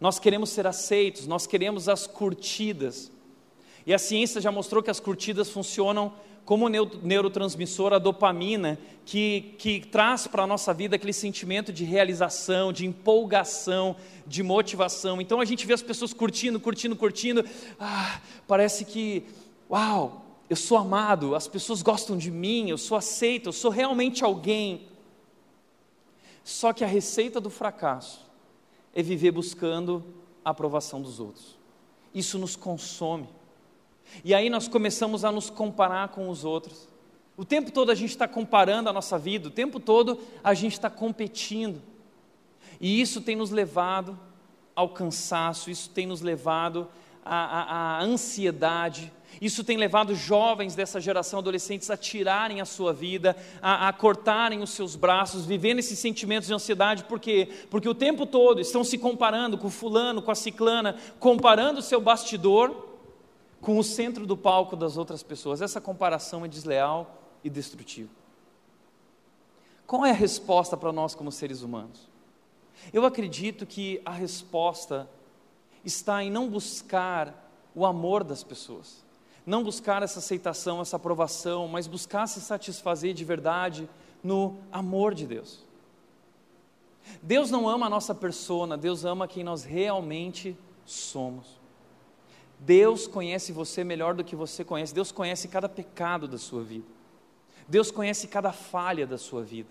Nós 0.00 0.18
queremos 0.18 0.50
ser 0.50 0.66
aceitos, 0.66 1.26
nós 1.26 1.46
queremos 1.46 1.88
as 1.88 2.06
curtidas. 2.06 3.10
E 3.86 3.92
a 3.92 3.98
ciência 3.98 4.40
já 4.40 4.50
mostrou 4.50 4.82
que 4.82 4.90
as 4.90 5.00
curtidas 5.00 5.50
funcionam 5.50 6.12
como 6.44 6.68
neurotransmissor, 6.68 7.92
a 7.92 7.98
dopamina, 7.98 8.78
que, 9.06 9.54
que 9.58 9.80
traz 9.80 10.26
para 10.26 10.42
a 10.42 10.46
nossa 10.46 10.74
vida 10.74 10.96
aquele 10.96 11.12
sentimento 11.12 11.72
de 11.72 11.84
realização, 11.84 12.72
de 12.72 12.84
empolgação, 12.86 13.96
de 14.26 14.42
motivação. 14.42 15.20
Então 15.20 15.40
a 15.40 15.44
gente 15.44 15.66
vê 15.66 15.72
as 15.72 15.82
pessoas 15.82 16.12
curtindo, 16.12 16.60
curtindo, 16.60 16.96
curtindo. 16.96 17.44
Ah, 17.80 18.20
parece 18.46 18.84
que, 18.84 19.24
uau, 19.70 20.24
eu 20.48 20.56
sou 20.56 20.76
amado, 20.76 21.34
as 21.34 21.48
pessoas 21.48 21.80
gostam 21.80 22.16
de 22.16 22.30
mim, 22.30 22.68
eu 22.68 22.78
sou 22.78 22.96
aceito, 22.96 23.48
eu 23.48 23.52
sou 23.52 23.70
realmente 23.70 24.22
alguém. 24.22 24.88
Só 26.42 26.74
que 26.74 26.84
a 26.84 26.86
receita 26.86 27.40
do 27.40 27.48
fracasso 27.48 28.20
é 28.94 29.02
viver 29.02 29.30
buscando 29.30 30.04
a 30.44 30.50
aprovação 30.50 31.00
dos 31.00 31.18
outros. 31.18 31.56
Isso 32.14 32.38
nos 32.38 32.54
consome. 32.54 33.28
E 34.24 34.34
aí 34.34 34.48
nós 34.48 34.68
começamos 34.68 35.24
a 35.24 35.32
nos 35.32 35.50
comparar 35.50 36.08
com 36.08 36.28
os 36.28 36.44
outros. 36.44 36.88
O 37.36 37.44
tempo 37.44 37.70
todo 37.72 37.90
a 37.90 37.94
gente 37.94 38.10
está 38.10 38.28
comparando 38.28 38.88
a 38.88 38.92
nossa 38.92 39.18
vida, 39.18 39.48
o 39.48 39.50
tempo 39.50 39.80
todo 39.80 40.20
a 40.42 40.54
gente 40.54 40.74
está 40.74 40.88
competindo. 40.88 41.82
E 42.80 43.00
isso 43.00 43.20
tem 43.20 43.34
nos 43.34 43.50
levado 43.50 44.18
ao 44.74 44.88
cansaço, 44.88 45.70
isso 45.70 45.90
tem 45.90 46.06
nos 46.06 46.20
levado 46.20 46.88
a, 47.24 47.36
a, 47.36 47.98
a 47.98 48.02
ansiedade. 48.02 49.12
Isso 49.40 49.64
tem 49.64 49.76
levado 49.76 50.14
jovens 50.14 50.76
dessa 50.76 51.00
geração, 51.00 51.40
adolescentes, 51.40 51.90
a 51.90 51.96
tirarem 51.96 52.60
a 52.60 52.64
sua 52.64 52.92
vida, 52.92 53.36
a, 53.60 53.88
a, 53.88 53.92
cortarem 53.92 54.62
os 54.62 54.70
seus 54.70 54.94
braços, 54.94 55.44
vivendo 55.44 55.80
esses 55.80 55.98
sentimentos 55.98 56.46
de 56.46 56.54
ansiedade, 56.54 57.04
por 57.04 57.18
quê? 57.18 57.48
Porque 57.68 57.88
o 57.88 57.94
tempo 57.94 58.26
todo 58.26 58.60
estão 58.60 58.84
se 58.84 58.96
comparando 58.96 59.58
com 59.58 59.66
o 59.66 59.70
fulano, 59.70 60.22
com 60.22 60.30
a 60.30 60.36
ciclana, 60.36 60.96
comparando 61.18 61.80
o 61.80 61.82
seu 61.82 62.00
bastidor 62.00 62.93
com 63.64 63.78
o 63.78 63.84
centro 63.84 64.26
do 64.26 64.36
palco 64.36 64.76
das 64.76 64.96
outras 64.96 65.22
pessoas. 65.22 65.60
Essa 65.62 65.80
comparação 65.80 66.44
é 66.44 66.48
desleal 66.48 67.20
e 67.42 67.50
destrutiva. 67.50 68.10
Qual 69.86 70.04
é 70.04 70.10
a 70.10 70.14
resposta 70.14 70.76
para 70.76 70.92
nós 70.92 71.14
como 71.14 71.32
seres 71.32 71.62
humanos? 71.62 72.08
Eu 72.92 73.04
acredito 73.04 73.64
que 73.64 74.00
a 74.04 74.10
resposta 74.10 75.08
está 75.84 76.22
em 76.22 76.30
não 76.30 76.48
buscar 76.48 77.50
o 77.74 77.84
amor 77.84 78.22
das 78.22 78.44
pessoas 78.44 79.04
não 79.46 79.62
buscar 79.62 80.02
essa 80.02 80.18
aceitação, 80.20 80.80
essa 80.80 80.96
aprovação, 80.96 81.68
mas 81.68 81.86
buscar 81.86 82.26
se 82.26 82.40
satisfazer 82.40 83.12
de 83.12 83.24
verdade 83.24 83.88
no 84.22 84.56
amor 84.72 85.14
de 85.14 85.26
Deus. 85.26 85.62
Deus 87.22 87.50
não 87.50 87.68
ama 87.68 87.86
a 87.86 87.90
nossa 87.90 88.14
persona, 88.14 88.78
Deus 88.78 89.04
ama 89.04 89.28
quem 89.28 89.44
nós 89.44 89.62
realmente 89.62 90.56
somos. 90.86 91.60
Deus 92.64 93.06
conhece 93.06 93.52
você 93.52 93.84
melhor 93.84 94.14
do 94.14 94.24
que 94.24 94.34
você 94.34 94.64
conhece, 94.64 94.94
Deus 94.94 95.12
conhece 95.12 95.48
cada 95.48 95.68
pecado 95.68 96.26
da 96.26 96.38
sua 96.38 96.62
vida, 96.62 96.86
Deus 97.68 97.90
conhece 97.90 98.26
cada 98.26 98.52
falha 98.52 99.06
da 99.06 99.18
sua 99.18 99.42
vida. 99.42 99.68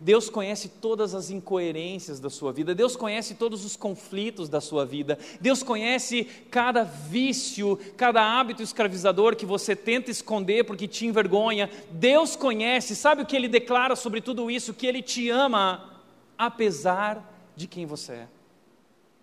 Deus 0.00 0.30
conhece 0.30 0.68
todas 0.68 1.12
as 1.12 1.28
incoerências 1.28 2.20
da 2.20 2.30
sua 2.30 2.52
vida, 2.52 2.72
Deus 2.72 2.94
conhece 2.94 3.34
todos 3.34 3.64
os 3.64 3.76
conflitos 3.76 4.48
da 4.48 4.60
sua 4.60 4.86
vida, 4.86 5.18
Deus 5.40 5.62
conhece 5.62 6.24
cada 6.50 6.84
vício, 6.84 7.76
cada 7.96 8.22
hábito 8.22 8.62
escravizador 8.62 9.34
que 9.34 9.44
você 9.44 9.74
tenta 9.74 10.10
esconder 10.10 10.64
porque 10.64 10.86
te 10.86 11.06
envergonha. 11.06 11.68
Deus 11.90 12.36
conhece, 12.36 12.94
sabe 12.94 13.22
o 13.22 13.26
que 13.26 13.34
ele 13.34 13.48
declara 13.48 13.96
sobre 13.96 14.20
tudo 14.20 14.50
isso? 14.50 14.72
Que 14.72 14.86
ele 14.86 15.02
te 15.02 15.28
ama, 15.30 16.00
apesar 16.38 17.52
de 17.56 17.66
quem 17.66 17.84
você 17.84 18.12
é. 18.12 18.28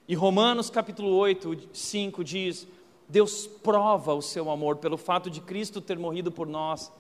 E 0.08 0.16
Romanos 0.16 0.70
capítulo 0.70 1.16
8, 1.16 1.70
5 1.72 2.24
diz: 2.24 2.68
Deus 3.10 3.48
prova 3.48 4.14
o 4.14 4.22
seu 4.22 4.52
amor 4.52 4.76
pelo 4.76 4.96
fato 4.96 5.32
de 5.32 5.42
Cristo 5.42 5.82
ter 5.82 5.98
morrido 5.98 6.32
por 6.32 6.46
nós, 6.46 6.92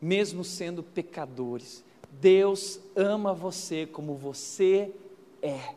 mesmo 0.00 0.42
sendo 0.42 0.82
pecadores. 0.82 1.84
Deus 2.10 2.80
ama 2.96 3.34
você 3.34 3.86
como 3.86 4.14
você 4.14 4.90
é. 5.42 5.74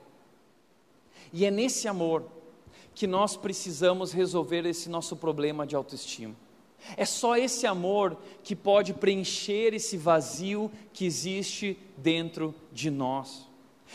E 1.33 1.45
é 1.45 1.51
nesse 1.51 1.89
amor 1.89 2.23
que 2.93 3.05
nós 3.05 3.35
precisamos 3.35 4.13
resolver 4.13 4.65
esse 4.65 4.87
nosso 4.87 5.17
problema 5.17 5.67
de 5.67 5.75
autoestima. 5.75 6.33
É 6.95 7.03
só 7.03 7.35
esse 7.35 7.67
amor 7.67 8.15
que 8.43 8.55
pode 8.55 8.93
preencher 8.93 9.73
esse 9.73 9.97
vazio 9.97 10.71
que 10.93 11.05
existe 11.05 11.77
dentro 11.97 12.55
de 12.71 12.89
nós. 12.89 13.47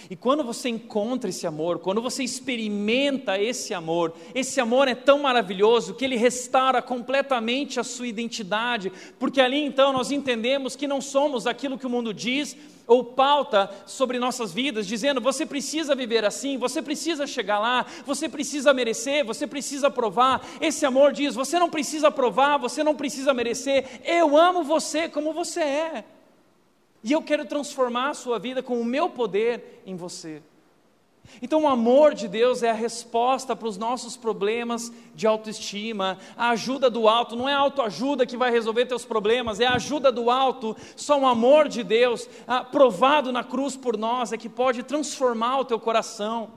E 0.08 0.16
quando 0.16 0.42
você 0.42 0.68
encontra 0.68 1.30
esse 1.30 1.46
amor, 1.46 1.78
quando 1.78 2.00
você 2.00 2.22
experimenta 2.22 3.40
esse 3.40 3.74
amor, 3.74 4.14
esse 4.34 4.60
amor 4.60 4.88
é 4.88 4.94
tão 4.94 5.20
maravilhoso 5.20 5.94
que 5.94 6.04
ele 6.04 6.16
restaura 6.16 6.80
completamente 6.80 7.78
a 7.78 7.84
sua 7.84 8.06
identidade, 8.06 8.92
porque 9.18 9.40
ali 9.40 9.62
então 9.62 9.92
nós 9.92 10.10
entendemos 10.10 10.74
que 10.74 10.88
não 10.88 11.00
somos 11.00 11.46
aquilo 11.46 11.78
que 11.78 11.86
o 11.86 11.90
mundo 11.90 12.14
diz 12.14 12.56
ou 12.86 13.04
pauta 13.04 13.70
sobre 13.86 14.18
nossas 14.18 14.52
vidas, 14.52 14.84
dizendo 14.84 15.20
você 15.20 15.46
precisa 15.46 15.94
viver 15.94 16.24
assim, 16.24 16.58
você 16.58 16.82
precisa 16.82 17.24
chegar 17.24 17.60
lá, 17.60 17.86
você 18.04 18.28
precisa 18.28 18.74
merecer, 18.74 19.24
você 19.24 19.46
precisa 19.46 19.88
provar. 19.88 20.44
Esse 20.60 20.84
amor 20.84 21.12
diz: 21.12 21.34
você 21.34 21.56
não 21.58 21.70
precisa 21.70 22.10
provar, 22.10 22.58
você 22.58 22.82
não 22.82 22.96
precisa 22.96 23.32
merecer, 23.32 24.00
eu 24.04 24.36
amo 24.36 24.64
você 24.64 25.08
como 25.08 25.32
você 25.32 25.60
é. 25.60 26.04
E 27.02 27.12
eu 27.12 27.22
quero 27.22 27.44
transformar 27.44 28.10
a 28.10 28.14
sua 28.14 28.38
vida 28.38 28.62
com 28.62 28.80
o 28.80 28.84
meu 28.84 29.08
poder 29.08 29.82
em 29.86 29.96
você. 29.96 30.42
Então, 31.40 31.62
o 31.62 31.68
amor 31.68 32.14
de 32.14 32.26
Deus 32.26 32.62
é 32.62 32.70
a 32.70 32.74
resposta 32.74 33.54
para 33.54 33.68
os 33.68 33.78
nossos 33.78 34.16
problemas 34.16 34.92
de 35.14 35.26
autoestima, 35.26 36.18
a 36.36 36.50
ajuda 36.50 36.90
do 36.90 37.08
alto. 37.08 37.36
Não 37.36 37.48
é 37.48 37.54
a 37.54 37.58
autoajuda 37.58 38.26
que 38.26 38.36
vai 38.36 38.50
resolver 38.50 38.86
teus 38.86 39.04
problemas, 39.04 39.60
é 39.60 39.66
a 39.66 39.74
ajuda 39.74 40.10
do 40.10 40.30
alto. 40.30 40.76
Só 40.96 41.18
o 41.20 41.26
amor 41.26 41.68
de 41.68 41.82
Deus, 41.82 42.28
ah, 42.46 42.64
provado 42.64 43.32
na 43.32 43.44
cruz 43.44 43.76
por 43.76 43.96
nós, 43.96 44.32
é 44.32 44.36
que 44.36 44.48
pode 44.48 44.82
transformar 44.82 45.60
o 45.60 45.64
teu 45.64 45.78
coração. 45.78 46.50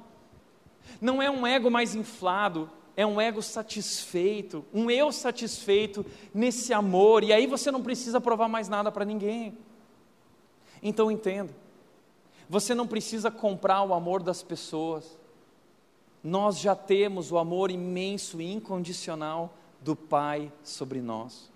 Não 0.99 1.21
é 1.21 1.29
um 1.29 1.45
ego 1.45 1.69
mais 1.69 1.95
inflado, 1.95 2.69
é 2.95 3.05
um 3.05 3.19
ego 3.19 3.41
satisfeito, 3.41 4.65
um 4.73 4.89
eu 4.89 5.11
satisfeito 5.11 6.05
nesse 6.33 6.73
amor. 6.73 7.23
E 7.23 7.31
aí 7.31 7.47
você 7.47 7.71
não 7.71 7.81
precisa 7.81 8.19
provar 8.19 8.47
mais 8.47 8.67
nada 8.67 8.91
para 8.91 9.05
ninguém. 9.05 9.57
Então 10.83 11.09
entenda, 11.09 11.55
você 12.49 12.75
não 12.75 12.85
precisa 12.85 13.31
comprar 13.31 13.81
o 13.83 13.93
amor 13.93 14.21
das 14.21 14.43
pessoas, 14.43 15.17
nós 16.21 16.59
já 16.59 16.75
temos 16.75 17.31
o 17.31 17.37
amor 17.37 17.71
imenso 17.71 18.41
e 18.41 18.51
incondicional 18.51 19.53
do 19.81 19.95
Pai 19.95 20.51
sobre 20.61 21.01
nós. 21.01 21.49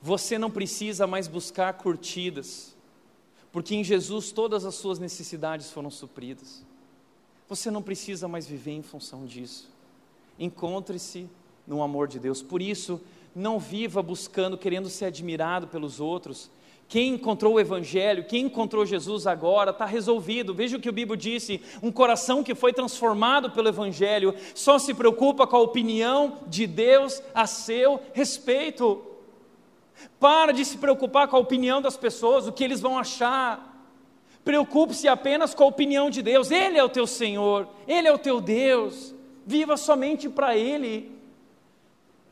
Você 0.00 0.38
não 0.38 0.50
precisa 0.50 1.06
mais 1.06 1.28
buscar 1.28 1.74
curtidas, 1.74 2.74
porque 3.52 3.74
em 3.74 3.84
Jesus 3.84 4.32
todas 4.32 4.64
as 4.64 4.74
suas 4.74 4.98
necessidades 4.98 5.70
foram 5.70 5.90
supridas. 5.90 6.64
Você 7.48 7.70
não 7.70 7.82
precisa 7.82 8.26
mais 8.26 8.46
viver 8.46 8.72
em 8.72 8.82
função 8.82 9.24
disso. 9.24 9.70
Encontre-se 10.38 11.28
no 11.66 11.82
amor 11.82 12.08
de 12.08 12.18
Deus. 12.18 12.42
Por 12.42 12.60
isso, 12.60 13.00
não 13.34 13.58
viva 13.58 14.02
buscando, 14.02 14.58
querendo 14.58 14.88
ser 14.88 15.06
admirado 15.06 15.68
pelos 15.68 16.00
outros, 16.00 16.50
quem 16.88 17.14
encontrou 17.14 17.54
o 17.54 17.60
Evangelho, 17.60 18.24
quem 18.24 18.44
encontrou 18.44 18.86
Jesus 18.86 19.26
agora, 19.26 19.72
está 19.72 19.84
resolvido. 19.84 20.54
Veja 20.54 20.76
o 20.76 20.80
que 20.80 20.88
o 20.88 20.92
Bíblia 20.92 21.16
disse: 21.16 21.60
um 21.82 21.90
coração 21.90 22.44
que 22.44 22.54
foi 22.54 22.72
transformado 22.72 23.50
pelo 23.50 23.68
Evangelho 23.68 24.34
só 24.54 24.78
se 24.78 24.94
preocupa 24.94 25.46
com 25.46 25.56
a 25.56 25.60
opinião 25.60 26.38
de 26.46 26.66
Deus 26.66 27.20
a 27.34 27.46
seu 27.46 28.00
respeito. 28.12 29.02
Para 30.20 30.52
de 30.52 30.64
se 30.64 30.78
preocupar 30.78 31.26
com 31.26 31.36
a 31.36 31.40
opinião 31.40 31.82
das 31.82 31.96
pessoas, 31.96 32.46
o 32.46 32.52
que 32.52 32.62
eles 32.62 32.80
vão 32.80 32.98
achar. 32.98 33.74
Preocupe-se 34.44 35.08
apenas 35.08 35.54
com 35.54 35.64
a 35.64 35.68
opinião 35.68 36.08
de 36.08 36.22
Deus. 36.22 36.52
Ele 36.52 36.78
é 36.78 36.84
o 36.84 36.88
teu 36.88 37.06
Senhor, 37.06 37.66
Ele 37.88 38.06
é 38.06 38.12
o 38.12 38.18
teu 38.18 38.40
Deus. 38.40 39.12
Viva 39.44 39.76
somente 39.76 40.28
para 40.28 40.56
Ele. 40.56 41.15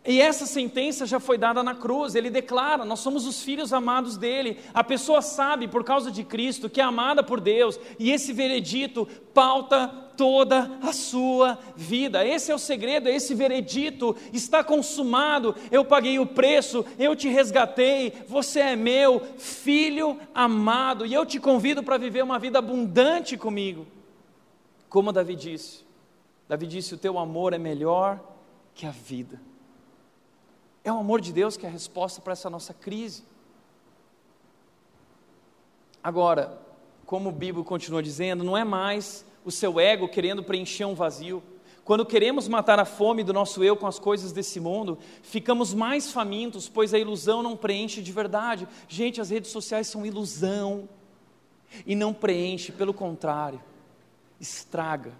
E 0.06 0.20
essa 0.20 0.44
sentença 0.44 1.06
já 1.06 1.18
foi 1.18 1.38
dada 1.38 1.62
na 1.62 1.74
cruz, 1.74 2.14
ele 2.14 2.28
declara: 2.28 2.84
nós 2.84 3.00
somos 3.00 3.26
os 3.26 3.42
filhos 3.42 3.72
amados 3.72 4.18
dele. 4.18 4.58
A 4.74 4.84
pessoa 4.84 5.22
sabe, 5.22 5.66
por 5.66 5.82
causa 5.82 6.10
de 6.10 6.22
Cristo, 6.22 6.68
que 6.68 6.80
é 6.80 6.84
amada 6.84 7.22
por 7.22 7.40
Deus, 7.40 7.80
e 7.98 8.10
esse 8.10 8.30
veredito 8.30 9.08
pauta 9.32 9.88
toda 10.14 10.78
a 10.82 10.92
sua 10.92 11.58
vida. 11.74 12.24
Esse 12.24 12.52
é 12.52 12.54
o 12.54 12.58
segredo, 12.58 13.08
esse 13.08 13.34
veredito 13.34 14.14
está 14.30 14.62
consumado. 14.62 15.56
Eu 15.70 15.86
paguei 15.86 16.18
o 16.18 16.26
preço, 16.26 16.84
eu 16.98 17.16
te 17.16 17.28
resgatei, 17.28 18.12
você 18.28 18.60
é 18.60 18.76
meu 18.76 19.22
filho 19.38 20.20
amado, 20.34 21.06
e 21.06 21.14
eu 21.14 21.24
te 21.24 21.40
convido 21.40 21.82
para 21.82 21.96
viver 21.96 22.22
uma 22.22 22.38
vida 22.38 22.58
abundante 22.58 23.38
comigo. 23.38 23.86
Como 24.90 25.12
Davi 25.12 25.34
disse: 25.34 25.82
Davi 26.46 26.66
disse: 26.66 26.92
O 26.92 26.98
teu 26.98 27.18
amor 27.18 27.54
é 27.54 27.58
melhor 27.58 28.20
que 28.74 28.84
a 28.84 28.90
vida. 28.90 29.53
É 30.84 30.92
o 30.92 30.98
amor 30.98 31.22
de 31.22 31.32
Deus 31.32 31.56
que 31.56 31.64
é 31.64 31.68
a 31.68 31.72
resposta 31.72 32.20
para 32.20 32.34
essa 32.34 32.50
nossa 32.50 32.74
crise. 32.74 33.24
Agora, 36.02 36.60
como 37.06 37.30
o 37.30 37.32
Bíblia 37.32 37.64
continua 37.64 38.02
dizendo, 38.02 38.44
não 38.44 38.54
é 38.54 38.62
mais 38.62 39.24
o 39.42 39.50
seu 39.50 39.80
ego 39.80 40.06
querendo 40.06 40.44
preencher 40.44 40.84
um 40.84 40.94
vazio. 40.94 41.42
Quando 41.84 42.04
queremos 42.04 42.48
matar 42.48 42.78
a 42.78 42.84
fome 42.84 43.22
do 43.22 43.32
nosso 43.32 43.64
eu 43.64 43.76
com 43.76 43.86
as 43.86 43.98
coisas 43.98 44.30
desse 44.30 44.60
mundo, 44.60 44.98
ficamos 45.22 45.72
mais 45.72 46.12
famintos, 46.12 46.68
pois 46.68 46.92
a 46.92 46.98
ilusão 46.98 47.42
não 47.42 47.56
preenche 47.56 48.02
de 48.02 48.12
verdade. 48.12 48.68
Gente, 48.86 49.20
as 49.20 49.30
redes 49.30 49.50
sociais 49.50 49.86
são 49.86 50.04
ilusão 50.04 50.88
e 51.86 51.94
não 51.94 52.12
preenche, 52.12 52.72
pelo 52.72 52.92
contrário, 52.92 53.60
estraga. 54.40 55.12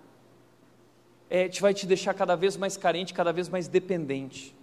É, 1.29 1.49
te 1.49 1.61
vai 1.63 1.75
te 1.75 1.87
deixar 1.87 2.15
cada 2.15 2.35
vez 2.35 2.57
mais 2.57 2.77
carente, 2.77 3.13
cada 3.13 3.33
vez 3.33 3.49
mais 3.49 3.69
dependente. 3.69 4.55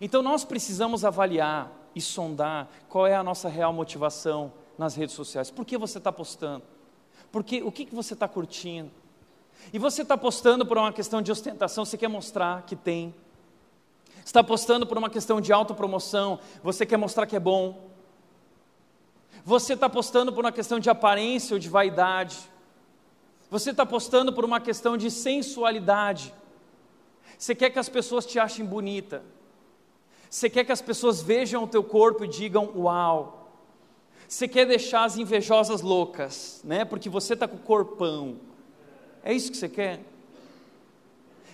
Então 0.00 0.22
nós 0.22 0.44
precisamos 0.44 1.04
avaliar 1.04 1.70
e 1.94 2.00
sondar 2.00 2.68
qual 2.88 3.06
é 3.06 3.14
a 3.14 3.22
nossa 3.22 3.48
real 3.48 3.72
motivação 3.72 4.52
nas 4.78 4.94
redes 4.94 5.14
sociais. 5.14 5.50
Por 5.50 5.64
que 5.64 5.76
você 5.76 5.98
está 5.98 6.10
postando? 6.10 6.62
Porque, 7.30 7.62
o 7.62 7.70
que, 7.70 7.84
que 7.84 7.94
você 7.94 8.14
está 8.14 8.26
curtindo? 8.26 8.90
E 9.72 9.78
você 9.78 10.02
está 10.02 10.16
postando 10.16 10.64
por 10.64 10.78
uma 10.78 10.92
questão 10.92 11.20
de 11.20 11.30
ostentação, 11.30 11.84
você 11.84 11.98
quer 11.98 12.08
mostrar 12.08 12.62
que 12.62 12.74
tem. 12.74 13.14
Está 14.24 14.42
postando 14.42 14.86
por 14.86 14.96
uma 14.96 15.10
questão 15.10 15.40
de 15.40 15.52
autopromoção, 15.52 16.38
você 16.62 16.86
quer 16.86 16.96
mostrar 16.96 17.26
que 17.26 17.36
é 17.36 17.40
bom. 17.40 17.90
Você 19.44 19.74
está 19.74 19.88
postando 19.88 20.32
por 20.32 20.44
uma 20.44 20.52
questão 20.52 20.78
de 20.78 20.90
aparência 20.90 21.54
ou 21.54 21.60
de 21.60 21.68
vaidade. 21.68 22.38
Você 23.50 23.70
está 23.70 23.84
postando 23.84 24.32
por 24.32 24.44
uma 24.44 24.60
questão 24.60 24.96
de 24.96 25.10
sensualidade. 25.10 26.32
Você 27.38 27.54
quer 27.54 27.70
que 27.70 27.78
as 27.78 27.88
pessoas 27.88 28.26
te 28.26 28.38
achem 28.38 28.64
bonita. 28.64 29.22
Você 30.30 30.48
quer 30.48 30.64
que 30.64 30.70
as 30.70 30.80
pessoas 30.80 31.20
vejam 31.20 31.64
o 31.64 31.66
teu 31.66 31.82
corpo 31.82 32.24
e 32.24 32.28
digam 32.28 32.70
uau. 32.76 33.50
Você 34.28 34.46
quer 34.46 34.64
deixar 34.64 35.02
as 35.02 35.16
invejosas 35.16 35.80
loucas, 35.80 36.60
né? 36.62 36.84
Porque 36.84 37.08
você 37.08 37.34
está 37.34 37.48
com 37.48 37.56
o 37.56 37.58
corpão. 37.60 38.36
É 39.24 39.32
isso 39.32 39.50
que 39.50 39.56
você 39.56 39.68
quer? 39.68 39.98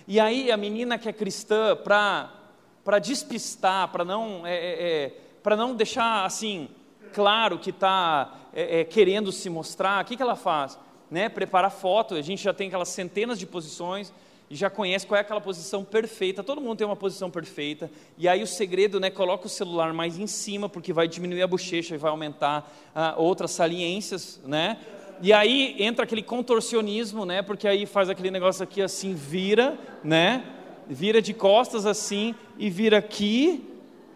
E 0.07 0.19
aí 0.19 0.51
a 0.51 0.55
menina 0.55 0.99
que 0.99 1.09
é 1.09 1.11
cristã, 1.11 1.75
para 1.75 2.99
despistar, 3.01 3.91
para 3.91 4.05
não, 4.05 4.45
é, 4.45 4.55
é, 4.55 5.03
é 5.05 5.13
para 5.41 5.55
não 5.55 5.75
deixar 5.75 6.23
assim 6.23 6.69
claro 7.13 7.57
que 7.57 7.71
está 7.71 8.31
é, 8.53 8.81
é, 8.81 8.83
querendo 8.83 9.31
se 9.31 9.49
mostrar, 9.49 10.03
o 10.03 10.05
que, 10.05 10.15
que 10.15 10.21
ela 10.21 10.35
faz? 10.35 10.77
Né? 11.09 11.29
Prepara 11.29 11.71
foto, 11.71 12.13
a 12.13 12.21
gente 12.21 12.43
já 12.43 12.53
tem 12.53 12.67
aquelas 12.67 12.89
centenas 12.89 13.39
de 13.39 13.47
posições 13.47 14.13
e 14.49 14.55
já 14.55 14.69
conhece 14.69 15.05
qual 15.05 15.17
é 15.17 15.21
aquela 15.21 15.41
posição 15.41 15.83
perfeita. 15.83 16.43
Todo 16.43 16.61
mundo 16.61 16.77
tem 16.77 16.87
uma 16.87 16.95
posição 16.95 17.29
perfeita. 17.29 17.91
E 18.17 18.27
aí 18.27 18.41
o 18.41 18.47
segredo, 18.47 18.99
né? 18.99 19.09
Coloca 19.09 19.45
o 19.45 19.49
celular 19.49 19.93
mais 19.93 20.17
em 20.17 20.27
cima, 20.27 20.69
porque 20.69 20.93
vai 20.93 21.07
diminuir 21.07 21.41
a 21.41 21.47
bochecha 21.47 21.95
e 21.95 21.97
vai 21.97 22.09
aumentar 22.09 22.71
ah, 22.95 23.15
outras 23.17 23.51
saliências, 23.51 24.41
né? 24.45 24.77
E 25.21 25.33
aí 25.33 25.75
entra 25.79 26.05
aquele 26.05 26.23
contorcionismo, 26.23 27.25
né? 27.25 27.41
Porque 27.41 27.67
aí 27.67 27.85
faz 27.85 28.09
aquele 28.09 28.31
negócio 28.31 28.63
aqui 28.63 28.81
assim, 28.81 29.13
vira, 29.13 29.77
né? 30.03 30.45
Vira 30.87 31.21
de 31.21 31.33
costas 31.33 31.85
assim 31.85 32.33
e 32.57 32.69
vira 32.69 32.97
aqui 32.97 33.67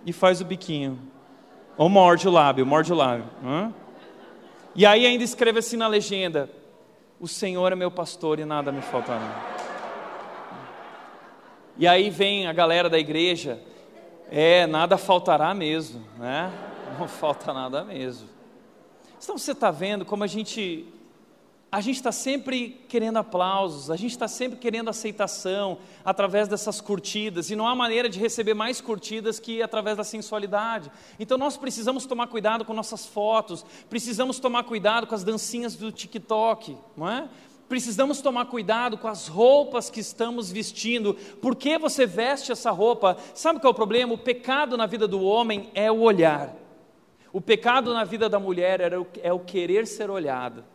e 0.05 0.13
faz 0.13 0.39
o 0.39 0.45
biquinho. 0.45 0.97
Ou 1.77 1.89
morde 1.89 2.27
o 2.27 2.31
lábio, 2.31 2.65
morde 2.65 2.93
o 2.93 2.95
lábio. 2.95 3.25
Hã? 3.43 3.73
E 4.73 4.85
aí 4.85 5.05
ainda 5.05 5.23
escreve 5.23 5.59
assim 5.59 5.75
na 5.75 5.87
legenda: 5.87 6.49
O 7.19 7.27
Senhor 7.27 7.71
é 7.71 7.75
meu 7.75 7.91
pastor 7.91 8.39
e 8.39 8.45
nada 8.45 8.71
me 8.71 8.81
faltará. 8.81 9.60
E 11.81 11.87
aí 11.87 12.11
vem 12.11 12.45
a 12.45 12.53
galera 12.53 12.87
da 12.87 12.99
igreja, 12.99 13.59
é, 14.29 14.67
nada 14.67 14.99
faltará 14.99 15.51
mesmo, 15.51 16.05
né? 16.15 16.53
Não 16.99 17.07
falta 17.07 17.51
nada 17.51 17.83
mesmo. 17.83 18.29
Então 19.19 19.35
você 19.35 19.51
está 19.51 19.71
vendo 19.71 20.05
como 20.05 20.23
a 20.23 20.27
gente 20.27 20.85
a 21.71 21.81
gente 21.81 21.95
está 21.95 22.11
sempre 22.11 22.85
querendo 22.87 23.17
aplausos, 23.17 23.89
a 23.89 23.95
gente 23.95 24.11
está 24.11 24.27
sempre 24.27 24.59
querendo 24.59 24.89
aceitação 24.91 25.79
através 26.05 26.47
dessas 26.47 26.79
curtidas, 26.81 27.49
e 27.49 27.55
não 27.55 27.65
há 27.65 27.73
maneira 27.73 28.09
de 28.09 28.19
receber 28.19 28.53
mais 28.53 28.81
curtidas 28.81 29.39
que 29.39 29.63
através 29.63 29.97
da 29.97 30.03
sensualidade. 30.03 30.91
Então 31.17 31.37
nós 31.37 31.57
precisamos 31.57 32.05
tomar 32.05 32.27
cuidado 32.27 32.63
com 32.63 32.73
nossas 32.73 33.07
fotos, 33.07 33.65
precisamos 33.89 34.37
tomar 34.37 34.65
cuidado 34.65 35.07
com 35.07 35.15
as 35.15 35.23
dancinhas 35.23 35.75
do 35.75 35.91
TikTok, 35.91 36.77
não 36.95 37.09
é? 37.09 37.27
Precisamos 37.71 38.19
tomar 38.19 38.47
cuidado 38.47 38.97
com 38.97 39.07
as 39.07 39.29
roupas 39.29 39.89
que 39.89 40.01
estamos 40.01 40.51
vestindo. 40.51 41.13
Por 41.41 41.55
que 41.55 41.77
você 41.77 42.05
veste 42.05 42.51
essa 42.51 42.69
roupa? 42.69 43.15
Sabe 43.33 43.61
qual 43.61 43.71
é 43.71 43.73
o 43.73 43.73
problema? 43.73 44.13
O 44.13 44.17
pecado 44.17 44.75
na 44.75 44.85
vida 44.85 45.07
do 45.07 45.21
homem 45.23 45.69
é 45.73 45.89
o 45.89 46.01
olhar. 46.01 46.53
O 47.31 47.39
pecado 47.39 47.93
na 47.93 48.03
vida 48.03 48.27
da 48.27 48.37
mulher 48.37 48.81
é 49.23 49.31
o 49.31 49.39
querer 49.39 49.87
ser 49.87 50.09
olhada. 50.09 50.65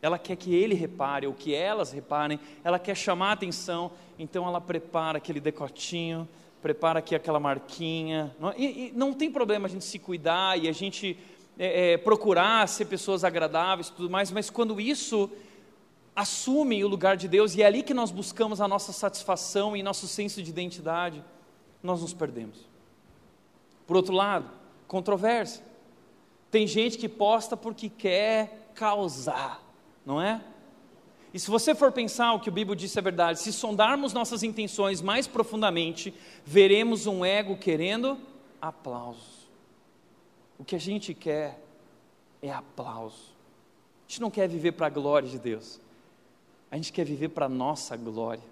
Ela 0.00 0.18
quer 0.18 0.36
que 0.36 0.54
ele 0.54 0.74
repare, 0.74 1.26
ou 1.26 1.34
que 1.34 1.54
elas 1.54 1.92
reparem, 1.92 2.40
ela 2.64 2.78
quer 2.78 2.96
chamar 2.96 3.28
a 3.28 3.32
atenção, 3.32 3.92
então 4.18 4.46
ela 4.46 4.58
prepara 4.58 5.18
aquele 5.18 5.40
decotinho, 5.40 6.26
prepara 6.62 7.00
aqui 7.00 7.14
aquela 7.14 7.38
marquinha. 7.38 8.34
Não, 8.40 8.54
e, 8.56 8.86
e 8.86 8.92
não 8.96 9.12
tem 9.12 9.30
problema 9.30 9.66
a 9.66 9.70
gente 9.70 9.84
se 9.84 9.98
cuidar 9.98 10.58
e 10.58 10.66
a 10.66 10.72
gente 10.72 11.14
é, 11.58 11.92
é, 11.92 11.96
procurar 11.98 12.66
ser 12.68 12.86
pessoas 12.86 13.22
agradáveis 13.22 13.88
e 13.88 13.92
tudo 13.92 14.08
mais, 14.08 14.30
mas 14.30 14.48
quando 14.48 14.80
isso 14.80 15.30
assume 16.20 16.82
o 16.84 16.88
lugar 16.88 17.16
de 17.16 17.28
Deus 17.28 17.54
e 17.54 17.62
é 17.62 17.66
ali 17.66 17.82
que 17.82 17.94
nós 17.94 18.10
buscamos 18.10 18.60
a 18.60 18.68
nossa 18.68 18.92
satisfação 18.92 19.76
e 19.76 19.82
nosso 19.82 20.08
senso 20.08 20.42
de 20.42 20.50
identidade, 20.50 21.24
nós 21.82 22.00
nos 22.00 22.12
perdemos. 22.12 22.68
Por 23.86 23.96
outro 23.96 24.14
lado, 24.14 24.50
controvérsia. 24.86 25.64
Tem 26.50 26.66
gente 26.66 26.98
que 26.98 27.08
posta 27.08 27.56
porque 27.56 27.88
quer 27.88 28.70
causar 28.74 29.68
não 30.08 30.22
é? 30.22 30.42
E 31.34 31.38
se 31.38 31.50
você 31.50 31.74
for 31.74 31.92
pensar 31.92 32.32
o 32.32 32.40
que 32.40 32.48
o 32.48 32.52
Bíblia 32.52 32.74
disse 32.74 32.98
é 32.98 33.02
verdade, 33.02 33.38
se 33.38 33.52
sondarmos 33.52 34.14
nossas 34.14 34.42
intenções 34.42 35.02
mais 35.02 35.26
profundamente, 35.26 36.14
veremos 36.46 37.06
um 37.06 37.22
ego 37.22 37.58
querendo 37.58 38.18
aplausos. 38.58 39.46
O 40.58 40.64
que 40.64 40.74
a 40.74 40.80
gente 40.80 41.12
quer 41.12 41.62
é 42.40 42.50
aplauso. 42.50 43.36
A 44.06 44.10
gente 44.10 44.22
não 44.22 44.30
quer 44.30 44.48
viver 44.48 44.72
para 44.72 44.86
a 44.86 44.90
glória 44.90 45.28
de 45.28 45.38
Deus. 45.38 45.78
A 46.70 46.76
gente 46.76 46.92
quer 46.92 47.04
viver 47.04 47.28
para 47.28 47.48
nossa 47.48 47.96
glória. 47.96 48.42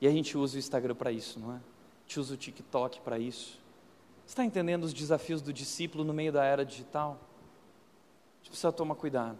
E 0.00 0.06
a 0.06 0.10
gente 0.10 0.36
usa 0.36 0.56
o 0.56 0.58
Instagram 0.58 0.94
para 0.94 1.12
isso, 1.12 1.38
não 1.38 1.52
é? 1.52 1.56
A 1.56 2.08
gente 2.08 2.20
usa 2.20 2.34
o 2.34 2.36
TikTok 2.36 3.00
para 3.00 3.18
isso. 3.18 3.58
Você 4.26 4.32
está 4.32 4.44
entendendo 4.44 4.84
os 4.84 4.92
desafios 4.92 5.42
do 5.42 5.52
discípulo 5.52 6.04
no 6.04 6.12
meio 6.12 6.32
da 6.32 6.44
era 6.44 6.64
digital? 6.64 7.12
A 7.12 8.38
gente 8.38 8.50
precisa 8.50 8.72
tomar 8.72 8.94
cuidado. 8.94 9.38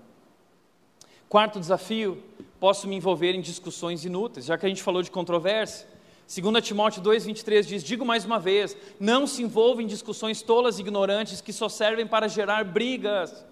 Quarto 1.29 1.59
desafio, 1.59 2.23
posso 2.61 2.87
me 2.87 2.95
envolver 2.95 3.35
em 3.35 3.41
discussões 3.41 4.05
inúteis, 4.05 4.47
já 4.47 4.59
que 4.59 4.67
a 4.67 4.69
gente 4.69 4.83
falou 4.83 5.03
de 5.03 5.11
controvérsia. 5.11 5.89
2 6.29 6.65
Timóteo 6.65 7.03
2,23 7.03 7.63
diz: 7.65 7.83
Digo 7.83 8.05
mais 8.05 8.25
uma 8.25 8.39
vez, 8.39 8.77
não 9.01 9.27
se 9.27 9.43
envolva 9.43 9.83
em 9.83 9.87
discussões 9.87 10.43
tolas 10.43 10.79
e 10.79 10.83
ignorantes 10.83 11.41
que 11.41 11.53
só 11.53 11.69
servem 11.69 12.07
para 12.07 12.29
gerar 12.29 12.65
brigas. 12.65 13.45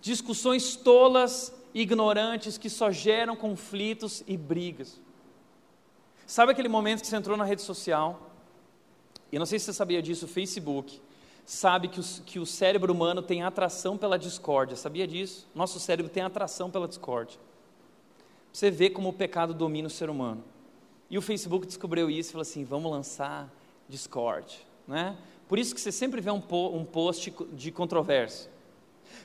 Discussões 0.00 0.76
tolas 0.76 1.52
ignorantes 1.74 2.58
que 2.58 2.70
só 2.70 2.90
geram 2.90 3.36
conflitos 3.36 4.22
e 4.26 4.36
brigas. 4.36 5.00
Sabe 6.26 6.52
aquele 6.52 6.68
momento 6.68 7.00
que 7.00 7.06
você 7.06 7.16
entrou 7.16 7.36
na 7.36 7.44
rede 7.44 7.62
social? 7.62 8.30
E 9.32 9.38
não 9.38 9.46
sei 9.46 9.58
se 9.58 9.66
você 9.66 9.72
sabia 9.72 10.02
disso, 10.02 10.26
o 10.26 10.28
Facebook 10.28 11.00
sabe 11.44 11.88
que 11.88 11.98
o, 11.98 12.04
que 12.26 12.38
o 12.38 12.44
cérebro 12.44 12.92
humano 12.92 13.22
tem 13.22 13.42
atração 13.42 13.96
pela 13.96 14.18
discórdia. 14.18 14.76
Sabia 14.76 15.06
disso? 15.06 15.48
Nosso 15.54 15.80
cérebro 15.80 16.12
tem 16.12 16.22
atração 16.22 16.70
pela 16.70 16.86
discórdia. 16.86 17.40
Você 18.52 18.70
vê 18.70 18.90
como 18.90 19.08
o 19.08 19.12
pecado 19.12 19.54
domina 19.54 19.88
o 19.88 19.90
ser 19.90 20.10
humano. 20.10 20.44
E 21.08 21.16
o 21.16 21.22
Facebook 21.22 21.66
descobriu 21.66 22.10
isso 22.10 22.30
e 22.30 22.32
falou 22.32 22.42
assim: 22.42 22.64
vamos 22.64 22.90
lançar 22.90 23.50
Discord. 23.88 24.58
Né? 24.86 25.16
Por 25.48 25.58
isso 25.58 25.74
que 25.74 25.80
você 25.80 25.90
sempre 25.90 26.20
vê 26.20 26.30
um, 26.30 26.40
po 26.40 26.68
um 26.76 26.84
post 26.84 27.32
de 27.52 27.72
controvérsia. 27.72 28.50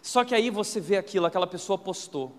Só 0.01 0.23
que 0.23 0.35
aí 0.35 0.49
você 0.49 0.79
vê 0.79 0.97
aquilo, 0.97 1.25
aquela 1.25 1.47
pessoa 1.47 1.77
postou. 1.77 2.31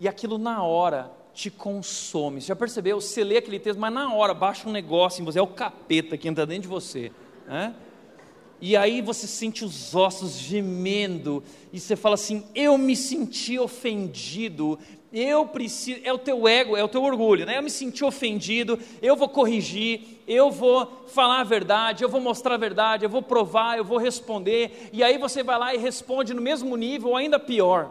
E 0.00 0.08
aquilo 0.08 0.38
na 0.38 0.62
hora 0.62 1.10
te 1.34 1.50
consome. 1.50 2.40
Você 2.40 2.48
já 2.48 2.56
percebeu? 2.56 3.00
Você 3.00 3.24
lê 3.24 3.38
aquele 3.38 3.58
texto, 3.58 3.78
mas 3.78 3.92
na 3.92 4.12
hora 4.14 4.34
baixa 4.34 4.68
um 4.68 4.72
negócio 4.72 5.22
em 5.22 5.24
você, 5.24 5.38
é 5.38 5.42
o 5.42 5.46
capeta 5.46 6.16
que 6.16 6.28
entra 6.28 6.46
dentro 6.46 6.62
de 6.62 6.68
você. 6.68 7.12
Né? 7.46 7.74
E 8.60 8.76
aí 8.76 9.02
você 9.02 9.26
sente 9.26 9.64
os 9.64 9.92
ossos 9.92 10.38
gemendo, 10.38 11.42
e 11.72 11.80
você 11.80 11.96
fala 11.96 12.14
assim: 12.14 12.44
eu 12.54 12.78
me 12.78 12.94
senti 12.94 13.58
ofendido, 13.58 14.78
eu 15.12 15.44
preciso, 15.44 16.00
é 16.04 16.12
o 16.12 16.18
teu 16.18 16.46
ego, 16.46 16.76
é 16.76 16.84
o 16.84 16.88
teu 16.88 17.02
orgulho, 17.02 17.44
né? 17.44 17.58
Eu 17.58 17.62
me 17.62 17.70
senti 17.70 18.04
ofendido, 18.04 18.78
eu 19.02 19.16
vou 19.16 19.28
corrigir, 19.28 20.21
eu 20.32 20.50
vou 20.50 21.04
falar 21.06 21.40
a 21.40 21.44
verdade, 21.44 22.02
eu 22.02 22.08
vou 22.08 22.20
mostrar 22.20 22.54
a 22.54 22.58
verdade, 22.58 23.04
eu 23.04 23.10
vou 23.10 23.22
provar, 23.22 23.76
eu 23.76 23.84
vou 23.84 23.98
responder, 23.98 24.90
e 24.92 25.02
aí 25.02 25.18
você 25.18 25.42
vai 25.42 25.58
lá 25.58 25.74
e 25.74 25.78
responde 25.78 26.32
no 26.32 26.40
mesmo 26.40 26.76
nível, 26.76 27.10
ou 27.10 27.16
ainda 27.16 27.38
pior. 27.38 27.90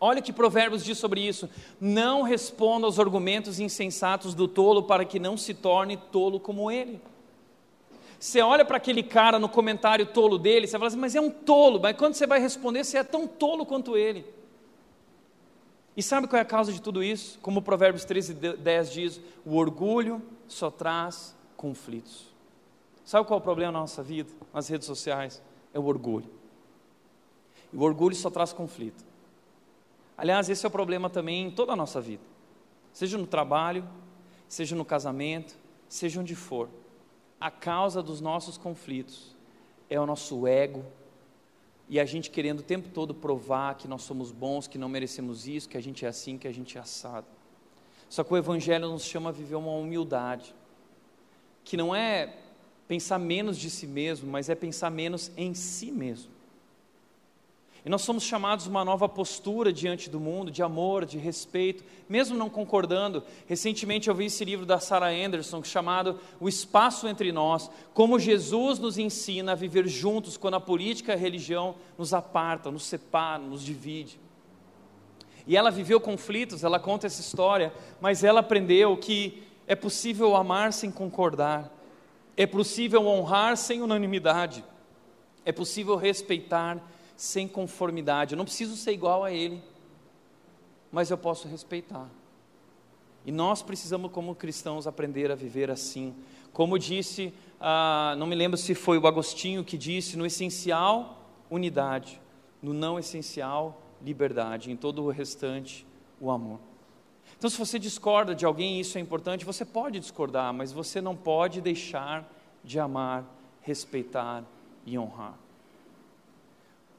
Olha 0.00 0.20
o 0.20 0.22
que 0.22 0.32
Provérbios 0.32 0.84
diz 0.84 0.96
sobre 0.98 1.20
isso: 1.20 1.48
não 1.80 2.22
responda 2.22 2.86
aos 2.86 3.00
argumentos 3.00 3.58
insensatos 3.58 4.34
do 4.34 4.46
tolo, 4.46 4.84
para 4.84 5.04
que 5.04 5.18
não 5.18 5.36
se 5.36 5.54
torne 5.54 5.96
tolo 5.96 6.38
como 6.38 6.70
ele. 6.70 7.00
Você 8.18 8.40
olha 8.40 8.64
para 8.64 8.76
aquele 8.76 9.02
cara 9.02 9.38
no 9.38 9.48
comentário 9.48 10.04
tolo 10.06 10.38
dele, 10.38 10.66
você 10.66 10.72
fala 10.72 10.88
assim, 10.88 10.96
mas 10.96 11.14
é 11.14 11.20
um 11.20 11.30
tolo, 11.30 11.78
mas 11.80 11.96
quando 11.96 12.14
você 12.14 12.26
vai 12.26 12.40
responder, 12.40 12.82
você 12.82 12.98
é 12.98 13.04
tão 13.04 13.28
tolo 13.28 13.64
quanto 13.64 13.96
ele. 13.96 14.24
E 15.96 16.02
sabe 16.02 16.26
qual 16.26 16.38
é 16.38 16.42
a 16.42 16.44
causa 16.44 16.72
de 16.72 16.80
tudo 16.80 17.02
isso? 17.02 17.38
Como 17.40 17.62
Provérbios 17.62 18.04
13, 18.04 18.34
10 18.34 18.92
diz, 18.92 19.20
o 19.44 19.56
orgulho 19.56 20.22
só 20.52 20.70
traz 20.70 21.36
conflitos. 21.56 22.26
Sabe 23.04 23.26
qual 23.26 23.38
é 23.38 23.40
o 23.40 23.44
problema 23.44 23.72
na 23.72 23.80
nossa 23.80 24.02
vida, 24.02 24.30
nas 24.52 24.68
redes 24.68 24.86
sociais? 24.86 25.42
É 25.72 25.78
o 25.78 25.84
orgulho. 25.84 26.30
E 27.72 27.76
o 27.76 27.82
orgulho 27.82 28.14
só 28.14 28.30
traz 28.30 28.52
conflito. 28.52 29.04
Aliás, 30.16 30.48
esse 30.48 30.64
é 30.64 30.68
o 30.68 30.72
problema 30.72 31.08
também 31.08 31.46
em 31.46 31.50
toda 31.50 31.72
a 31.72 31.76
nossa 31.76 32.00
vida. 32.00 32.22
Seja 32.92 33.16
no 33.16 33.26
trabalho, 33.26 33.88
seja 34.48 34.74
no 34.74 34.84
casamento, 34.84 35.56
seja 35.88 36.20
onde 36.20 36.34
for 36.34 36.68
a 37.40 37.50
causa 37.50 38.02
dos 38.02 38.20
nossos 38.20 38.58
conflitos 38.58 39.36
é 39.88 39.98
o 40.00 40.06
nosso 40.06 40.46
ego 40.46 40.84
e 41.88 41.98
a 41.98 42.04
gente 42.04 42.30
querendo 42.30 42.60
o 42.60 42.62
tempo 42.62 42.88
todo 42.88 43.14
provar 43.14 43.76
que 43.76 43.88
nós 43.88 44.02
somos 44.02 44.30
bons, 44.30 44.66
que 44.66 44.76
não 44.76 44.88
merecemos 44.88 45.46
isso, 45.46 45.68
que 45.68 45.76
a 45.76 45.80
gente 45.80 46.04
é 46.04 46.08
assim, 46.08 46.36
que 46.36 46.48
a 46.48 46.52
gente 46.52 46.76
é 46.76 46.80
assado. 46.80 47.26
Só 48.08 48.24
que 48.24 48.32
o 48.32 48.36
Evangelho 48.36 48.88
nos 48.88 49.04
chama 49.04 49.30
a 49.30 49.32
viver 49.32 49.56
uma 49.56 49.72
humildade, 49.72 50.54
que 51.64 51.76
não 51.76 51.94
é 51.94 52.34
pensar 52.86 53.18
menos 53.18 53.58
de 53.58 53.68
si 53.68 53.86
mesmo, 53.86 54.30
mas 54.30 54.48
é 54.48 54.54
pensar 54.54 54.90
menos 54.90 55.30
em 55.36 55.52
si 55.54 55.92
mesmo. 55.92 56.38
E 57.84 57.88
nós 57.88 58.02
somos 58.02 58.24
chamados 58.24 58.66
a 58.66 58.70
uma 58.70 58.84
nova 58.84 59.08
postura 59.08 59.72
diante 59.72 60.10
do 60.10 60.18
mundo, 60.18 60.50
de 60.50 60.62
amor, 60.62 61.06
de 61.06 61.16
respeito, 61.16 61.84
mesmo 62.08 62.36
não 62.36 62.50
concordando. 62.50 63.22
Recentemente 63.46 64.08
eu 64.08 64.14
vi 64.14 64.26
esse 64.26 64.44
livro 64.44 64.66
da 64.66 64.80
Sarah 64.80 65.10
Anderson 65.10 65.62
chamado 65.62 66.18
O 66.40 66.48
Espaço 66.48 67.06
entre 67.06 67.30
Nós, 67.30 67.70
como 67.94 68.18
Jesus 68.18 68.78
nos 68.78 68.98
ensina 68.98 69.52
a 69.52 69.54
viver 69.54 69.86
juntos 69.86 70.36
quando 70.36 70.54
a 70.54 70.60
política 70.60 71.12
e 71.12 71.14
a 71.14 71.18
religião 71.18 71.76
nos 71.96 72.12
apartam, 72.12 72.72
nos 72.72 72.84
separam, 72.84 73.48
nos 73.48 73.62
divide. 73.62 74.18
E 75.48 75.56
ela 75.56 75.70
viveu 75.70 75.98
conflitos, 75.98 76.62
ela 76.62 76.78
conta 76.78 77.06
essa 77.06 77.22
história, 77.22 77.72
mas 78.02 78.22
ela 78.22 78.40
aprendeu 78.40 78.94
que 78.98 79.42
é 79.66 79.74
possível 79.74 80.36
amar 80.36 80.74
sem 80.74 80.90
concordar, 80.90 81.72
é 82.36 82.46
possível 82.46 83.06
honrar 83.06 83.56
sem 83.56 83.80
unanimidade, 83.80 84.62
é 85.46 85.50
possível 85.50 85.96
respeitar 85.96 86.78
sem 87.16 87.48
conformidade. 87.48 88.34
Eu 88.34 88.36
não 88.36 88.44
preciso 88.44 88.76
ser 88.76 88.92
igual 88.92 89.24
a 89.24 89.32
ele, 89.32 89.62
mas 90.92 91.10
eu 91.10 91.16
posso 91.16 91.48
respeitar. 91.48 92.10
E 93.24 93.32
nós 93.32 93.62
precisamos, 93.62 94.12
como 94.12 94.34
cristãos, 94.34 94.86
aprender 94.86 95.32
a 95.32 95.34
viver 95.34 95.70
assim. 95.70 96.14
Como 96.52 96.78
disse, 96.78 97.32
ah, 97.58 98.14
não 98.18 98.26
me 98.26 98.34
lembro 98.34 98.58
se 98.58 98.74
foi 98.74 98.98
o 98.98 99.06
Agostinho 99.06 99.64
que 99.64 99.78
disse: 99.78 100.14
no 100.14 100.26
essencial, 100.26 101.26
unidade, 101.50 102.20
no 102.62 102.74
não 102.74 102.98
essencial, 102.98 103.87
liberdade, 104.02 104.70
em 104.70 104.76
todo 104.76 105.04
o 105.04 105.10
restante, 105.10 105.86
o 106.20 106.30
amor. 106.30 106.60
Então, 107.36 107.48
se 107.48 107.58
você 107.58 107.78
discorda 107.78 108.34
de 108.34 108.44
alguém, 108.44 108.80
isso 108.80 108.98
é 108.98 109.00
importante, 109.00 109.44
você 109.44 109.64
pode 109.64 110.00
discordar, 110.00 110.52
mas 110.52 110.72
você 110.72 111.00
não 111.00 111.14
pode 111.14 111.60
deixar 111.60 112.28
de 112.64 112.80
amar, 112.80 113.24
respeitar 113.62 114.44
e 114.84 114.98
honrar. 114.98 115.34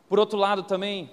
Por 0.08 0.18
outro 0.18 0.38
lado, 0.38 0.64
também, 0.64 1.12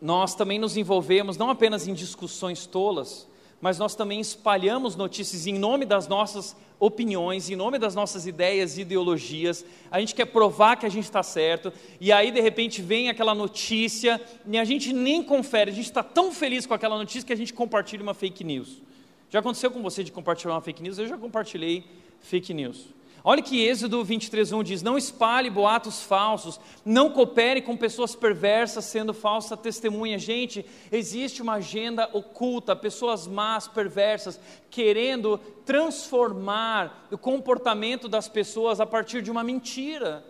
nós 0.00 0.34
também 0.34 0.58
nos 0.58 0.76
envolvemos 0.76 1.36
não 1.36 1.50
apenas 1.50 1.88
em 1.88 1.94
discussões 1.94 2.66
tolas, 2.66 3.28
mas 3.64 3.78
nós 3.78 3.94
também 3.94 4.20
espalhamos 4.20 4.94
notícias 4.94 5.46
em 5.46 5.54
nome 5.58 5.86
das 5.86 6.06
nossas 6.06 6.54
opiniões, 6.78 7.48
em 7.48 7.56
nome 7.56 7.78
das 7.78 7.94
nossas 7.94 8.26
ideias 8.26 8.76
e 8.76 8.82
ideologias. 8.82 9.64
A 9.90 9.98
gente 10.00 10.14
quer 10.14 10.26
provar 10.26 10.76
que 10.76 10.84
a 10.84 10.88
gente 10.90 11.04
está 11.04 11.22
certo, 11.22 11.72
e 11.98 12.12
aí 12.12 12.30
de 12.30 12.42
repente 12.42 12.82
vem 12.82 13.08
aquela 13.08 13.34
notícia 13.34 14.20
e 14.46 14.58
a 14.58 14.64
gente 14.64 14.92
nem 14.92 15.22
confere, 15.22 15.70
a 15.70 15.74
gente 15.74 15.86
está 15.86 16.02
tão 16.02 16.30
feliz 16.30 16.66
com 16.66 16.74
aquela 16.74 16.98
notícia 16.98 17.26
que 17.26 17.32
a 17.32 17.36
gente 17.36 17.54
compartilha 17.54 18.02
uma 18.02 18.12
fake 18.12 18.44
news. 18.44 18.82
Já 19.30 19.38
aconteceu 19.38 19.70
com 19.70 19.80
você 19.80 20.04
de 20.04 20.12
compartilhar 20.12 20.52
uma 20.52 20.60
fake 20.60 20.82
news? 20.82 20.98
Eu 20.98 21.06
já 21.06 21.16
compartilhei 21.16 21.84
fake 22.20 22.52
news. 22.52 22.88
Olha 23.26 23.40
que 23.40 23.66
Êxodo 23.66 24.04
23:1 24.04 24.62
diz: 24.62 24.82
Não 24.82 24.98
espalhe 24.98 25.48
boatos 25.48 26.02
falsos, 26.02 26.60
não 26.84 27.08
coopere 27.08 27.62
com 27.62 27.74
pessoas 27.74 28.14
perversas 28.14 28.84
sendo 28.84 29.14
falsa 29.14 29.56
testemunha. 29.56 30.18
Gente, 30.18 30.66
existe 30.92 31.40
uma 31.40 31.54
agenda 31.54 32.06
oculta, 32.12 32.76
pessoas 32.76 33.26
más, 33.26 33.66
perversas, 33.66 34.38
querendo 34.68 35.38
transformar 35.64 37.08
o 37.10 37.16
comportamento 37.16 38.10
das 38.10 38.28
pessoas 38.28 38.78
a 38.78 38.84
partir 38.84 39.22
de 39.22 39.30
uma 39.30 39.42
mentira. 39.42 40.22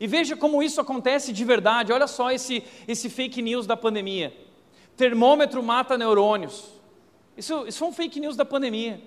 E 0.00 0.08
veja 0.08 0.36
como 0.36 0.64
isso 0.64 0.80
acontece 0.80 1.32
de 1.32 1.44
verdade. 1.44 1.92
Olha 1.92 2.08
só 2.08 2.32
esse, 2.32 2.64
esse 2.88 3.08
fake 3.08 3.40
news 3.40 3.64
da 3.64 3.76
pandemia. 3.76 4.36
Termômetro 4.96 5.62
mata 5.62 5.96
neurônios. 5.96 6.64
Isso, 7.36 7.64
isso 7.68 7.78
foi 7.78 7.88
um 7.88 7.92
fake 7.92 8.18
news 8.18 8.34
da 8.34 8.44
pandemia 8.44 9.00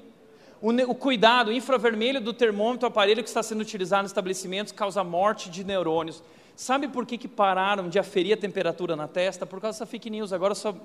o, 0.62 0.72
o 0.92 0.96
cuidado, 0.96 1.50
o 1.50 1.54
infravermelho 1.54 2.20
do 2.20 2.34
termômetro, 2.34 2.88
o 2.88 2.92
aparelho 2.92 3.24
que 3.24 3.30
está 3.30 3.42
sendo 3.44 3.62
utilizado 3.62 4.04
nos 4.04 4.12
estabelecimentos, 4.12 4.72
causa 4.72 5.04
morte 5.04 5.50
de 5.50 5.64
neurônios. 5.64 6.24
Sabe 6.56 6.88
por 6.88 7.06
que, 7.06 7.18
que 7.18 7.28
pararam 7.28 7.88
de 7.88 7.98
aferir 7.98 8.34
a 8.34 8.38
temperatura 8.38 8.96
na 8.96 9.08
testa? 9.08 9.46
Por 9.46 9.62
causa 9.62 9.78
dessa 9.80 9.86
fake 9.86 10.10
news. 10.10 10.34
Agora 10.34 10.54
só 10.54 10.76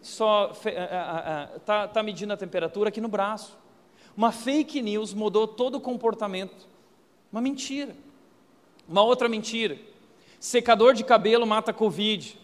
só 0.00 0.52
está 1.56 1.88
tá 1.88 2.02
medindo 2.02 2.32
a 2.32 2.36
temperatura 2.36 2.88
aqui 2.88 3.00
no 3.00 3.08
braço. 3.08 3.58
Uma 4.16 4.32
fake 4.32 4.80
news 4.80 5.12
mudou 5.12 5.46
todo 5.46 5.76
o 5.76 5.80
comportamento. 5.80 6.66
Uma 7.30 7.40
mentira. 7.40 7.94
Uma 8.88 9.02
outra 9.02 9.28
mentira. 9.28 9.78
Secador 10.40 10.94
de 10.94 11.04
cabelo 11.04 11.46
mata 11.46 11.72
Covid. 11.72 12.38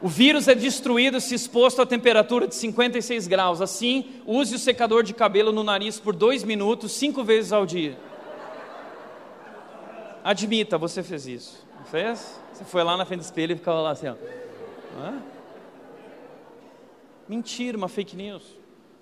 O 0.00 0.08
vírus 0.08 0.46
é 0.46 0.54
destruído 0.54 1.20
se 1.20 1.34
exposto 1.34 1.82
a 1.82 1.86
temperatura 1.86 2.46
de 2.46 2.54
56 2.54 3.26
graus. 3.26 3.60
Assim, 3.60 4.22
use 4.24 4.54
o 4.54 4.58
secador 4.58 5.02
de 5.02 5.12
cabelo 5.12 5.50
no 5.50 5.64
nariz 5.64 5.98
por 5.98 6.14
dois 6.14 6.44
minutos, 6.44 6.92
cinco 6.92 7.24
vezes 7.24 7.52
ao 7.52 7.66
dia. 7.66 7.98
Admita, 10.22 10.78
você 10.78 11.02
fez 11.02 11.26
isso. 11.26 11.66
Não 11.78 11.84
fez? 11.84 12.40
Você 12.52 12.64
foi 12.64 12.84
lá 12.84 12.96
na 12.96 13.04
frente 13.04 13.20
do 13.20 13.24
espelho 13.24 13.52
e 13.52 13.56
ficava 13.56 13.80
lá 13.80 13.90
assim, 13.90 14.08
ó. 14.08 14.14
Mentira, 17.28 17.76
uma 17.76 17.88
fake 17.88 18.16
news. 18.16 18.42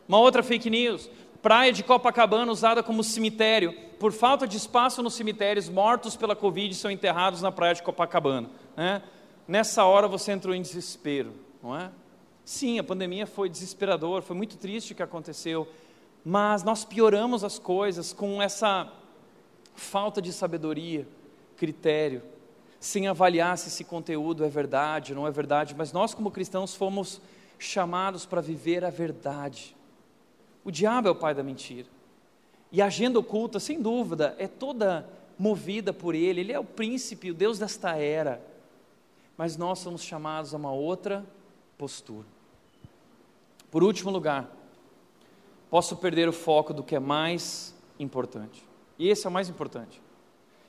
Uma 0.09 0.18
outra 0.18 0.42
fake 0.42 0.70
news. 0.70 1.11
Praia 1.42 1.72
de 1.72 1.82
Copacabana 1.82 2.51
usada 2.51 2.82
como 2.82 3.05
cemitério. 3.05 3.72
Por 3.99 4.12
falta 4.12 4.47
de 4.47 4.57
espaço 4.57 5.03
nos 5.03 5.14
cemitérios, 5.14 5.68
mortos 5.68 6.16
pela 6.16 6.34
Covid 6.34 6.74
são 6.74 6.90
enterrados 6.90 7.42
na 7.42 7.53
praia 7.53 7.74
de 7.74 7.82
Copacabana. 7.82 8.51
Né? 8.76 9.03
Nessa 9.47 9.84
hora 9.84 10.09
você 10.09 10.32
entrou 10.32 10.55
em 10.55 10.62
desespero, 10.62 11.32
não 11.62 11.76
é? 11.76 11.90
Sim, 12.44 12.78
a 12.78 12.84
pandemia 12.84 13.26
foi 13.26 13.49
desesperador, 13.49 14.22
foi 14.22 14.36
muito 14.36 14.57
triste 14.57 14.92
o 14.92 14.97
que 14.97 15.03
aconteceu, 15.03 15.66
mas 16.24 16.62
nós 16.62 16.84
pioramos 16.84 17.42
as 17.42 17.59
coisas 17.59 18.12
com 18.12 18.40
essa 18.40 18.92
falta 19.74 20.22
de 20.22 20.32
sabedoria, 20.32 21.07
critério, 21.57 22.22
sem 22.78 23.09
avaliar 23.09 23.59
se 23.59 23.68
esse 23.68 23.82
conteúdo 23.82 24.44
é 24.44 24.49
verdade 24.49 25.12
ou 25.12 25.20
não 25.20 25.26
é 25.26 25.30
verdade, 25.30 25.74
mas 25.76 25.92
nós, 25.92 26.14
como 26.14 26.30
cristãos, 26.30 26.74
fomos 26.74 27.20
chamados 27.59 28.24
para 28.24 28.40
viver 28.40 28.84
a 28.84 28.90
verdade. 28.90 29.74
O 30.64 30.70
diabo 30.70 31.09
é 31.09 31.11
o 31.11 31.16
pai 31.16 31.34
da 31.34 31.42
mentira. 31.42 31.88
E 32.70 32.82
a 32.82 32.86
agenda 32.86 33.18
oculta, 33.18 33.59
sem 33.59 33.80
dúvida, 33.80 34.36
é 34.38 34.47
toda 34.47 35.09
movida 35.38 35.92
por 35.92 36.14
ele, 36.14 36.40
ele 36.40 36.53
é 36.53 36.59
o 36.59 36.64
príncipe, 36.64 37.30
o 37.30 37.34
Deus 37.34 37.59
desta 37.59 37.97
era 37.97 38.40
mas 39.37 39.57
nós 39.57 39.78
somos 39.78 40.03
chamados 40.03 40.55
a 40.55 40.57
uma 40.57 40.72
outra 40.72 41.24
postura. 41.76 42.26
Por 43.70 43.82
último 43.82 44.11
lugar, 44.11 44.51
posso 45.68 45.97
perder 45.97 46.28
o 46.28 46.32
foco 46.32 46.72
do 46.72 46.82
que 46.82 46.97
é 46.97 47.01
mais 47.01 47.74
importante. 47.99 48.64
E 48.99 49.09
esse 49.09 49.26
é 49.26 49.28
o 49.28 49.32
mais 49.32 49.49
importante. 49.49 50.01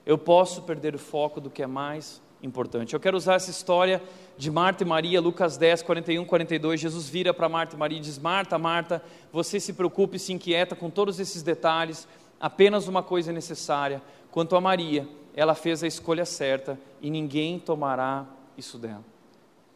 Eu 0.05 0.17
posso 0.17 0.63
perder 0.63 0.95
o 0.95 0.99
foco 0.99 1.39
do 1.39 1.49
que 1.49 1.63
é 1.63 1.67
mais 1.67 2.21
importante. 2.41 2.93
Eu 2.93 2.99
quero 2.99 3.17
usar 3.17 3.35
essa 3.35 3.49
história 3.49 4.01
de 4.37 4.51
Marta 4.51 4.83
e 4.83 4.87
Maria, 4.87 5.19
Lucas 5.21 5.57
10, 5.57 5.81
41, 5.83 6.25
42. 6.25 6.79
Jesus 6.79 7.09
vira 7.09 7.33
para 7.33 7.49
Marta 7.49 7.75
e 7.75 7.79
Maria 7.79 7.97
e 7.97 8.01
diz: 8.01 8.17
Marta, 8.17 8.57
Marta, 8.57 9.03
você 9.31 9.59
se 9.59 9.73
preocupe 9.73 10.17
e 10.17 10.19
se 10.19 10.33
inquieta 10.33 10.75
com 10.75 10.89
todos 10.89 11.19
esses 11.19 11.41
detalhes, 11.41 12.07
apenas 12.39 12.87
uma 12.87 13.01
coisa 13.01 13.31
é 13.31 13.33
necessária. 13.33 14.01
Quanto 14.31 14.55
a 14.55 14.61
Maria, 14.61 15.07
ela 15.35 15.55
fez 15.55 15.83
a 15.83 15.87
escolha 15.87 16.25
certa 16.25 16.79
e 17.01 17.09
ninguém 17.09 17.59
tomará 17.59 18.25
isso 18.57 18.77
dela. 18.77 19.03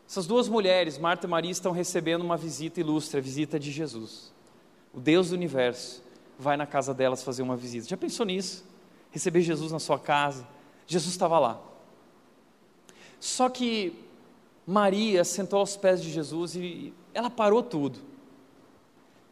Essas 0.07 0.27
duas 0.27 0.49
mulheres, 0.49 0.97
Marta 0.97 1.25
e 1.25 1.29
Maria, 1.29 1.51
estão 1.51 1.71
recebendo 1.71 2.21
uma 2.21 2.35
visita 2.35 2.79
ilustre, 2.79 3.17
a 3.17 3.21
visita 3.21 3.59
de 3.59 3.71
Jesus. 3.71 4.33
O 4.93 4.99
Deus 4.99 5.29
do 5.29 5.35
universo 5.35 6.03
vai 6.37 6.57
na 6.57 6.65
casa 6.65 6.93
delas 6.93 7.23
fazer 7.23 7.41
uma 7.41 7.55
visita. 7.55 7.87
Já 7.87 7.95
pensou 7.95 8.25
nisso? 8.25 8.65
Receber 9.11 9.41
Jesus 9.41 9.71
na 9.71 9.79
sua 9.79 9.97
casa? 9.97 10.45
Jesus 10.85 11.13
estava 11.13 11.39
lá. 11.39 11.61
Só 13.19 13.47
que 13.47 13.93
Maria 14.65 15.23
sentou 15.23 15.59
aos 15.59 15.77
pés 15.77 16.01
de 16.01 16.11
Jesus 16.11 16.55
e 16.55 16.93
ela 17.13 17.29
parou 17.29 17.63
tudo. 17.63 17.99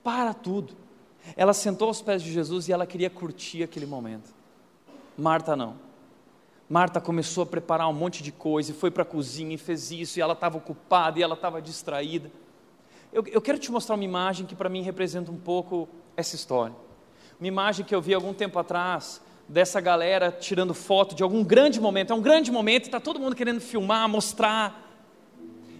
Para 0.04 0.34
tudo. 0.34 0.74
Ela 1.36 1.54
sentou 1.54 1.90
aos 1.90 2.02
pés 2.02 2.22
de 2.22 2.32
Jesus 2.32 2.70
e 2.70 2.72
ela 2.72 2.86
queria 2.86 3.10
curtir 3.10 3.64
aquele 3.64 3.86
momento. 3.86 4.34
Marta 5.18 5.56
não. 5.56 5.89
Marta 6.70 7.02
começou 7.02 7.42
a 7.42 7.48
preparar 7.48 7.90
um 7.90 7.94
monte 7.94 8.22
de 8.22 8.32
coisa 8.32 8.72
e 8.72 8.76
foi 8.76 8.92
para 8.92 9.02
a 9.02 9.06
cozinha 9.06 9.56
e 9.56 9.58
fez 9.58 9.90
isso, 9.90 10.20
e 10.20 10.22
ela 10.22 10.34
estava 10.34 10.56
ocupada 10.56 11.18
e 11.18 11.24
ela 11.24 11.34
estava 11.34 11.60
distraída. 11.60 12.32
Eu, 13.12 13.24
eu, 13.26 13.42
quero 13.42 13.58
te 13.58 13.72
mostrar 13.72 13.96
uma 13.96 14.04
imagem 14.04 14.46
que 14.46 14.54
para 14.54 14.70
mim 14.70 14.84
representa 14.84 15.32
um 15.32 15.38
pouco 15.38 15.90
essa 16.16 16.36
história. 16.36 16.76
Uma 17.40 17.48
imagem 17.48 17.84
que 17.84 17.96
eu 17.96 18.00
vi 18.00 18.14
algum 18.14 18.36
tempo 18.36 18.60
atrás 18.60 19.20
dessa 19.48 19.82
galera 19.82 20.32
tirando 20.32 20.76
foto 20.76 21.16
de 21.16 21.24
algum 21.24 21.44
grande 21.44 21.82
momento. 21.82 22.14
É 22.14 22.16
um 22.16 22.22
grande 22.22 22.52
momento, 22.52 22.86
está 22.86 23.00
todo 23.00 23.20
mundo 23.20 23.36
querendo 23.36 23.60
filmar, 23.60 24.08
mostrar. 24.08 24.88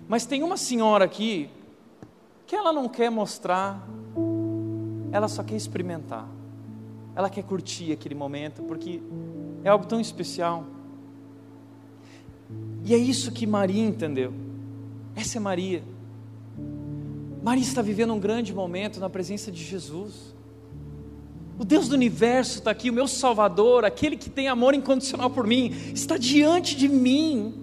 Mas 0.08 0.26
tem 0.26 0.42
uma 0.42 0.58
senhora 0.58 1.06
aqui 1.06 1.52
que 2.48 2.56
ela 2.56 2.74
não 2.74 2.90
quer 2.90 3.12
mostrar, 3.12 3.88
ela 5.12 5.28
só 5.28 5.44
quer 5.44 5.56
experimentar. 5.56 6.28
Ela 7.16 7.30
quer 7.30 7.44
curtir 7.44 7.92
aquele 7.92 8.16
momento 8.16 8.64
porque 8.64 9.04
é 9.64 9.70
algo 9.70 9.86
tão 9.86 10.00
especial. 10.00 10.66
E 12.84 12.94
é 12.94 12.98
isso 12.98 13.32
que 13.32 13.46
Maria 13.46 13.84
entendeu. 13.84 14.34
Essa 15.16 15.38
é 15.38 15.40
Maria. 15.40 15.84
Maria 17.44 17.64
está 17.64 17.82
vivendo 17.82 18.14
um 18.14 18.20
grande 18.20 18.54
momento 18.54 19.00
na 19.00 19.10
presença 19.10 19.52
de 19.52 19.64
Jesus. 19.64 20.36
O 21.58 21.66
Deus 21.66 21.90
do 21.90 21.96
universo 21.96 22.60
está 22.60 22.72
aqui, 22.72 22.90
o 22.90 22.94
meu 22.94 23.08
Salvador, 23.08 23.84
aquele 23.84 24.16
que 24.16 24.30
tem 24.30 24.48
amor 24.48 24.74
incondicional 24.74 25.30
por 25.30 25.46
mim, 25.46 25.74
está 25.94 26.18
diante 26.18 26.76
de 26.76 26.88
mim. 26.88 27.54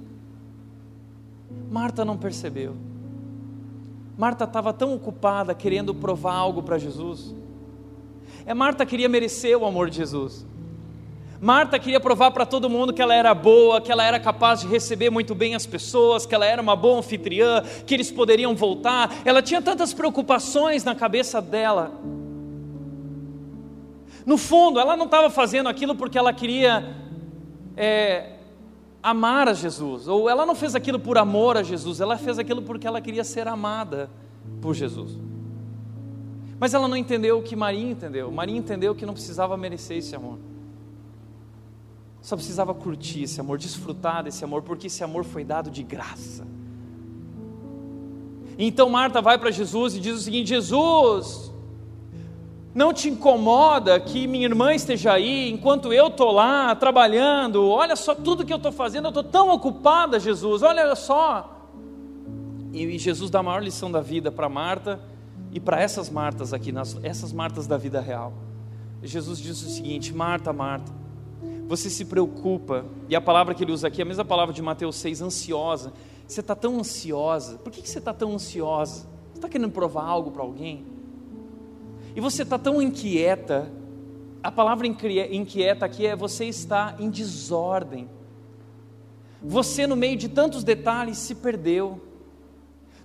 Marta 1.71 2.05
não 2.05 2.17
percebeu. 2.17 2.77
Marta 4.17 4.45
estava 4.45 4.73
tão 4.73 4.95
ocupada 4.95 5.55
querendo 5.55 5.95
provar 5.95 6.35
algo 6.35 6.63
para 6.63 6.79
Jesus. 6.79 7.35
É 8.45 8.55
Marta 8.55 8.87
queria 8.87 9.09
merecer 9.09 9.57
o 9.59 9.65
amor 9.65 9.91
de 9.91 9.97
Jesus. 9.97 10.47
Marta 11.41 11.79
queria 11.79 12.01
provar 12.01 12.31
para 12.31 12.47
todo 12.47 12.71
mundo 12.71 12.93
que 12.93 13.03
ela 13.03 13.15
era 13.15 13.35
boa, 13.35 13.81
que 13.81 13.93
ela 13.93 14.03
era 14.03 14.19
capaz 14.19 14.61
de 14.61 14.67
receber 14.67 15.11
muito 15.11 15.35
bem 15.35 15.55
as 15.55 15.67
pessoas, 15.67 16.25
que 16.25 16.35
ela 16.35 16.47
era 16.47 16.61
uma 16.63 16.75
boa 16.75 16.99
anfitriã, 16.99 17.63
que 17.87 17.95
eles 17.95 18.11
poderiam 18.11 18.55
voltar. 18.55 19.15
Ela 19.25 19.43
tinha 19.43 19.61
tantas 19.61 19.93
preocupações 19.93 20.85
na 20.85 20.95
cabeça 20.95 21.43
dela. 21.43 21.93
No 24.25 24.39
fundo, 24.39 24.81
ela 24.81 24.97
não 24.97 25.05
estava 25.05 25.31
fazendo 25.31 25.69
aquilo 25.69 25.95
porque 25.95 26.19
ela 26.19 26.33
queria 26.33 26.97
é, 27.77 28.33
amar 29.03 29.49
a 29.49 29.53
Jesus, 29.53 30.09
ou 30.09 30.29
ela 30.29 30.45
não 30.45 30.55
fez 30.55 30.75
aquilo 30.75 30.99
por 30.99 31.17
amor 31.19 31.57
a 31.57 31.63
Jesus, 31.63 32.01
ela 32.01 32.17
fez 32.17 32.39
aquilo 32.39 32.63
porque 32.63 32.87
ela 32.87 33.01
queria 33.01 33.23
ser 33.23 33.47
amada 33.47 34.11
por 34.61 34.75
Jesus. 34.75 35.17
Mas 36.59 36.73
ela 36.73 36.89
não 36.89 36.97
entendeu 36.97 37.39
o 37.39 37.43
que 37.43 37.55
Maria 37.55 37.91
entendeu. 37.91 38.33
Maria 38.33 38.57
entendeu 38.57 38.95
que 38.95 39.05
não 39.05 39.13
precisava 39.13 39.57
merecer 39.57 39.99
esse 39.99 40.17
amor. 40.17 40.39
Só 42.27 42.35
precisava 42.35 42.75
curtir 42.75 43.23
esse 43.23 43.41
amor, 43.41 43.57
desfrutar 43.57 44.25
desse 44.25 44.43
amor, 44.43 44.61
porque 44.63 44.89
esse 44.89 45.05
amor 45.05 45.23
foi 45.23 45.45
dado 45.45 45.71
de 45.71 45.85
graça. 45.85 46.45
Então 48.59 48.91
Marta 48.91 49.23
vai 49.23 49.39
para 49.39 49.53
Jesus 49.53 49.95
e 49.95 50.01
diz 50.01 50.17
o 50.17 50.19
seguinte: 50.19 50.49
Jesus, 50.49 51.53
não 52.75 52.93
te 52.93 53.09
incomoda 53.09 54.01
que 54.01 54.27
minha 54.27 54.45
irmã 54.45 54.75
esteja 54.75 55.13
aí 55.13 55.49
enquanto 55.53 55.93
eu 55.93 56.09
estou 56.09 56.33
lá 56.33 56.75
trabalhando? 56.75 57.65
Olha 57.69 57.95
só 57.95 58.13
tudo 58.13 58.45
que 58.45 58.53
eu 58.53 58.57
estou 58.57 58.73
fazendo, 58.73 59.05
eu 59.05 59.11
estou 59.11 59.23
tão 59.23 59.51
ocupada, 59.51 60.19
Jesus, 60.19 60.63
olha 60.65 60.97
só. 60.97 61.69
E 62.73 62.99
Jesus 62.99 63.31
dá 63.31 63.39
a 63.39 63.43
maior 63.45 63.63
lição 63.63 63.89
da 63.89 64.01
vida 64.01 64.33
para 64.33 64.49
Marta 64.49 64.99
e 65.53 65.61
para 65.61 65.81
essas 65.81 66.11
Martas 66.11 66.53
aqui, 66.53 66.75
essas 67.05 67.33
Martas 67.33 67.69
da 67.69 67.77
vida 67.77 68.01
real. 68.01 68.33
Jesus 69.01 69.39
diz 69.39 69.63
o 69.63 69.71
seguinte: 69.71 70.13
Marta, 70.13 70.53
Marta 70.53 71.06
você 71.67 71.91
se 71.91 72.05
preocupa, 72.05 72.87
e 73.09 73.17
a 73.17 73.21
palavra 73.21 73.55
que 73.55 73.65
ele 73.65 73.73
usa 73.73 73.89
aqui 73.89 74.01
é 74.01 74.05
a 74.05 74.07
mesma 74.07 74.25
palavra 74.25 74.55
de 74.55 74.63
Mateus 74.63 74.97
6, 74.97 75.23
ansiosa. 75.23 75.93
Você 76.27 76.41
está 76.41 76.55
tão 76.55 76.79
ansiosa, 76.79 77.59
por 77.59 77.73
que, 77.73 77.87
você 77.89 77.99
está 77.99 78.15
tão 78.15 78.35
ansiosa? 78.35 79.07
Você 79.33 79.39
está 79.39 79.49
querendo 79.49 79.71
provar 79.71 80.05
algo 80.05 80.31
para 80.31 80.43
alguém? 80.43 80.87
E 82.15 82.21
você 82.21 82.43
está 82.43 82.59
tão 82.59 82.81
inquieta, 82.81 83.71
a 84.43 84.51
palavra 84.51 84.87
inquieta 84.87 85.85
aqui 85.85 86.07
é 86.07 86.15
você 86.15 86.45
está 86.45 86.95
em 87.01 87.11
desordem. 87.11 88.09
Você, 89.43 89.87
no 89.87 89.97
meio 89.97 90.17
de 90.17 90.29
tantos 90.29 90.63
detalhes, 90.63 91.19
se 91.19 91.35
perdeu. 91.35 92.01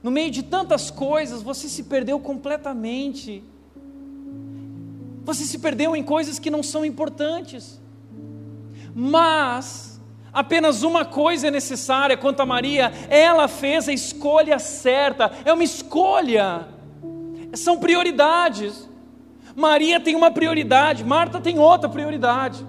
No 0.03 0.11
meio 0.11 0.29
de 0.29 0.43
tantas 0.43 0.91
coisas, 0.91 1.41
você 1.41 1.67
se 1.67 1.83
perdeu 1.83 2.19
completamente. 2.19 3.43
Você 5.23 5.45
se 5.45 5.57
perdeu 5.57 5.95
em 5.95 6.03
coisas 6.03 6.37
que 6.37 6.51
não 6.51 6.61
são 6.61 6.85
importantes. 6.85 7.80
Mas 8.93 9.91
apenas 10.33 10.83
uma 10.83 11.03
coisa 11.03 11.47
é 11.47 11.51
necessária 11.51 12.15
quanto 12.17 12.41
a 12.41 12.45
Maria, 12.45 12.91
ela 13.09 13.47
fez 13.47 13.89
a 13.89 13.93
escolha 13.93 14.59
certa, 14.59 15.31
é 15.43 15.51
uma 15.51 15.63
escolha, 15.63 16.67
são 17.53 17.77
prioridades. 17.77 18.89
Maria 19.55 19.99
tem 19.99 20.15
uma 20.15 20.31
prioridade, 20.31 21.03
Marta 21.03 21.41
tem 21.41 21.59
outra 21.59 21.89
prioridade, 21.89 22.65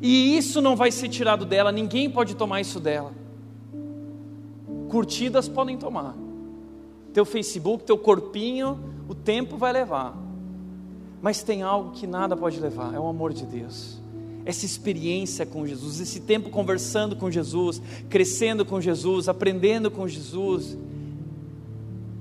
e 0.00 0.36
isso 0.36 0.60
não 0.60 0.76
vai 0.76 0.92
ser 0.92 1.08
tirado 1.08 1.44
dela, 1.44 1.72
ninguém 1.72 2.08
pode 2.08 2.36
tomar 2.36 2.60
isso 2.60 2.78
dela. 2.78 3.12
Curtidas 4.88 5.48
podem 5.48 5.76
tomar, 5.76 6.14
teu 7.12 7.24
Facebook, 7.24 7.82
teu 7.82 7.98
corpinho, 7.98 8.78
o 9.08 9.14
tempo 9.14 9.56
vai 9.56 9.72
levar, 9.72 10.16
mas 11.20 11.42
tem 11.42 11.62
algo 11.62 11.90
que 11.90 12.06
nada 12.06 12.36
pode 12.36 12.60
levar, 12.60 12.94
é 12.94 13.00
o 13.00 13.08
amor 13.08 13.32
de 13.32 13.44
Deus 13.44 13.98
essa 14.48 14.64
experiência 14.64 15.44
com 15.44 15.66
Jesus, 15.66 16.00
esse 16.00 16.20
tempo 16.20 16.48
conversando 16.48 17.14
com 17.14 17.30
Jesus, 17.30 17.82
crescendo 18.08 18.64
com 18.64 18.80
Jesus, 18.80 19.28
aprendendo 19.28 19.90
com 19.90 20.08
Jesus. 20.08 20.74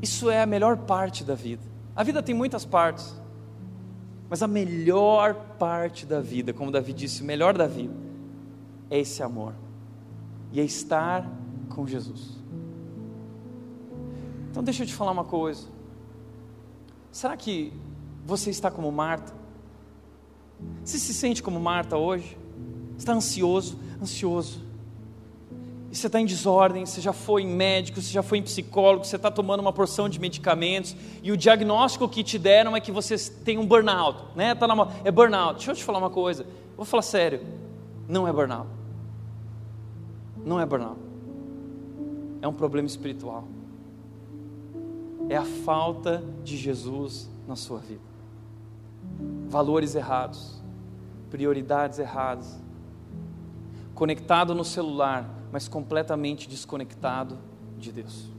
Isso 0.02 0.30
é 0.30 0.42
a 0.42 0.46
melhor 0.46 0.76
parte 0.76 1.24
da 1.24 1.36
vida. 1.36 1.64
A 1.96 2.04
vida 2.04 2.22
tem 2.22 2.36
muitas 2.36 2.66
partes, 2.66 3.16
mas 4.30 4.44
a 4.44 4.48
melhor 4.48 5.36
parte 5.58 6.06
da 6.06 6.20
vida, 6.20 6.52
como 6.52 6.70
Davi 6.70 6.92
disse, 6.92 7.22
o 7.22 7.26
melhor 7.26 7.58
da 7.58 7.66
vida 7.66 7.96
é 8.90 9.00
esse 9.00 9.24
amor 9.24 9.54
e 10.52 10.60
é 10.60 10.66
estar 10.66 11.32
com 11.70 11.88
Jesus. 11.88 12.44
Então 14.52 14.62
deixa 14.62 14.84
eu 14.84 14.88
te 14.88 14.94
falar 14.94 15.12
uma 15.12 15.24
coisa. 15.24 15.66
Será 17.10 17.38
que 17.38 17.72
você 18.26 18.50
está 18.50 18.70
como 18.70 18.92
Marta? 18.92 19.34
Você 20.84 20.98
se 20.98 21.14
sente 21.14 21.44
como 21.44 21.60
Marta 21.60 21.98
hoje? 21.98 22.38
Está 22.98 23.14
ansioso, 23.14 23.78
ansioso. 24.02 24.66
E 25.92 25.96
você 25.96 26.08
está 26.08 26.20
em 26.20 26.26
desordem, 26.26 26.86
você 26.86 27.00
já 27.00 27.14
foi 27.14 27.44
em 27.44 27.48
médico, 27.48 28.02
você 28.02 28.12
já 28.12 28.24
foi 28.24 28.40
em 28.40 28.44
psicólogo, 28.44 29.06
você 29.06 29.16
está 29.16 29.32
tomando 29.32 29.62
uma 29.62 29.72
porção 29.72 30.10
de 30.10 30.20
medicamentos, 30.20 30.96
e 31.24 31.32
o 31.32 31.38
diagnóstico 31.38 32.10
que 32.10 32.24
te 32.24 32.38
deram 32.38 32.76
é 32.76 32.82
que 32.82 32.92
você 32.92 33.18
tem 33.44 33.58
um 33.58 33.66
burnout, 33.66 34.36
né? 34.36 34.54
Tá 34.54 34.68
na, 34.68 34.76
é 35.04 35.12
burnout. 35.12 35.56
Deixa 35.56 35.72
eu 35.72 35.76
te 35.76 35.84
falar 35.84 36.00
uma 36.00 36.10
coisa, 36.10 36.46
vou 36.76 36.86
falar 36.86 37.04
sério, 37.04 37.42
não 38.08 38.28
é 38.28 38.34
burnout. 38.34 38.68
Não 40.46 40.60
é 40.60 40.66
burnout. 40.66 41.00
É 42.42 42.48
um 42.48 42.54
problema 42.54 42.88
espiritual. 42.88 43.46
É 45.30 45.36
a 45.36 45.44
falta 45.44 46.24
de 46.44 46.56
Jesus 46.56 47.30
na 47.48 47.56
sua 47.56 47.80
vida 47.80 48.07
valores 49.48 49.96
errados, 49.96 50.62
prioridades 51.30 52.00
erradas, 52.00 52.60
conectado 53.94 54.54
no 54.54 54.64
celular, 54.64 55.30
mas 55.52 55.68
completamente 55.68 56.48
desconectado 56.48 57.38
de 57.78 57.92
Deus. 57.92 58.30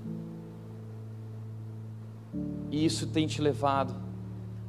E 2.70 2.84
isso 2.84 3.06
tem 3.06 3.26
te 3.26 3.40
levado 3.40 3.94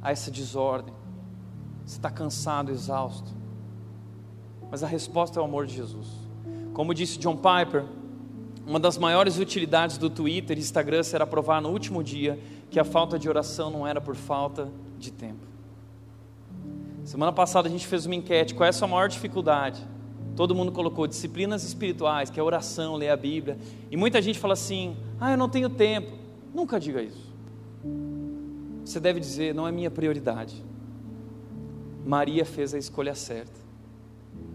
a 0.02 0.10
essa 0.10 0.30
desordem. 0.30 0.94
Você 1.84 1.96
está 1.96 2.10
cansado, 2.10 2.70
exausto. 2.70 3.28
Mas 4.70 4.82
a 4.82 4.86
resposta 4.86 5.38
é 5.38 5.42
o 5.42 5.44
amor 5.44 5.66
de 5.66 5.74
Jesus. 5.74 6.08
Como 6.72 6.94
disse 6.94 7.18
John 7.18 7.36
Piper, 7.36 7.84
uma 8.66 8.78
das 8.78 8.96
maiores 8.96 9.38
utilidades 9.38 9.98
do 9.98 10.08
Twitter 10.08 10.56
e 10.56 10.60
Instagram 10.60 11.02
será 11.02 11.26
provar 11.26 11.60
no 11.60 11.70
último 11.70 12.02
dia 12.02 12.38
que 12.70 12.78
a 12.78 12.84
falta 12.84 13.18
de 13.18 13.28
oração 13.28 13.70
não 13.70 13.86
era 13.86 14.00
por 14.00 14.14
falta 14.14 14.70
de 14.98 15.10
tempo. 15.10 15.49
Semana 17.10 17.32
passada 17.32 17.66
a 17.66 17.70
gente 17.72 17.88
fez 17.88 18.06
uma 18.06 18.14
enquete: 18.14 18.54
qual 18.54 18.64
é 18.64 18.68
a 18.68 18.72
sua 18.72 18.86
maior 18.86 19.08
dificuldade? 19.08 19.84
Todo 20.36 20.54
mundo 20.54 20.70
colocou 20.70 21.08
disciplinas 21.08 21.64
espirituais, 21.64 22.30
que 22.30 22.38
é 22.38 22.42
oração, 22.42 22.94
ler 22.94 23.08
a 23.08 23.16
Bíblia. 23.16 23.58
E 23.90 23.96
muita 23.96 24.22
gente 24.22 24.38
fala 24.38 24.52
assim: 24.52 24.96
ah, 25.18 25.32
eu 25.32 25.36
não 25.36 25.48
tenho 25.48 25.68
tempo. 25.68 26.16
Nunca 26.54 26.78
diga 26.78 27.02
isso. 27.02 27.34
Você 28.84 29.00
deve 29.00 29.18
dizer: 29.18 29.52
não 29.52 29.66
é 29.66 29.72
minha 29.72 29.90
prioridade. 29.90 30.64
Maria 32.06 32.44
fez 32.44 32.74
a 32.74 32.78
escolha 32.78 33.16
certa. 33.16 33.58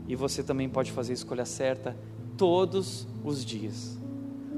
E 0.08 0.16
você 0.16 0.42
também 0.42 0.70
pode 0.70 0.94
fazer 0.94 1.12
a 1.12 1.16
escolha 1.16 1.44
certa 1.44 1.94
todos 2.38 3.06
os 3.22 3.44
dias. 3.44 4.00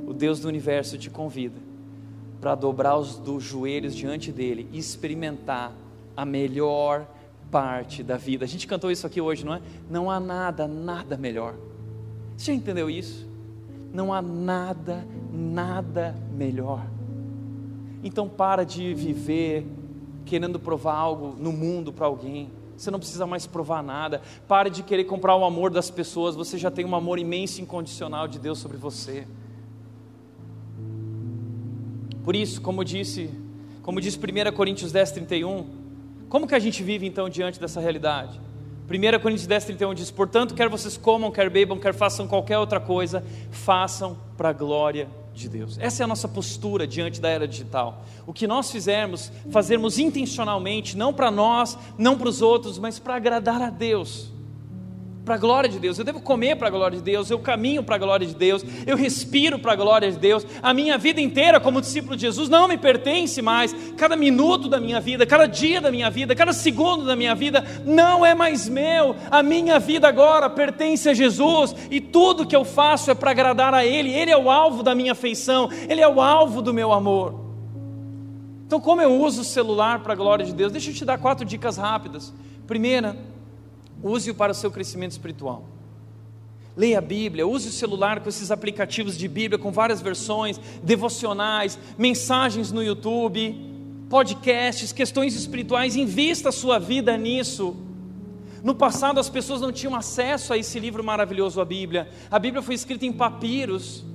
O 0.05 0.13
Deus 0.13 0.39
do 0.39 0.47
universo 0.47 0.99
te 0.99 1.09
convida 1.09 1.59
para 2.39 2.53
dobrar 2.53 2.95
os 2.95 3.19
joelhos 3.39 3.95
diante 3.95 4.31
dele 4.31 4.69
e 4.71 4.77
experimentar 4.77 5.73
a 6.15 6.23
melhor 6.23 7.07
parte 7.51 8.03
da 8.03 8.17
vida. 8.17 8.45
A 8.45 8.47
gente 8.47 8.67
cantou 8.67 8.91
isso 8.91 9.07
aqui 9.07 9.21
hoje, 9.21 9.45
não 9.45 9.53
é? 9.53 9.61
Não 9.89 10.09
há 10.11 10.19
nada, 10.19 10.67
nada 10.67 11.17
melhor. 11.17 11.55
Você 12.35 12.51
já 12.51 12.53
entendeu 12.53 12.89
isso? 12.89 13.27
Não 13.93 14.13
há 14.13 14.21
nada, 14.21 15.07
nada 15.31 16.15
melhor. 16.31 16.85
Então 18.03 18.27
para 18.29 18.63
de 18.63 18.93
viver 18.93 19.65
querendo 20.25 20.59
provar 20.59 20.95
algo 20.95 21.35
no 21.39 21.51
mundo 21.51 21.91
para 21.91 22.05
alguém. 22.05 22.51
Você 22.77 22.91
não 22.91 22.99
precisa 22.99 23.25
mais 23.25 23.47
provar 23.47 23.81
nada. 23.81 24.21
Pare 24.47 24.69
de 24.69 24.83
querer 24.83 25.05
comprar 25.05 25.35
o 25.35 25.43
amor 25.43 25.71
das 25.71 25.89
pessoas. 25.89 26.35
Você 26.35 26.57
já 26.57 26.69
tem 26.69 26.85
um 26.85 26.95
amor 26.95 27.17
imenso 27.17 27.59
e 27.59 27.63
incondicional 27.63 28.27
de 28.27 28.37
Deus 28.37 28.59
sobre 28.59 28.77
você. 28.77 29.25
Por 32.23 32.35
isso, 32.35 32.61
como 32.61 32.83
disse, 32.83 33.31
como 33.81 33.99
diz 34.01 34.15
1 34.15 34.51
Coríntios 34.53 34.91
10, 34.91 35.11
31, 35.11 35.65
como 36.29 36.47
que 36.47 36.55
a 36.55 36.59
gente 36.59 36.83
vive 36.83 37.05
então 37.05 37.29
diante 37.29 37.59
dessa 37.59 37.79
realidade? 37.79 38.39
1 38.89 39.19
Coríntios 39.19 39.47
10, 39.47 39.65
31 39.65 39.93
diz: 39.93 40.11
Portanto, 40.11 40.55
quer 40.55 40.69
vocês 40.69 40.95
comam, 40.95 41.29
quer 41.29 41.49
bebam, 41.49 41.77
quer 41.77 41.93
façam 41.93 42.27
qualquer 42.27 42.57
outra 42.57 42.79
coisa, 42.79 43.23
façam 43.51 44.17
para 44.37 44.49
a 44.49 44.53
glória 44.53 45.09
de 45.33 45.49
Deus. 45.49 45.77
Essa 45.77 46.03
é 46.03 46.05
a 46.05 46.07
nossa 46.07 46.27
postura 46.27 46.87
diante 46.87 47.21
da 47.21 47.29
era 47.29 47.47
digital. 47.47 48.03
O 48.25 48.33
que 48.33 48.47
nós 48.47 48.71
fizermos, 48.71 49.31
fazermos 49.51 49.99
intencionalmente, 49.99 50.97
não 50.97 51.13
para 51.13 51.29
nós, 51.29 51.77
não 51.97 52.17
para 52.17 52.29
os 52.29 52.41
outros, 52.41 52.79
mas 52.79 52.97
para 52.97 53.15
agradar 53.15 53.61
a 53.61 53.69
Deus. 53.69 54.31
Para 55.27 55.35
a 55.35 55.37
glória 55.37 55.69
de 55.69 55.77
Deus, 55.77 55.99
eu 55.99 56.05
devo 56.05 56.21
comer 56.21 56.55
para 56.55 56.69
a 56.69 56.71
glória 56.71 56.97
de 56.97 57.03
Deus, 57.03 57.29
eu 57.29 57.37
caminho 57.37 57.83
para 57.83 57.95
a 57.95 57.97
glória 57.97 58.25
de 58.25 58.33
Deus, 58.33 58.63
eu 58.85 58.95
respiro 58.95 59.59
para 59.59 59.73
a 59.73 59.75
glória 59.75 60.09
de 60.09 60.17
Deus. 60.17 60.47
A 60.63 60.73
minha 60.73 60.97
vida 60.97 61.19
inteira 61.19 61.59
como 61.59 61.81
discípulo 61.81 62.15
de 62.15 62.21
Jesus 62.21 62.47
não 62.47 62.65
me 62.65 62.77
pertence 62.77 63.41
mais. 63.41 63.75
Cada 63.97 64.15
minuto 64.15 64.69
da 64.69 64.79
minha 64.79 65.01
vida, 65.01 65.25
cada 65.25 65.45
dia 65.45 65.81
da 65.81 65.91
minha 65.91 66.09
vida, 66.09 66.33
cada 66.33 66.53
segundo 66.53 67.03
da 67.03 67.13
minha 67.13 67.35
vida 67.35 67.61
não 67.85 68.25
é 68.25 68.33
mais 68.33 68.69
meu. 68.69 69.17
A 69.29 69.43
minha 69.43 69.79
vida 69.79 70.07
agora 70.07 70.49
pertence 70.49 71.09
a 71.09 71.13
Jesus 71.13 71.75
e 71.91 71.99
tudo 71.99 72.47
que 72.47 72.55
eu 72.55 72.63
faço 72.63 73.11
é 73.11 73.13
para 73.13 73.31
agradar 73.31 73.73
a 73.73 73.85
Ele. 73.85 74.13
Ele 74.13 74.31
é 74.31 74.37
o 74.37 74.49
alvo 74.49 74.81
da 74.81 74.95
minha 74.95 75.11
afeição, 75.11 75.69
Ele 75.89 75.99
é 75.99 76.07
o 76.07 76.21
alvo 76.21 76.61
do 76.61 76.73
meu 76.73 76.93
amor. 76.93 77.47
Então, 78.65 78.79
como 78.79 79.01
eu 79.01 79.13
uso 79.13 79.41
o 79.41 79.45
celular 79.45 79.99
para 79.99 80.13
a 80.13 80.15
glória 80.15 80.45
de 80.45 80.53
Deus? 80.53 80.71
Deixa 80.71 80.89
eu 80.89 80.93
te 80.93 81.03
dar 81.03 81.17
quatro 81.17 81.43
dicas 81.43 81.75
rápidas. 81.75 82.33
Primeira, 82.65 83.17
use-o 84.03 84.35
para 84.35 84.51
o 84.51 84.55
seu 84.55 84.71
crescimento 84.71 85.11
espiritual. 85.11 85.65
Leia 86.75 86.99
a 86.99 87.01
Bíblia, 87.01 87.47
use 87.47 87.69
o 87.69 87.71
celular 87.71 88.19
com 88.19 88.29
esses 88.29 88.51
aplicativos 88.51 89.17
de 89.17 89.27
Bíblia 89.27 89.57
com 89.57 89.71
várias 89.71 89.99
versões, 89.99 90.59
devocionais, 90.83 91.77
mensagens 91.97 92.71
no 92.71 92.83
YouTube, 92.83 93.55
podcasts, 94.07 94.91
questões 94.91 95.35
espirituais, 95.35 95.95
invista 95.95 96.49
a 96.49 96.51
sua 96.51 96.77
vida 96.77 97.17
nisso. 97.17 97.75
No 98.63 98.75
passado 98.75 99.19
as 99.19 99.27
pessoas 99.27 99.59
não 99.59 99.71
tinham 99.71 99.95
acesso 99.95 100.53
a 100.53 100.57
esse 100.57 100.79
livro 100.79 101.03
maravilhoso, 101.03 101.59
a 101.59 101.65
Bíblia. 101.65 102.09
A 102.29 102.37
Bíblia 102.37 102.61
foi 102.61 102.75
escrita 102.75 103.07
em 103.07 103.11
papiros, 103.11 104.05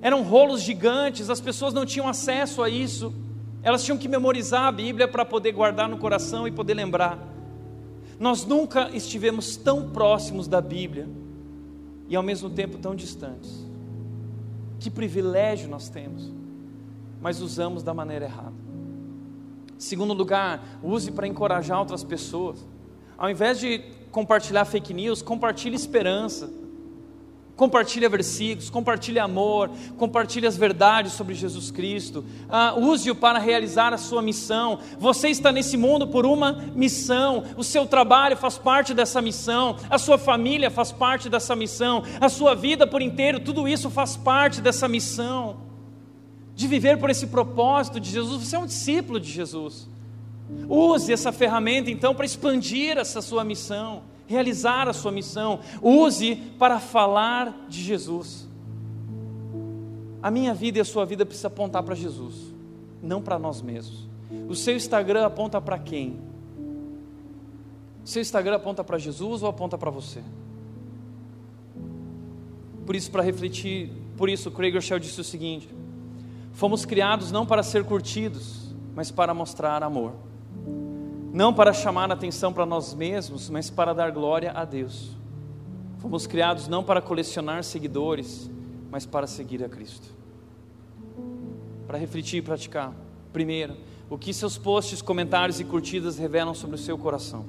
eram 0.00 0.22
rolos 0.22 0.62
gigantes, 0.62 1.30
as 1.30 1.40
pessoas 1.40 1.74
não 1.74 1.84
tinham 1.84 2.06
acesso 2.06 2.62
a 2.62 2.68
isso. 2.68 3.12
Elas 3.60 3.82
tinham 3.82 3.96
que 3.96 4.06
memorizar 4.06 4.66
a 4.66 4.72
Bíblia 4.72 5.08
para 5.08 5.24
poder 5.24 5.50
guardar 5.50 5.88
no 5.88 5.96
coração 5.96 6.46
e 6.46 6.52
poder 6.52 6.74
lembrar. 6.74 7.33
Nós 8.24 8.46
nunca 8.46 8.88
estivemos 8.96 9.54
tão 9.54 9.90
próximos 9.90 10.48
da 10.48 10.58
Bíblia 10.58 11.06
e 12.08 12.16
ao 12.16 12.22
mesmo 12.22 12.48
tempo 12.48 12.78
tão 12.78 12.94
distantes. 12.94 13.68
Que 14.80 14.88
privilégio 14.88 15.68
nós 15.68 15.90
temos, 15.90 16.32
mas 17.20 17.42
usamos 17.42 17.82
da 17.82 17.92
maneira 17.92 18.24
errada. 18.24 18.54
Segundo 19.76 20.14
lugar, 20.14 20.80
use 20.82 21.12
para 21.12 21.26
encorajar 21.26 21.78
outras 21.78 22.02
pessoas. 22.02 22.66
Ao 23.18 23.28
invés 23.28 23.60
de 23.60 23.80
compartilhar 24.10 24.64
fake 24.64 24.94
news, 24.94 25.20
compartilhe 25.20 25.76
esperança 25.76 26.50
Compartilha 27.56 28.08
versículos, 28.08 28.68
compartilhe 28.68 29.20
amor, 29.20 29.70
compartilhe 29.96 30.44
as 30.44 30.56
verdades 30.56 31.12
sobre 31.12 31.34
Jesus 31.34 31.70
Cristo. 31.70 32.24
Ah, 32.48 32.74
Use-o 32.76 33.14
para 33.14 33.38
realizar 33.38 33.94
a 33.94 33.98
sua 33.98 34.20
missão. 34.20 34.80
Você 34.98 35.28
está 35.28 35.52
nesse 35.52 35.76
mundo 35.76 36.08
por 36.08 36.26
uma 36.26 36.52
missão. 36.74 37.44
O 37.56 37.62
seu 37.62 37.86
trabalho 37.86 38.36
faz 38.36 38.58
parte 38.58 38.92
dessa 38.92 39.22
missão. 39.22 39.76
A 39.88 39.98
sua 39.98 40.18
família 40.18 40.68
faz 40.68 40.90
parte 40.90 41.28
dessa 41.28 41.54
missão. 41.54 42.02
A 42.20 42.28
sua 42.28 42.56
vida 42.56 42.88
por 42.88 43.00
inteiro, 43.00 43.38
tudo 43.38 43.68
isso 43.68 43.88
faz 43.88 44.16
parte 44.16 44.60
dessa 44.60 44.88
missão. 44.88 45.58
De 46.56 46.66
viver 46.66 46.98
por 46.98 47.08
esse 47.08 47.28
propósito 47.28 48.00
de 48.00 48.10
Jesus. 48.10 48.42
Você 48.42 48.56
é 48.56 48.58
um 48.58 48.66
discípulo 48.66 49.20
de 49.20 49.30
Jesus. 49.30 49.88
Use 50.68 51.12
essa 51.12 51.30
ferramenta 51.30 51.88
então 51.88 52.16
para 52.16 52.26
expandir 52.26 52.98
essa 52.98 53.22
sua 53.22 53.44
missão 53.44 54.02
realizar 54.26 54.88
a 54.88 54.92
sua 54.92 55.12
missão, 55.12 55.60
use 55.82 56.36
para 56.58 56.80
falar 56.80 57.66
de 57.68 57.82
Jesus. 57.82 58.48
A 60.22 60.30
minha 60.30 60.54
vida 60.54 60.78
e 60.78 60.80
a 60.80 60.84
sua 60.84 61.04
vida 61.04 61.26
precisa 61.26 61.48
apontar 61.48 61.82
para 61.82 61.94
Jesus, 61.94 62.52
não 63.02 63.20
para 63.20 63.38
nós 63.38 63.60
mesmos. 63.60 64.08
O 64.48 64.54
seu 64.54 64.74
Instagram 64.74 65.26
aponta 65.26 65.60
para 65.60 65.78
quem? 65.78 66.18
O 68.04 68.08
seu 68.08 68.22
Instagram 68.22 68.56
aponta 68.56 68.82
para 68.82 68.98
Jesus 68.98 69.42
ou 69.42 69.48
aponta 69.48 69.76
para 69.76 69.90
você? 69.90 70.22
Por 72.86 72.94
isso, 72.94 73.10
para 73.10 73.22
refletir, 73.22 73.90
por 74.16 74.28
isso, 74.28 74.50
Craig 74.50 74.74
Rochelle 74.74 75.00
disse 75.00 75.20
o 75.20 75.24
seguinte: 75.24 75.68
fomos 76.52 76.84
criados 76.84 77.30
não 77.32 77.46
para 77.46 77.62
ser 77.62 77.84
curtidos, 77.84 78.74
mas 78.94 79.10
para 79.10 79.32
mostrar 79.32 79.82
amor 79.82 80.12
não 81.34 81.52
para 81.52 81.72
chamar 81.72 82.08
a 82.12 82.14
atenção 82.14 82.52
para 82.52 82.64
nós 82.64 82.94
mesmos, 82.94 83.50
mas 83.50 83.68
para 83.68 83.92
dar 83.92 84.12
glória 84.12 84.52
a 84.52 84.64
Deus. 84.64 85.10
Fomos 85.98 86.28
criados 86.28 86.68
não 86.68 86.84
para 86.84 87.02
colecionar 87.02 87.64
seguidores, 87.64 88.48
mas 88.88 89.04
para 89.04 89.26
seguir 89.26 89.64
a 89.64 89.68
Cristo. 89.68 90.06
Para 91.88 91.98
refletir 91.98 92.36
e 92.36 92.42
praticar. 92.42 92.94
Primeiro, 93.32 93.76
o 94.08 94.16
que 94.16 94.32
seus 94.32 94.56
posts, 94.56 95.02
comentários 95.02 95.58
e 95.58 95.64
curtidas 95.64 96.16
revelam 96.16 96.54
sobre 96.54 96.76
o 96.76 96.78
seu 96.78 96.96
coração. 96.96 97.46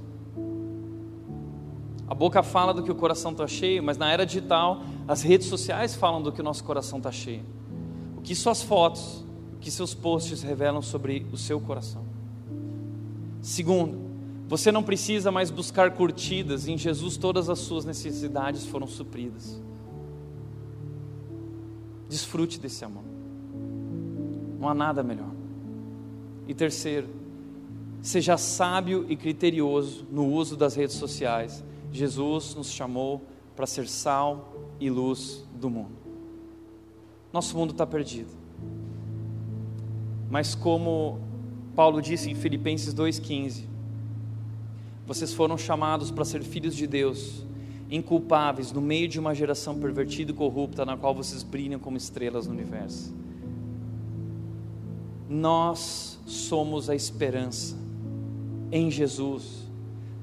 A 2.08 2.16
boca 2.16 2.42
fala 2.42 2.74
do 2.74 2.82
que 2.82 2.92
o 2.92 2.96
coração 2.96 3.34
está 3.34 3.46
cheio, 3.46 3.84
mas 3.84 4.00
na 4.00 4.12
era 4.12 4.26
digital, 4.26 4.82
as 5.08 5.22
redes 5.22 5.46
sociais 5.46 5.94
falam 5.94 6.24
do 6.24 6.32
que 6.32 6.42
o 6.42 6.44
nosso 6.44 6.64
coração 6.64 6.98
está 6.98 7.12
cheio. 7.12 7.44
O 8.18 8.22
que 8.22 8.34
suas 8.34 8.64
fotos, 8.64 9.24
o 9.54 9.58
que 9.60 9.70
seus 9.70 9.94
posts 9.94 10.42
revelam 10.42 10.82
sobre 10.82 11.28
o 11.32 11.38
seu 11.38 11.62
coração. 11.62 12.05
Segundo, 13.46 14.00
você 14.48 14.72
não 14.72 14.82
precisa 14.82 15.32
mais 15.32 15.52
buscar 15.52 15.91
curtidas, 15.91 16.68
em 16.68 16.80
Jesus 16.80 17.16
todas 17.16 17.48
as 17.48 17.60
suas 17.60 17.86
necessidades 17.86 18.66
foram 18.66 18.88
supridas. 18.88 19.62
Desfrute 22.10 22.60
desse 22.60 22.84
amor. 22.84 23.04
Não 24.60 24.68
há 24.68 24.74
nada 24.74 25.04
melhor. 25.04 25.30
E 26.48 26.56
terceiro, 26.56 27.08
seja 28.02 28.36
sábio 28.36 29.06
e 29.08 29.16
criterioso 29.16 30.08
no 30.12 30.26
uso 30.26 30.58
das 30.58 30.74
redes 30.74 30.96
sociais. 30.96 31.64
Jesus 31.91 32.56
nos 32.56 32.72
chamou 32.72 33.22
para 33.56 33.68
ser 33.68 33.88
sal 33.88 34.56
e 34.80 34.89
luz 34.89 35.46
do 35.54 35.70
mundo. 35.70 35.96
Nosso 37.32 37.56
mundo 37.56 37.74
está 37.74 37.86
perdido. 37.86 38.32
Mas 40.32 40.56
como 40.56 41.20
Paulo 41.76 42.02
disse 42.02 42.32
em 42.32 42.36
Filipenses 42.36 42.94
2,15: 42.94 43.66
Vocês 45.06 45.34
foram 45.34 45.58
chamados 45.58 46.10
para 46.10 46.24
ser 46.24 46.42
filhos 46.42 46.74
de 46.74 46.88
Deus, 46.88 47.46
inculpáveis 47.92 48.72
no 48.72 48.80
meio 48.80 49.08
de 49.08 49.20
uma 49.20 49.36
geração 49.36 49.78
pervertida 49.78 50.32
e 50.32 50.34
corrupta, 50.34 50.86
na 50.86 50.96
qual 50.96 51.14
vocês 51.14 51.44
brilham 51.44 51.80
como 51.80 51.98
estrelas 51.98 52.48
no 52.48 52.54
universo. 52.54 53.14
Nós 55.30 56.18
somos 56.26 56.90
a 56.90 56.96
esperança 56.96 57.76
em 58.72 58.90
Jesus. 58.90 59.66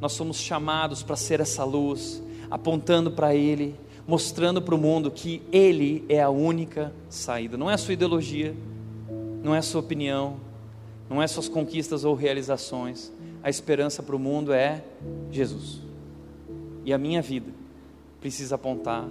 Nós 0.01 0.13
somos 0.13 0.39
chamados 0.39 1.03
para 1.03 1.17
ser 1.17 1.39
essa 1.39 1.65
luz, 1.65 2.23
apontando 2.51 3.11
para 3.11 3.35
Ele, 3.35 3.75
mostrando 4.07 4.63
para 4.63 4.75
o 4.75 4.79
mundo 4.79 5.11
que 5.11 5.43
Ele 5.53 6.05
é 6.09 6.21
a 6.23 6.31
única 6.31 6.93
saída. 7.11 7.57
Não 7.57 7.71
é 7.71 7.75
a 7.75 7.79
sua 7.79 7.93
ideologia, 7.93 8.55
não 9.43 9.55
é 9.55 9.59
a 9.59 9.63
sua 9.63 9.81
opinião, 9.81 10.37
não 11.13 11.21
é 11.21 11.27
suas 11.27 11.47
conquistas 11.47 12.07
ou 12.07 12.15
realizações. 12.15 13.13
A 13.43 13.51
esperança 13.51 14.03
para 14.03 14.17
o 14.17 14.19
mundo 14.19 14.51
é 14.51 14.83
Jesus. 15.31 15.83
E 16.87 16.93
a 16.93 16.97
minha 16.97 17.21
vida 17.21 17.53
precisa 18.19 18.55
apontar 18.55 19.07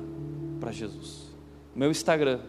para 0.59 0.71
Jesus. 0.71 1.31
O 1.75 1.79
meu 1.79 1.91
Instagram 1.91 2.39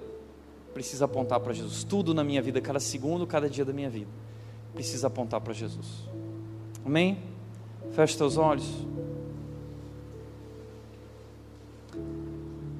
precisa 0.72 1.04
apontar 1.04 1.38
para 1.40 1.52
Jesus. 1.52 1.84
Tudo 1.84 2.14
na 2.14 2.24
minha 2.24 2.40
vida, 2.40 2.62
cada 2.62 2.80
segundo, 2.80 3.26
cada 3.26 3.48
dia 3.48 3.62
da 3.62 3.74
minha 3.74 3.90
vida, 3.90 4.08
precisa 4.72 5.08
apontar 5.08 5.38
para 5.42 5.52
Jesus. 5.52 5.86
Amém? 6.82 7.18
Feche 7.90 8.16
teus 8.16 8.38
olhos. 8.38 8.66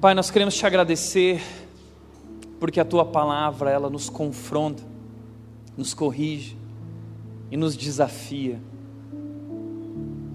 Pai, 0.01 0.15
nós 0.15 0.31
queremos 0.31 0.55
te 0.55 0.65
agradecer 0.65 1.39
porque 2.59 2.79
a 2.79 2.85
tua 2.85 3.05
palavra 3.05 3.69
ela 3.69 3.91
nos 3.91 4.09
confronta, 4.09 4.83
nos 5.77 5.93
corrige, 5.93 6.62
e 7.53 7.57
nos 7.57 7.77
desafia 7.77 8.59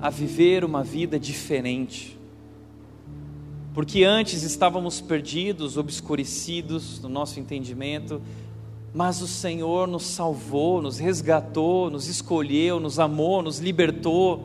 a 0.00 0.08
viver 0.08 0.64
uma 0.64 0.84
vida 0.84 1.18
diferente. 1.18 2.16
Porque 3.74 4.04
antes 4.04 4.44
estávamos 4.44 5.00
perdidos, 5.00 5.76
obscurecidos 5.76 7.00
no 7.00 7.08
nosso 7.08 7.40
entendimento, 7.40 8.22
mas 8.94 9.20
o 9.20 9.26
Senhor 9.26 9.88
nos 9.88 10.04
salvou, 10.04 10.80
nos 10.80 10.98
resgatou, 10.98 11.90
nos 11.90 12.06
escolheu, 12.06 12.78
nos 12.78 13.00
amou, 13.00 13.42
nos 13.42 13.58
libertou. 13.58 14.44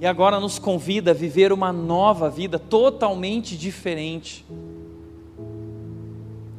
E 0.00 0.06
agora 0.06 0.40
nos 0.40 0.58
convida 0.58 1.10
a 1.10 1.14
viver 1.14 1.52
uma 1.52 1.70
nova 1.70 2.30
vida 2.30 2.58
totalmente 2.58 3.58
diferente. 3.58 4.42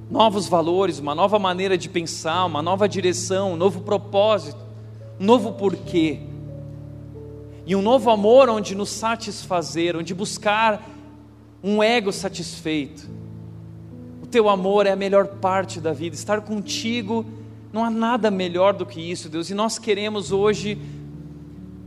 Novos 0.08 0.48
valores, 0.48 1.00
uma 1.00 1.16
nova 1.16 1.40
maneira 1.40 1.76
de 1.76 1.90
pensar, 1.90 2.46
uma 2.46 2.62
nova 2.62 2.88
direção, 2.88 3.54
um 3.54 3.58
novo 3.58 3.82
propósito 3.82 4.69
um 5.20 5.26
novo 5.26 5.54
porquê, 5.54 6.20
e 7.66 7.76
um 7.76 7.82
novo 7.82 8.10
amor 8.10 8.50
onde 8.50 8.74
nos 8.74 8.90
satisfazer, 8.90 9.96
onde 9.96 10.14
buscar 10.14 10.88
um 11.64 11.84
ego 11.84 12.12
satisfeito. 12.12 13.08
O 14.24 14.28
teu 14.28 14.50
amor 14.50 14.88
é 14.88 14.92
a 14.92 14.96
melhor 14.96 15.28
parte 15.28 15.80
da 15.80 15.94
vida, 15.94 16.16
estar 16.16 16.42
contigo 16.42 17.26
não 17.72 17.84
há 17.84 17.90
nada 17.90 18.32
melhor 18.32 18.74
do 18.74 18.86
que 18.86 19.00
isso, 19.00 19.30
Deus, 19.30 19.50
e 19.50 19.54
nós 19.54 19.78
queremos 19.78 20.32
hoje 20.32 20.78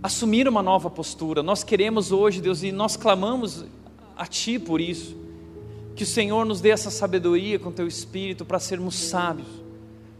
assumir 0.02 0.46
uma 0.46 0.62
nova 0.62 0.88
postura, 0.88 1.42
nós 1.42 1.64
queremos 1.64 2.12
hoje, 2.12 2.40
Deus, 2.40 2.62
e 2.62 2.70
nós 2.70 2.96
clamamos 2.96 3.64
a 4.16 4.24
Ti 4.26 4.58
por 4.58 4.80
isso. 4.80 5.16
Que 5.94 6.04
o 6.04 6.06
Senhor 6.06 6.46
nos 6.46 6.60
dê 6.60 6.70
essa 6.70 6.90
sabedoria 6.90 7.58
com 7.58 7.70
Teu 7.70 7.86
Espírito 7.86 8.44
para 8.44 8.58
sermos 8.58 8.94
sábios, 8.94 9.48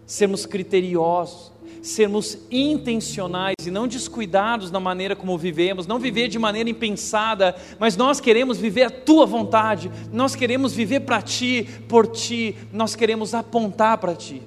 sermos 0.04 0.44
criteriosos, 0.44 1.51
sermos 1.82 2.38
intencionais 2.48 3.56
e 3.66 3.70
não 3.70 3.88
descuidados 3.88 4.70
na 4.70 4.78
maneira 4.78 5.16
como 5.16 5.36
vivemos, 5.36 5.86
não 5.86 5.98
viver 5.98 6.28
de 6.28 6.38
maneira 6.38 6.70
impensada, 6.70 7.56
mas 7.78 7.96
nós 7.96 8.20
queremos 8.20 8.56
viver 8.56 8.84
a 8.84 8.90
tua 8.90 9.26
vontade, 9.26 9.90
nós 10.12 10.36
queremos 10.36 10.72
viver 10.72 11.00
para 11.00 11.20
ti, 11.20 11.68
por 11.88 12.06
ti, 12.06 12.56
nós 12.72 12.94
queremos 12.94 13.34
apontar 13.34 13.98
para 13.98 14.14
ti. 14.14 14.40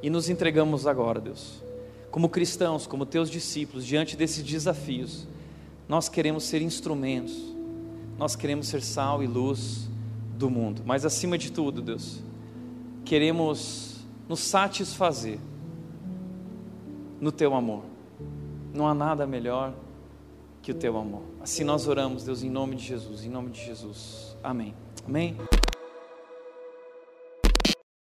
E 0.00 0.08
nos 0.08 0.30
entregamos 0.30 0.86
agora, 0.86 1.20
Deus, 1.20 1.62
como 2.10 2.28
cristãos, 2.28 2.86
como 2.86 3.04
teus 3.04 3.28
discípulos, 3.28 3.84
diante 3.84 4.16
desses 4.16 4.44
desafios, 4.44 5.26
nós 5.88 6.08
queremos 6.08 6.44
ser 6.44 6.62
instrumentos, 6.62 7.36
nós 8.16 8.36
queremos 8.36 8.68
ser 8.68 8.80
sal 8.80 9.24
e 9.24 9.26
luz 9.26 9.90
do 10.38 10.48
mundo, 10.48 10.82
mas 10.86 11.04
acima 11.04 11.36
de 11.36 11.50
tudo, 11.50 11.82
Deus, 11.82 12.22
queremos 13.04 14.04
nos 14.28 14.40
satisfazer 14.40 15.38
no 17.20 17.32
teu 17.32 17.54
amor. 17.54 17.82
Não 18.72 18.88
há 18.88 18.94
nada 18.94 19.26
melhor 19.26 19.72
que 20.62 20.72
o 20.72 20.74
teu 20.74 20.96
amor. 20.96 21.22
Assim 21.40 21.62
nós 21.62 21.86
oramos, 21.86 22.24
Deus, 22.24 22.42
em 22.42 22.50
nome 22.50 22.76
de 22.76 22.84
Jesus, 22.84 23.24
em 23.24 23.28
nome 23.28 23.50
de 23.50 23.64
Jesus. 23.64 24.36
Amém. 24.42 24.74
Amém. 25.06 25.36